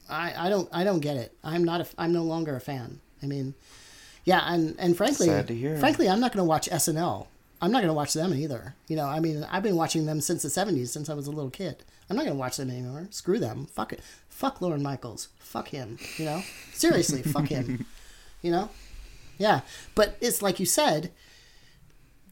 I 0.09 0.47
I 0.47 0.49
don't 0.49 0.69
I 0.73 0.85
don't 0.85 1.01
get 1.01 1.17
it. 1.17 1.37
I'm 1.43 1.65
not 1.65 1.81
a 1.81 1.87
I'm 1.99 2.13
no 2.13 2.23
longer 2.23 2.57
a 2.57 2.61
fan. 2.61 3.01
I 3.23 3.27
mean, 3.27 3.55
yeah, 4.25 4.43
and 4.47 4.77
and 4.79 4.97
frankly, 4.97 5.27
to 5.27 5.79
frankly, 5.79 6.09
I'm 6.09 6.21
not 6.21 6.33
going 6.33 6.45
to 6.45 6.49
watch 6.49 6.69
SNL. 6.69 7.27
I'm 7.61 7.71
not 7.71 7.79
going 7.79 7.89
to 7.89 7.95
watch 7.95 8.13
them 8.13 8.35
either. 8.35 8.75
You 8.89 8.97
know, 8.97 9.07
I 9.07 9.21
mean, 9.21 9.47
I've 9.49 9.63
been 9.63 9.77
watching 9.77 10.07
them 10.07 10.21
since 10.21 10.43
the 10.43 10.49
'70s, 10.49 10.89
since 10.89 11.09
I 11.09 11.15
was 11.15 11.27
a 11.29 11.31
little 11.31 11.51
kid. 11.51 11.85
I'm 12.11 12.17
not 12.17 12.27
gonna 12.27 12.37
watch 12.37 12.59
them 12.59 12.71
anymore. 12.71 13.07
Screw 13.11 13.39
them. 13.39 13.67
Fuck 13.73 13.95
it. 13.95 14.01
Fuck 14.29 14.61
Lorne 14.61 14.83
Michaels. 14.83 15.29
Fuck 15.39 15.69
him. 15.69 15.99
You 16.19 16.27
know. 16.27 16.43
Seriously, 16.73 17.23
fuck 17.23 17.49
him. 17.49 17.87
You 18.43 18.51
know. 18.51 18.71
Yeah, 19.39 19.61
but 19.95 20.17
it's 20.21 20.43
like 20.43 20.59
you 20.59 20.67
said. 20.67 21.13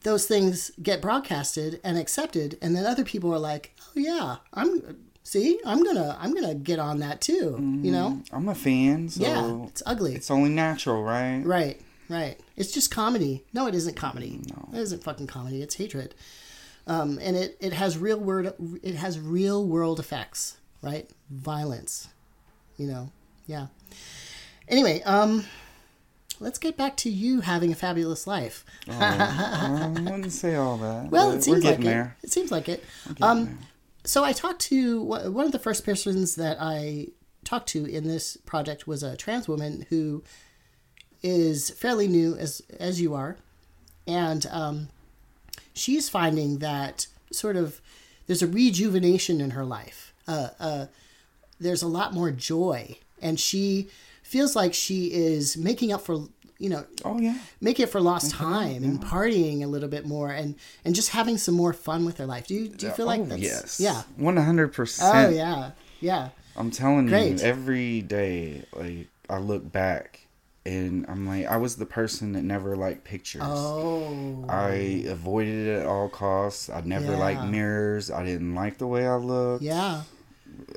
Those 0.03 0.25
things 0.25 0.71
get 0.81 1.01
broadcasted 1.01 1.79
and 1.83 1.97
accepted, 1.97 2.57
and 2.61 2.75
then 2.75 2.85
other 2.85 3.03
people 3.03 3.33
are 3.33 3.39
like, 3.39 3.75
"Oh 3.79 3.99
yeah, 3.99 4.37
I'm 4.53 4.97
see, 5.23 5.59
I'm 5.65 5.83
gonna, 5.83 6.17
I'm 6.19 6.33
gonna 6.33 6.55
get 6.55 6.79
on 6.79 6.99
that 6.99 7.21
too." 7.21 7.55
You 7.83 7.91
know. 7.91 8.21
I'm 8.31 8.49
a 8.49 8.55
fan, 8.55 9.09
so 9.09 9.21
Yeah, 9.21 9.65
it's 9.67 9.83
ugly. 9.85 10.15
it's 10.15 10.31
only 10.31 10.49
natural, 10.49 11.03
right? 11.03 11.41
Right, 11.45 11.79
right. 12.09 12.39
It's 12.57 12.71
just 12.71 12.89
comedy. 12.89 13.43
No, 13.53 13.67
it 13.67 13.75
isn't 13.75 13.95
comedy. 13.95 14.41
No. 14.49 14.69
It 14.73 14.81
isn't 14.81 15.03
fucking 15.03 15.27
comedy. 15.27 15.61
It's 15.61 15.75
hatred. 15.75 16.15
Um, 16.87 17.19
and 17.21 17.37
it, 17.37 17.57
it 17.59 17.73
has 17.73 17.95
real 17.97 18.19
word 18.19 18.53
it 18.81 18.95
has 18.95 19.19
real 19.19 19.63
world 19.67 19.99
effects, 19.99 20.57
right? 20.81 21.07
Violence. 21.29 22.07
You 22.77 22.87
know. 22.87 23.11
Yeah. 23.45 23.67
Anyway, 24.67 25.01
um 25.03 25.45
let's 26.41 26.57
get 26.57 26.75
back 26.75 26.97
to 26.97 27.09
you 27.09 27.41
having 27.41 27.71
a 27.71 27.75
fabulous 27.75 28.25
life. 28.25 28.65
I 28.89 29.87
wouldn't 29.87 30.31
say 30.31 30.55
all 30.55 30.77
that. 30.77 31.09
Well, 31.09 31.31
it 31.31 31.43
seems 31.43 31.63
we're 31.63 31.69
like 31.69 31.79
getting 31.79 31.85
it. 31.85 31.89
there. 31.89 32.17
It 32.23 32.31
seems 32.31 32.51
like 32.51 32.67
it. 32.67 32.83
Um, 33.21 33.45
there. 33.45 33.57
so 34.03 34.23
I 34.23 34.33
talked 34.33 34.61
to 34.63 35.01
one 35.01 35.45
of 35.45 35.51
the 35.51 35.59
first 35.59 35.85
persons 35.85 36.35
that 36.35 36.57
I 36.59 37.07
talked 37.45 37.69
to 37.69 37.85
in 37.85 38.07
this 38.07 38.37
project 38.37 38.87
was 38.87 39.03
a 39.03 39.15
trans 39.15 39.47
woman 39.47 39.85
who 39.89 40.23
is 41.21 41.69
fairly 41.69 42.07
new 42.07 42.35
as 42.35 42.61
as 42.79 42.99
you 42.99 43.13
are, 43.13 43.37
and 44.07 44.45
um, 44.47 44.89
she's 45.73 46.09
finding 46.09 46.57
that 46.59 47.05
sort 47.31 47.55
of 47.55 47.79
there's 48.25 48.41
a 48.41 48.47
rejuvenation 48.47 49.39
in 49.39 49.51
her 49.51 49.63
life. 49.63 50.13
Uh, 50.27 50.49
uh, 50.59 50.85
there's 51.59 51.83
a 51.83 51.87
lot 51.87 52.13
more 52.13 52.31
joy, 52.31 52.97
and 53.21 53.39
she 53.39 53.89
feels 54.31 54.55
like 54.55 54.73
she 54.73 54.99
is 55.13 55.57
making 55.57 55.91
up 55.95 56.01
for 56.01 56.15
you 56.57 56.69
know 56.69 56.85
Oh 57.03 57.19
yeah. 57.19 57.37
make 57.59 57.79
it 57.79 57.87
for 57.89 57.99
lost 57.99 58.31
time 58.31 58.83
and 58.83 59.01
partying 59.01 59.63
a 59.63 59.67
little 59.67 59.89
bit 59.89 60.05
more 60.05 60.29
and 60.29 60.55
and 60.85 60.93
just 60.95 61.09
having 61.09 61.37
some 61.37 61.55
more 61.55 61.73
fun 61.73 62.05
with 62.05 62.17
her 62.19 62.25
life. 62.27 62.45
Do 62.47 62.53
you 62.55 62.69
do 62.69 62.85
you 62.87 62.91
feel 62.93 63.07
like 63.07 63.21
oh, 63.21 63.25
that's 63.25 63.41
yes. 63.41 63.79
yeah? 63.79 64.03
100% 64.19 64.99
Oh 65.01 65.29
yeah, 65.29 65.71
yeah, 65.99 66.29
I'm 66.55 66.71
telling 66.71 67.07
Great. 67.07 67.39
you, 67.39 67.45
every 67.53 68.01
day, 68.01 68.63
like 68.73 69.07
I 69.29 69.37
look 69.39 69.71
back 69.71 70.27
and 70.65 71.05
I'm 71.09 71.25
like, 71.25 71.47
I 71.47 71.57
was 71.57 71.77
the 71.77 71.87
person 71.87 72.33
that 72.33 72.43
never 72.43 72.75
liked 72.75 73.03
pictures. 73.03 73.41
oh 73.43 74.45
I 74.47 75.03
avoided 75.07 75.67
it 75.67 75.79
at 75.81 75.85
all 75.87 76.09
costs. 76.09 76.69
I 76.69 76.81
never 76.81 77.13
Yeah. 77.13 77.17
liked 77.25 77.43
mirrors. 77.45 78.11
I 78.11 78.23
didn't 78.23 78.53
like 78.53 78.77
the 78.77 78.87
way 78.87 79.07
I 79.07 79.15
looked 79.15 79.63
yeah, 79.63 80.03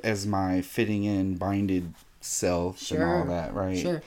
as 0.03 0.25
my 0.25 0.61
fitting 0.61 1.03
in, 1.03 1.35
binded 1.35 1.93
self 2.25 2.91
and 2.91 3.03
all 3.03 3.25
that, 3.25 3.53
right? 3.53 3.77
sure. 3.77 4.01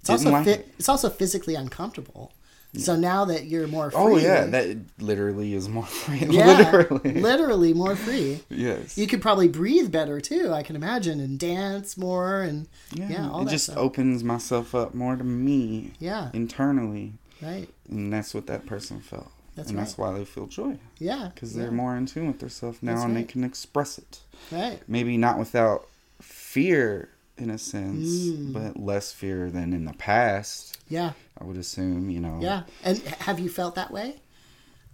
It's 0.00 0.08
Didn't 0.08 0.18
also 0.26 0.30
like 0.30 0.44
fi- 0.46 0.50
it. 0.52 0.68
it's 0.78 0.88
also 0.88 1.10
physically 1.10 1.54
uncomfortable. 1.54 2.32
So 2.72 2.94
now 2.94 3.24
that 3.24 3.46
you're 3.46 3.66
more 3.66 3.90
free, 3.90 4.00
Oh 4.00 4.16
yeah, 4.16 4.46
that 4.46 4.76
literally 5.00 5.54
is 5.54 5.68
more 5.68 5.84
free. 5.86 6.20
yeah, 6.30 6.46
literally. 6.72 7.14
literally 7.20 7.74
more 7.74 7.96
free. 7.96 8.40
yes. 8.48 8.96
You 8.96 9.08
could 9.08 9.20
probably 9.20 9.48
breathe 9.48 9.90
better 9.90 10.20
too. 10.20 10.52
I 10.52 10.62
can 10.62 10.76
imagine 10.76 11.18
and 11.18 11.36
dance 11.36 11.96
more 11.98 12.42
and 12.42 12.68
yeah, 12.92 13.28
all 13.28 13.42
it 13.42 13.46
that 13.46 13.50
just 13.50 13.64
stuff. 13.64 13.76
opens 13.76 14.22
myself 14.22 14.72
up 14.74 14.94
more 14.94 15.16
to 15.16 15.24
me 15.24 15.90
yeah, 15.98 16.30
internally, 16.32 17.14
right. 17.42 17.68
and 17.88 18.12
that's 18.12 18.34
what 18.34 18.46
that 18.46 18.66
person 18.66 19.00
felt. 19.00 19.32
That's 19.56 19.70
and 19.70 19.76
right. 19.76 19.84
that's 19.84 19.98
why 19.98 20.12
they 20.16 20.24
feel 20.24 20.46
joy 20.46 20.78
Yeah, 21.00 21.30
because 21.34 21.54
they're 21.54 21.72
more 21.72 21.96
in 21.96 22.06
tune 22.06 22.28
with 22.28 22.38
themselves 22.38 22.78
now, 22.84 22.92
That's 22.92 23.04
and 23.04 23.16
right. 23.16 23.26
they 23.26 23.32
can 23.32 23.42
express 23.42 23.98
it. 23.98 24.20
right. 24.52 24.80
Maybe 24.86 25.16
not 25.16 25.38
without 25.40 25.88
fear, 26.22 27.08
in 27.40 27.50
a 27.50 27.58
sense, 27.58 28.08
Mm. 28.08 28.52
but 28.52 28.76
less 28.76 29.12
fear 29.12 29.50
than 29.50 29.72
in 29.72 29.84
the 29.84 29.92
past. 29.94 30.78
Yeah, 30.88 31.12
I 31.38 31.44
would 31.44 31.56
assume, 31.56 32.10
you 32.10 32.20
know. 32.20 32.38
Yeah. 32.40 32.62
And 32.84 32.98
have 32.98 33.40
you 33.40 33.48
felt 33.48 33.74
that 33.76 33.90
way? 33.90 34.20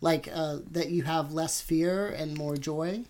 Like 0.01 0.29
uh, 0.33 0.59
that 0.71 0.91
you 0.91 1.03
have 1.05 1.33
less 1.33 1.61
fear 1.61 2.09
and 2.09 2.37
more 2.37 2.57
joy? 2.57 3.05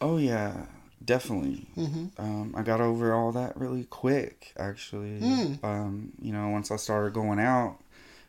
Oh 0.00 0.16
yeah, 0.18 0.66
definitely. 1.04 1.66
Mm-hmm. 1.76 2.06
Um, 2.20 2.54
I 2.56 2.62
got 2.62 2.80
over 2.80 3.12
all 3.14 3.32
that 3.32 3.56
really 3.56 3.84
quick, 3.84 4.52
actually. 4.58 5.20
Mm. 5.20 5.62
Um, 5.64 6.12
you 6.20 6.32
know, 6.32 6.48
once 6.48 6.70
I 6.70 6.76
started 6.76 7.12
going 7.12 7.38
out, 7.38 7.78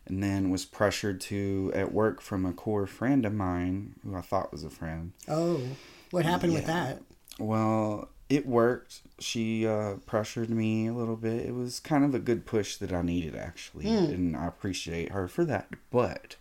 and 0.06 0.22
then 0.22 0.50
was 0.50 0.66
pressured 0.66 1.18
to 1.22 1.72
at 1.74 1.92
work 1.92 2.20
from 2.20 2.44
a 2.44 2.52
core 2.52 2.86
friend 2.86 3.24
of 3.24 3.32
mine 3.32 3.94
who 4.04 4.14
I 4.14 4.20
thought 4.20 4.52
was 4.52 4.62
a 4.62 4.70
friend. 4.70 5.12
Oh, 5.28 5.62
what 6.10 6.26
happened 6.26 6.52
with 6.52 6.66
that? 6.66 7.00
Well, 7.38 8.08
it 8.34 8.46
worked. 8.46 9.00
She 9.18 9.66
uh, 9.66 9.94
pressured 10.06 10.50
me 10.50 10.86
a 10.88 10.92
little 10.92 11.16
bit. 11.16 11.46
It 11.46 11.54
was 11.54 11.78
kind 11.80 12.04
of 12.04 12.14
a 12.14 12.18
good 12.18 12.46
push 12.46 12.76
that 12.76 12.92
I 12.92 13.02
needed, 13.02 13.34
actually, 13.36 13.84
Hmm. 13.86 14.12
and 14.12 14.36
I 14.36 14.46
appreciate 14.46 15.12
her 15.12 15.28
for 15.28 15.44
that. 15.44 15.68
But 15.90 16.36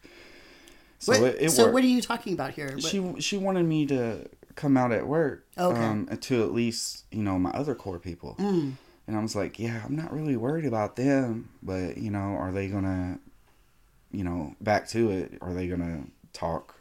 so 1.00 1.12
What- 1.14 1.22
it, 1.36 1.42
it 1.42 1.50
so 1.52 1.64
worked. 1.64 1.74
what 1.76 1.84
are 1.84 1.88
you 1.88 2.02
talking 2.02 2.34
about 2.34 2.52
here? 2.54 2.72
What- 2.74 2.84
she 2.84 3.16
she 3.20 3.38
wanted 3.38 3.66
me 3.66 3.86
to 3.88 4.28
come 4.56 4.78
out 4.78 4.92
at 4.92 5.08
work 5.08 5.46
Okay. 5.58 5.80
um, 5.80 6.08
to 6.22 6.44
at 6.44 6.52
least 6.54 7.06
you 7.12 7.24
know 7.24 7.40
my 7.40 7.50
other 7.52 7.74
core 7.74 7.98
people 7.98 8.36
Mm. 8.38 8.74
and 9.08 9.18
i 9.18 9.20
was 9.20 9.36
like 9.36 9.58
yeah 9.58 9.82
i'm 9.84 9.96
not 9.96 10.14
really 10.14 10.38
worried 10.38 10.66
about 10.66 10.96
them 10.96 11.50
but 11.64 11.98
you 11.98 12.12
know 12.12 12.36
are 12.38 12.52
they 12.52 12.68
gonna 12.68 13.18
you 14.12 14.24
know 14.24 14.54
back 14.62 14.88
to 14.90 15.10
it 15.10 15.40
are 15.42 15.56
they 15.56 15.68
gonna 15.68 16.04
talk 16.34 16.76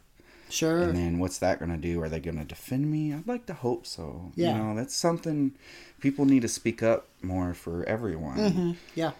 sure. 0.53 0.83
and 0.83 0.95
then 0.97 1.19
what's 1.19 1.37
that 1.39 1.59
gonna 1.59 1.77
do 1.77 2.01
are 2.01 2.09
they 2.09 2.19
gonna 2.19 2.45
defend 2.45 2.89
me 2.91 3.13
i'd 3.13 3.27
like 3.27 3.45
to 3.47 3.53
hope 3.53 3.85
so 3.85 4.31
Yeah. 4.35 4.51
you 4.51 4.63
know 4.63 4.75
that's 4.75 4.95
something 4.95 5.51
people 5.99 6.25
need 6.25 6.41
to 6.43 6.47
speak 6.47 6.81
up 6.83 7.07
more 7.21 7.53
for 7.53 7.83
everyone 7.85 8.37
Mhm. 8.37 8.75
Yeah. 8.95 9.11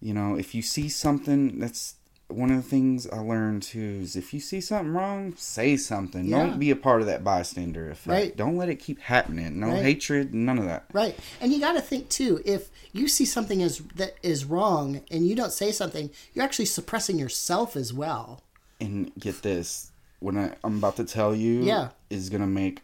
you 0.00 0.14
know 0.14 0.36
if 0.36 0.54
you 0.54 0.62
see 0.62 0.88
something 0.88 1.58
that's 1.58 1.94
one 2.28 2.50
of 2.50 2.56
the 2.56 2.68
things 2.68 3.06
I 3.06 3.20
learned 3.20 3.62
too 3.62 4.00
is 4.02 4.16
if 4.16 4.34
you 4.34 4.40
see 4.40 4.60
something 4.60 4.92
wrong, 4.92 5.34
say 5.36 5.76
something. 5.76 6.24
Yeah. 6.24 6.38
Don't 6.44 6.58
be 6.58 6.72
a 6.72 6.74
part 6.76 7.00
of 7.00 7.06
that 7.06 7.22
bystander 7.22 7.88
effect. 7.88 8.08
Right. 8.08 8.36
Don't 8.36 8.56
let 8.56 8.68
it 8.68 8.80
keep 8.80 8.98
happening. 9.02 9.60
No 9.60 9.68
Right. 9.68 9.84
hatred, 9.84 10.34
none 10.34 10.58
of 10.58 10.64
that. 10.64 10.86
Right. 10.92 11.16
And 11.40 11.52
you 11.52 11.60
got 11.60 11.74
to 11.74 11.80
think 11.80 12.08
too, 12.08 12.42
if 12.44 12.68
you 12.92 13.06
see 13.06 13.24
something 13.26 13.62
as 13.62 13.78
that 13.94 14.16
is 14.24 14.44
wrong 14.44 15.02
and 15.08 15.28
you 15.28 15.36
don't 15.36 15.52
say 15.52 15.70
something, 15.70 16.10
you're 16.34 16.44
actually 16.44 16.64
suppressing 16.64 17.16
yourself 17.16 17.76
as 17.76 17.92
well. 17.92 18.42
And 18.80 19.12
get 19.16 19.42
this, 19.42 19.92
what 20.20 20.36
I, 20.36 20.54
I'm 20.64 20.78
about 20.78 20.96
to 20.96 21.04
tell 21.04 21.34
you 21.34 21.62
Yeah. 21.62 21.88
is 22.10 22.28
gonna 22.30 22.46
make 22.46 22.82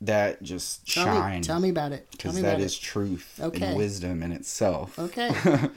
that 0.00 0.42
just 0.42 0.86
Tell 0.92 1.04
shine. 1.06 1.40
me 1.40 1.44
tell 1.44 1.60
me 1.60 1.70
about 1.70 1.92
it. 1.92 2.06
Because 2.10 2.40
that 2.42 2.58
is 2.60 2.72
is 2.72 2.78
truth 2.78 3.38
Okay. 3.40 3.64
and 3.66 3.76
wisdom 3.76 4.22
in 4.22 4.32
itself. 4.32 4.98
Okay. 4.98 5.30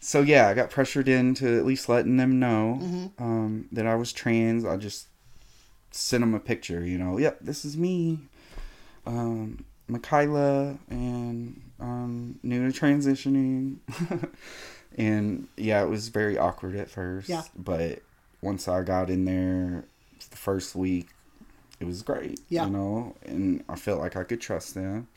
So 0.00 0.20
yeah, 0.20 0.46
I 0.48 0.54
got 0.54 0.70
pressured 0.70 1.08
into 1.08 1.58
at 1.58 1.66
least 1.66 1.88
letting 1.88 2.18
them 2.18 2.38
know 2.38 2.78
Mm-hmm. 2.80 3.22
um, 3.22 3.68
that 3.72 3.84
I 3.84 3.96
was 3.96 4.12
trans. 4.12 4.64
I 4.64 4.76
just 4.76 5.08
sent 5.90 6.20
them 6.20 6.34
a 6.34 6.38
picture. 6.38 6.86
You 6.86 6.98
know, 6.98 7.18
yep, 7.18 7.38
this 7.40 7.64
is 7.64 7.76
me, 7.76 8.20
um, 9.06 9.64
Michaela, 9.88 10.78
and 10.88 11.60
um, 11.80 12.38
new 12.44 12.70
to 12.70 12.80
transitioning. 12.80 13.78
and 14.96 15.48
yeah, 15.56 15.82
it 15.82 15.88
was 15.88 16.08
very 16.10 16.38
awkward 16.38 16.76
at 16.76 16.88
first. 16.88 17.28
Yeah. 17.28 17.42
But 17.56 18.02
once 18.40 18.68
I 18.68 18.82
got 18.84 19.10
in 19.10 19.24
there, 19.24 19.84
the 20.30 20.36
first 20.36 20.74
week, 20.74 21.08
it 21.80 21.86
was 21.86 22.02
great. 22.02 22.40
Yeah. 22.48 22.66
You 22.66 22.70
know, 22.70 23.14
and 23.24 23.64
I 23.68 23.76
felt 23.76 24.00
like 24.00 24.16
I 24.16 24.24
could 24.24 24.40
trust 24.40 24.74
them. 24.74 25.08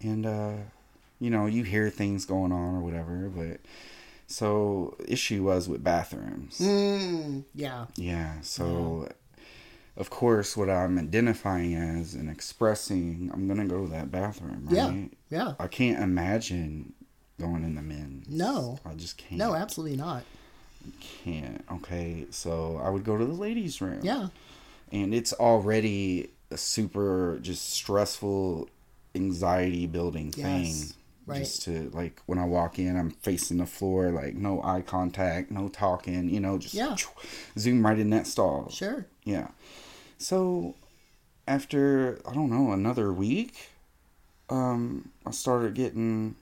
And 0.00 0.26
uh, 0.26 0.54
you 1.20 1.30
know, 1.30 1.46
you 1.46 1.62
hear 1.62 1.90
things 1.90 2.24
going 2.24 2.52
on 2.52 2.76
or 2.76 2.80
whatever, 2.80 3.30
but 3.34 3.60
so 4.26 4.96
issue 5.06 5.44
was 5.44 5.68
with 5.68 5.82
bathrooms. 5.84 6.58
mm, 6.58 7.44
yeah. 7.54 7.86
Yeah, 7.96 8.40
so 8.42 9.08
of 9.96 10.10
course 10.10 10.56
what 10.56 10.68
I'm 10.68 10.98
identifying 10.98 11.74
as 11.74 12.14
and 12.14 12.28
expressing, 12.28 13.30
I'm 13.32 13.48
gonna 13.48 13.66
go 13.66 13.84
to 13.84 13.90
that 13.92 14.10
bathroom, 14.10 14.66
right? 14.66 14.74
Yeah. 14.76 14.94
Yeah. 15.30 15.54
I 15.58 15.68
can't 15.68 16.02
imagine 16.02 16.92
going 17.40 17.64
in 17.64 17.74
the 17.74 17.82
men's. 17.82 18.28
No. 18.28 18.78
I 18.84 18.94
just 18.94 19.16
can't. 19.16 19.38
No, 19.38 19.54
absolutely 19.54 19.96
not. 19.96 20.24
Can't. 21.00 21.64
Okay, 21.72 22.26
so 22.30 22.80
I 22.82 22.90
would 22.90 23.04
go 23.04 23.16
to 23.16 23.24
the 23.24 23.32
ladies' 23.32 23.80
room. 23.80 24.00
Yeah. 24.02 24.28
and 24.92 25.14
it's 25.14 25.32
already 25.32 26.30
a 26.50 26.56
super 26.56 27.38
just 27.42 27.70
stressful 27.70 28.68
anxiety 29.16 29.86
building 29.86 30.30
thing 30.30 30.64
Yes, 30.66 30.94
right. 31.26 31.38
just 31.38 31.62
to 31.62 31.90
like 31.94 32.20
when 32.26 32.38
i 32.38 32.44
walk 32.44 32.78
in 32.78 32.96
i'm 32.96 33.10
facing 33.10 33.56
the 33.56 33.66
floor 33.66 34.10
like 34.10 34.34
no 34.34 34.62
eye 34.62 34.82
contact 34.82 35.50
no 35.50 35.68
talking 35.68 36.28
you 36.28 36.38
know 36.38 36.58
just 36.58 36.74
Yeah. 36.74 36.94
zoom 37.58 37.84
right 37.84 37.98
in 37.98 38.10
that 38.10 38.26
stall 38.26 38.68
Sure. 38.70 39.06
yeah 39.24 39.48
so 40.18 40.74
after 41.48 42.20
i 42.28 42.34
don't 42.34 42.50
know 42.50 42.72
another 42.72 43.12
week 43.12 43.70
um 44.50 45.08
i 45.26 45.30
started 45.30 45.74
getting 45.74 46.36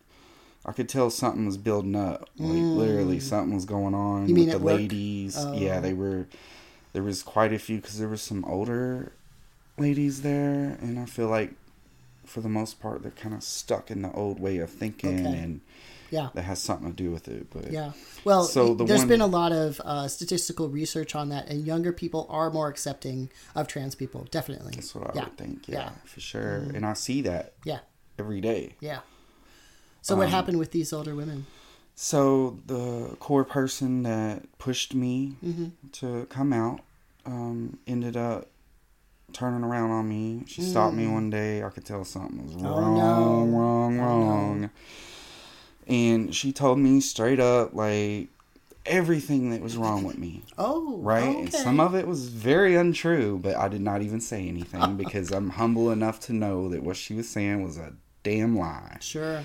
i 0.67 0.73
could 0.73 0.89
tell 0.89 1.11
something 1.11 1.47
was 1.47 1.57
building 1.59 1.95
up 1.97 2.29
like 2.39 2.59
literally 2.59 3.21
something 3.21 3.55
was 3.55 3.65
going 3.65 3.95
on 3.95 4.25
Mm. 4.25 4.29
You 4.29 4.35
mean 4.35 4.49
with 4.49 4.59
the 4.59 4.65
ladies 4.65 5.37
Oh. 5.39 5.53
yeah 5.55 5.81
they 5.81 5.93
were 5.95 6.27
there 6.93 7.03
was 7.03 7.23
quite 7.23 7.53
a 7.53 7.59
few 7.59 7.77
because 7.77 7.99
there 7.99 8.09
was 8.09 8.23
some 8.23 8.45
older 8.45 9.13
ladies 9.79 10.23
there 10.23 10.79
and 10.81 10.99
i 10.99 11.05
feel 11.05 11.29
like 11.29 11.53
for 12.27 12.41
the 12.41 12.49
most 12.49 12.81
part, 12.81 13.03
they're 13.03 13.11
kind 13.13 13.35
of 13.35 13.43
stuck 13.43 13.91
in 13.91 14.01
the 14.01 14.11
old 14.13 14.41
way 14.41 14.57
of 14.57 14.71
thinking, 14.71 15.27
Okay. 15.27 15.39
and 15.39 15.61
Yeah. 16.11 16.31
that 16.33 16.43
has 16.43 16.59
something 16.59 16.89
to 16.91 16.97
do 16.97 17.11
with 17.11 17.29
it. 17.29 17.49
But 17.51 17.71
Yeah. 17.71 17.93
Well, 18.25 18.45
So 18.45 18.73
the 18.75 18.87
there's 18.87 19.01
one- 19.01 19.09
been 19.09 19.21
a 19.21 19.27
lot 19.27 19.53
of 19.53 19.79
uh, 19.85 20.09
statistical 20.09 20.71
research 20.71 21.15
on 21.15 21.29
that, 21.29 21.49
and 21.51 21.67
younger 21.67 21.93
people 21.93 22.27
are 22.31 22.51
more 22.51 22.69
accepting 22.69 23.29
of 23.55 23.69
trans 23.69 23.95
people. 23.95 24.27
Definitely. 24.31 24.73
that's 24.75 24.95
what 24.95 25.11
I 25.11 25.13
yeah. 25.15 25.25
would 25.25 25.37
think. 25.37 25.69
Yeah, 25.69 25.75
Yeah. 25.81 25.91
For 26.07 26.21
sure. 26.21 26.57
And 26.75 26.87
I 26.87 26.95
see 26.95 27.21
that 27.21 27.53
Yeah. 27.63 27.81
every 28.19 28.41
day. 28.41 28.73
Yeah. 28.81 29.01
So 30.05 30.13
Um, 30.15 30.19
what 30.19 30.29
happened 30.29 30.59
with 30.59 30.71
these 30.71 30.93
older 30.93 31.15
women? 31.15 31.47
So 31.97 32.59
the 32.67 33.17
core 33.21 33.43
person 33.45 34.03
that 34.03 34.43
pushed 34.59 34.95
me 34.95 35.37
Mm-hmm. 35.43 35.69
to 35.93 36.27
come 36.29 36.53
out 36.53 36.81
um, 37.25 37.79
ended 37.87 38.15
up 38.15 38.49
turning 39.33 39.65
around 39.65 39.91
on 39.93 40.07
me. 40.07 40.43
She 40.47 40.61
stopped 40.61 40.95
me 40.95 41.07
one 41.07 41.31
day. 41.31 41.63
I 41.65 41.71
could 41.71 41.87
tell 41.87 42.05
something 42.05 42.45
was 42.45 42.55
Mm. 42.55 42.67
Oh, 42.67 42.79
wrong, 42.79 42.95
no. 43.51 43.59
wrong, 43.59 43.99
Oh, 43.99 44.03
wrong. 44.03 44.71
And 45.87 46.35
she 46.35 46.53
told 46.53 46.79
me 46.79 47.01
straight 47.01 47.41
up 47.41 47.73
like 47.73 48.29
everything 48.85 49.51
that 49.53 49.63
was 49.63 49.79
wrong 49.79 50.05
with 50.05 50.19
me. 50.19 50.43
Oh, 50.59 50.99
Right? 50.99 51.31
Okay. 51.31 51.41
And 51.41 51.53
some 51.55 51.81
of 51.81 51.95
it 51.95 52.07
was 52.07 52.29
very 52.29 52.75
untrue, 52.77 53.39
but 53.43 53.57
I 53.57 53.69
did 53.69 53.81
not 53.81 54.03
even 54.03 54.21
say 54.21 54.47
anything 54.49 54.97
because 55.03 55.31
I'm 55.33 55.49
humble 55.51 55.91
enough 55.91 56.21
to 56.27 56.35
know 56.35 56.69
that 56.69 56.83
what 56.83 56.97
she 56.99 57.15
was 57.15 57.27
saying 57.27 57.63
was 57.63 57.79
a 57.79 57.95
damn 58.23 58.59
lie. 58.59 58.99
Sure. 59.01 59.45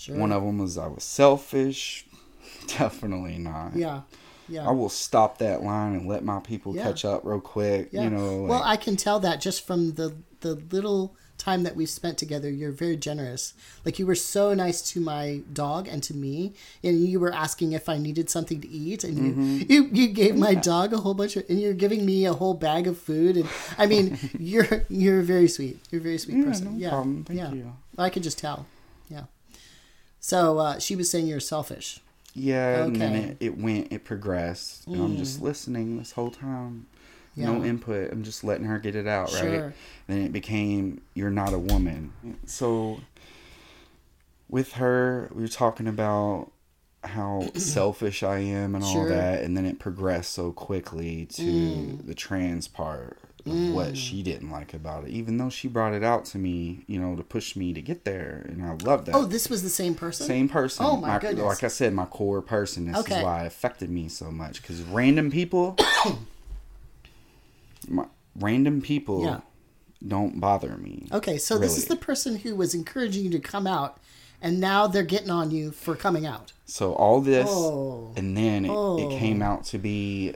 Sure. 0.00 0.16
One 0.16 0.32
of 0.32 0.42
them 0.42 0.58
was 0.58 0.78
I 0.78 0.86
was 0.86 1.04
selfish. 1.04 2.06
Definitely 2.66 3.38
not. 3.38 3.76
Yeah. 3.76 4.02
Yeah. 4.48 4.66
I 4.68 4.72
will 4.72 4.88
stop 4.88 5.38
that 5.38 5.62
line 5.62 5.94
and 5.94 6.08
let 6.08 6.24
my 6.24 6.40
people 6.40 6.74
Yeah. 6.74 6.84
catch 6.84 7.04
up 7.04 7.20
real 7.24 7.40
quick. 7.40 7.90
yeah. 7.92 8.04
You 8.04 8.10
know, 8.10 8.42
well, 8.42 8.62
I 8.64 8.76
can 8.76 8.96
tell 8.96 9.20
that 9.20 9.40
just 9.40 9.66
from 9.66 9.92
the 9.92 10.14
the 10.40 10.54
little 10.72 11.14
time 11.36 11.62
that 11.62 11.74
we've 11.76 11.88
spent 11.88 12.18
together. 12.18 12.50
You're 12.50 12.72
very 12.72 12.96
generous. 12.96 13.54
Like 13.84 13.98
you 13.98 14.06
were 14.06 14.14
so 14.14 14.52
nice 14.54 14.82
to 14.92 15.00
my 15.00 15.40
dog 15.52 15.86
and 15.88 16.02
to 16.02 16.14
me, 16.14 16.52
and 16.82 17.06
you 17.06 17.18
were 17.20 17.32
asking 17.32 17.72
if 17.72 17.88
I 17.88 17.96
needed 17.98 18.28
something 18.30 18.60
to 18.60 18.68
eat, 18.68 19.04
and 19.04 19.16
you 19.18 19.32
Mm-hmm. 19.32 19.72
you, 19.72 19.84
you 19.92 20.08
gave 20.08 20.36
my 20.36 20.54
dog 20.54 20.92
a 20.92 20.98
whole 20.98 21.14
bunch 21.14 21.36
of, 21.36 21.44
and 21.48 21.60
you're 21.60 21.72
giving 21.74 22.04
me 22.04 22.24
a 22.26 22.32
whole 22.32 22.54
bag 22.54 22.86
of 22.86 22.98
food, 22.98 23.36
and 23.36 23.48
I 23.78 23.86
mean, 23.86 24.18
you're 24.38 24.84
you're 24.88 25.22
very 25.22 25.48
sweet. 25.48 25.78
You're 25.90 26.00
a 26.00 26.04
very 26.04 26.18
sweet 26.18 26.38
Yeah, 26.38 26.44
person. 26.44 26.64
no 26.72 26.78
yeah. 26.78 26.88
problem. 26.90 27.24
Thank 27.24 27.38
yeah. 27.38 27.52
you. 27.52 27.72
I 27.98 28.10
could 28.10 28.22
just 28.22 28.38
tell. 28.38 28.66
Yeah. 30.20 30.26
So 30.26 30.58
uh, 30.58 30.78
she 30.78 30.96
was 30.96 31.10
saying 31.10 31.26
you're 31.26 31.40
selfish. 31.40 32.00
yeah, 32.34 32.76
and 32.84 32.96
then 33.00 33.14
Mm. 33.14 33.30
it, 33.30 33.36
it 33.40 33.58
went, 33.58 33.92
it 33.92 34.04
progressed. 34.04 34.86
And 34.86 34.96
I'm 35.02 35.16
just 35.16 35.40
listening 35.42 35.98
this 35.98 36.12
whole 36.12 36.30
time. 36.30 36.86
No 37.36 37.64
input. 37.64 38.12
I'm 38.12 38.22
just 38.22 38.44
letting 38.44 38.66
her 38.66 38.78
get 38.78 38.94
it 38.94 39.06
out, 39.06 39.32
right? 39.32 39.72
Then 40.06 40.18
it 40.22 40.30
became, 40.32 41.00
you're 41.14 41.30
not 41.30 41.52
a 41.54 41.58
woman. 41.58 42.12
So 42.46 43.00
with 44.48 44.72
her, 44.74 45.30
we 45.32 45.42
were 45.42 45.48
talking 45.48 45.86
about 45.86 46.50
how 47.02 47.48
selfish 47.56 48.22
I 48.22 48.38
am 48.40 48.74
and 48.74 48.84
all 48.84 48.92
that. 49.06 49.42
And 49.42 49.56
then 49.56 49.64
it 49.64 49.78
progressed 49.78 50.32
so 50.34 50.52
quickly 50.52 51.26
to 51.26 51.42
Mm. 51.98 52.06
the 52.06 52.14
trans 52.14 52.68
part 52.68 53.16
of 53.46 53.74
what 53.74 53.92
mm. 53.92 53.96
she 53.96 54.22
didn't 54.22 54.50
like 54.50 54.74
about 54.74 55.04
it. 55.04 55.10
Even 55.10 55.38
though 55.38 55.50
she 55.50 55.68
brought 55.68 55.94
it 55.94 56.02
out 56.04 56.24
to 56.26 56.38
me, 56.38 56.84
you 56.86 57.00
know, 57.00 57.16
to 57.16 57.22
push 57.22 57.56
me 57.56 57.72
to 57.72 57.80
get 57.80 58.04
there. 58.04 58.46
And 58.48 58.62
I 58.64 58.74
love 58.84 59.06
that. 59.06 59.14
Oh, 59.14 59.24
this 59.24 59.48
was 59.48 59.62
the 59.62 59.70
same 59.70 59.94
person. 59.94 60.26
Same 60.26 60.48
person. 60.48 60.84
Oh, 60.86 60.96
my 60.96 61.18
goodness. 61.18 61.44
Like 61.44 61.64
I 61.64 61.68
said, 61.68 61.92
my 61.94 62.06
core 62.06 62.42
person. 62.42 62.86
This 62.86 62.96
Okay. 62.98 63.18
is 63.18 63.24
why 63.24 63.44
it 63.44 63.46
affected 63.46 63.90
me 63.90 64.08
so 64.08 64.30
much. 64.30 64.60
Because 64.60 64.82
random 64.82 65.30
people, 65.30 65.76
my, 67.88 68.04
random 68.36 68.80
people, 68.80 69.24
Yeah. 69.24 69.40
don't 70.06 70.40
bother 70.40 70.76
me. 70.76 71.06
Okay, 71.12 71.38
so 71.38 71.58
this 71.58 71.76
is 71.76 71.86
the 71.86 71.96
person 71.96 72.36
who 72.36 72.54
was 72.54 72.74
encouraging 72.74 73.24
you 73.24 73.30
to 73.30 73.40
come 73.40 73.66
out, 73.66 73.98
and 74.42 74.60
now 74.60 74.86
they're 74.86 75.02
getting 75.02 75.30
on 75.30 75.50
you 75.50 75.70
for 75.70 75.94
coming 75.96 76.26
out. 76.26 76.52
So 76.66 76.92
all 76.94 77.20
this, 77.20 77.48
Oh. 77.50 78.12
and 78.16 78.36
then 78.36 78.64
it, 78.64 78.70
Oh. 78.70 78.98
it 78.98 79.18
came 79.18 79.42
out 79.42 79.64
to 79.66 79.78
be, 79.78 80.34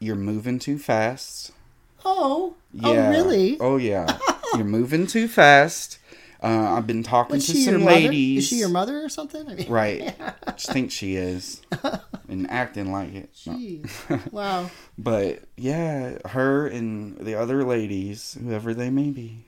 you're 0.00 0.16
moving 0.16 0.58
too 0.58 0.78
fast. 0.78 1.52
Oh, 2.04 2.54
Yeah. 2.72 2.88
oh, 2.88 3.10
really? 3.10 3.58
Oh 3.60 3.76
yeah. 3.76 4.18
you're 4.54 4.64
moving 4.64 5.06
too 5.06 5.28
fast. 5.28 5.98
Uh, 6.42 6.74
I've 6.76 6.86
been 6.86 7.02
talking 7.02 7.36
Was 7.36 7.46
to 7.46 7.54
some 7.56 7.84
mother? 7.84 7.94
ladies. 7.96 8.42
Is 8.44 8.48
she 8.50 8.56
your 8.56 8.68
mother 8.68 9.02
or 9.02 9.08
something? 9.08 9.48
I 9.48 9.54
mean, 9.54 9.68
Right. 9.70 10.14
I 10.46 10.50
think 10.52 10.90
she 10.90 11.16
is, 11.16 11.62
and 12.28 12.50
acting 12.50 12.92
like 12.92 13.14
it. 13.14 13.30
No. 13.46 13.54
Jeez. 13.54 14.32
wow. 14.32 14.70
But 14.98 15.44
yeah, 15.56 16.18
her 16.28 16.66
and 16.66 17.16
the 17.18 17.34
other 17.36 17.64
ladies, 17.64 18.36
whoever 18.38 18.74
they 18.74 18.90
may 18.90 19.08
be, 19.10 19.46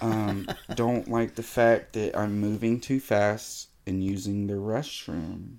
um, 0.00 0.46
don't 0.74 1.06
like 1.08 1.34
the 1.34 1.42
fact 1.42 1.92
that 1.94 2.16
I'm 2.18 2.40
moving 2.40 2.80
too 2.80 2.98
fast 2.98 3.68
and 3.86 4.02
using 4.02 4.46
the 4.46 4.54
restroom. 4.54 5.56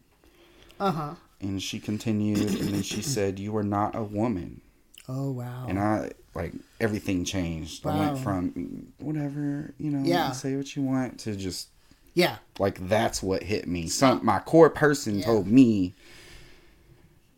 Uh 0.80 0.92
huh. 0.92 1.14
And 1.40 1.62
she 1.62 1.80
continued, 1.80 2.40
and 2.40 2.74
then 2.74 2.82
she 2.82 3.02
said, 3.16 3.38
"You 3.38 3.56
are 3.58 3.64
not 3.64 3.96
a 3.96 4.02
woman." 4.04 4.62
Oh 5.08 5.30
wow. 5.32 5.66
And 5.70 5.78
I 5.78 6.12
like 6.36 6.54
everything 6.80 7.26
changed. 7.26 7.86
I 7.86 7.98
went 8.00 8.20
from 8.20 8.94
whatever 9.00 9.74
you 9.78 9.92
know, 9.92 10.04
Yeah. 10.08 10.32
say 10.32 10.56
what 10.56 10.76
you 10.76 10.82
want, 10.84 11.20
to 11.22 11.36
just 11.36 11.70
yeah. 12.14 12.38
like 12.60 12.88
that's 12.88 13.22
what 13.22 13.44
hit 13.44 13.68
me. 13.68 13.88
Some 13.88 14.26
my 14.26 14.40
core 14.40 14.70
person 14.70 15.20
Yeah. 15.20 15.26
told 15.26 15.48
me, 15.48 15.94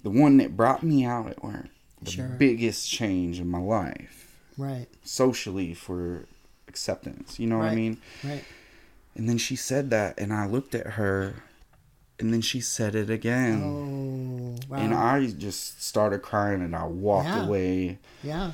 the 0.03 0.09
one 0.09 0.37
that 0.37 0.55
brought 0.55 0.83
me 0.83 1.03
out 1.05 1.27
at 1.29 1.43
work, 1.43 1.67
the 2.01 2.11
Sure. 2.11 2.27
biggest 2.27 2.89
change 2.89 3.39
in 3.39 3.49
my 3.49 3.59
life. 3.59 4.21
Right. 4.57 4.87
socially 5.03 5.73
for 5.73 6.27
acceptance. 6.69 7.39
You 7.39 7.47
know 7.47 7.57
what 7.57 7.67
I 7.67 7.75
mean? 7.75 7.97
Right. 8.23 8.45
And 9.13 9.27
then 9.27 9.37
she 9.37 9.57
said 9.57 9.89
that, 9.89 10.17
and 10.17 10.31
I 10.31 10.45
looked 10.47 10.73
at 10.73 10.87
her, 10.93 11.43
and 12.19 12.31
then 12.33 12.39
she 12.39 12.61
said 12.61 12.95
it 12.95 13.09
again. 13.09 13.61
Oh 13.61 14.55
wow. 14.69 14.77
And 14.77 14.93
I 14.93 15.25
just 15.27 15.83
started 15.83 16.21
crying, 16.21 16.61
and 16.61 16.73
I 16.73 16.85
walked 16.85 17.27
Yeah. 17.27 17.45
away, 17.45 17.99
yeah. 18.23 18.51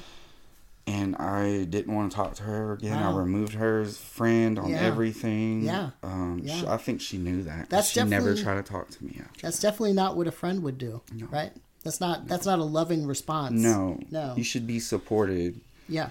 And 0.87 1.15
I 1.15 1.65
didn't 1.65 1.93
want 1.93 2.11
to 2.11 2.15
talk 2.15 2.35
to 2.35 2.43
her 2.43 2.73
again. 2.73 2.99
Wow. 2.99 3.13
I 3.15 3.17
removed 3.19 3.53
her 3.53 3.81
as 3.81 3.97
friend 3.97 4.57
on 4.59 4.69
Yeah. 4.69 4.81
everything. 4.81 5.63
Yeah. 5.63 5.91
Um, 6.03 6.41
Yeah. 6.43 6.55
She, 6.59 6.67
I 6.67 6.77
think 6.77 7.01
she 7.01 7.17
knew 7.17 7.43
that. 7.43 7.69
That's 7.69 7.89
she 7.89 8.03
never 8.03 8.35
tried 8.35 8.55
to 8.55 8.63
talk 8.63 8.89
to 8.89 9.03
me 9.05 9.19
after. 9.23 9.41
That's 9.41 9.59
definitely 9.59 9.93
not 9.93 10.17
what 10.17 10.27
a 10.27 10.31
friend 10.31 10.63
would 10.63 10.77
do. 10.77 11.01
No. 11.13 11.27
Right. 11.27 11.51
That's 11.83 11.99
not. 11.99 12.27
That's 12.27 12.45
not 12.45 12.59
a 12.59 12.63
loving 12.63 13.05
response. 13.07 13.53
No. 13.59 13.99
No. 14.11 14.33
You 14.37 14.43
should 14.43 14.67
be 14.67 14.79
supported. 14.79 15.59
Yeah. 15.89 16.09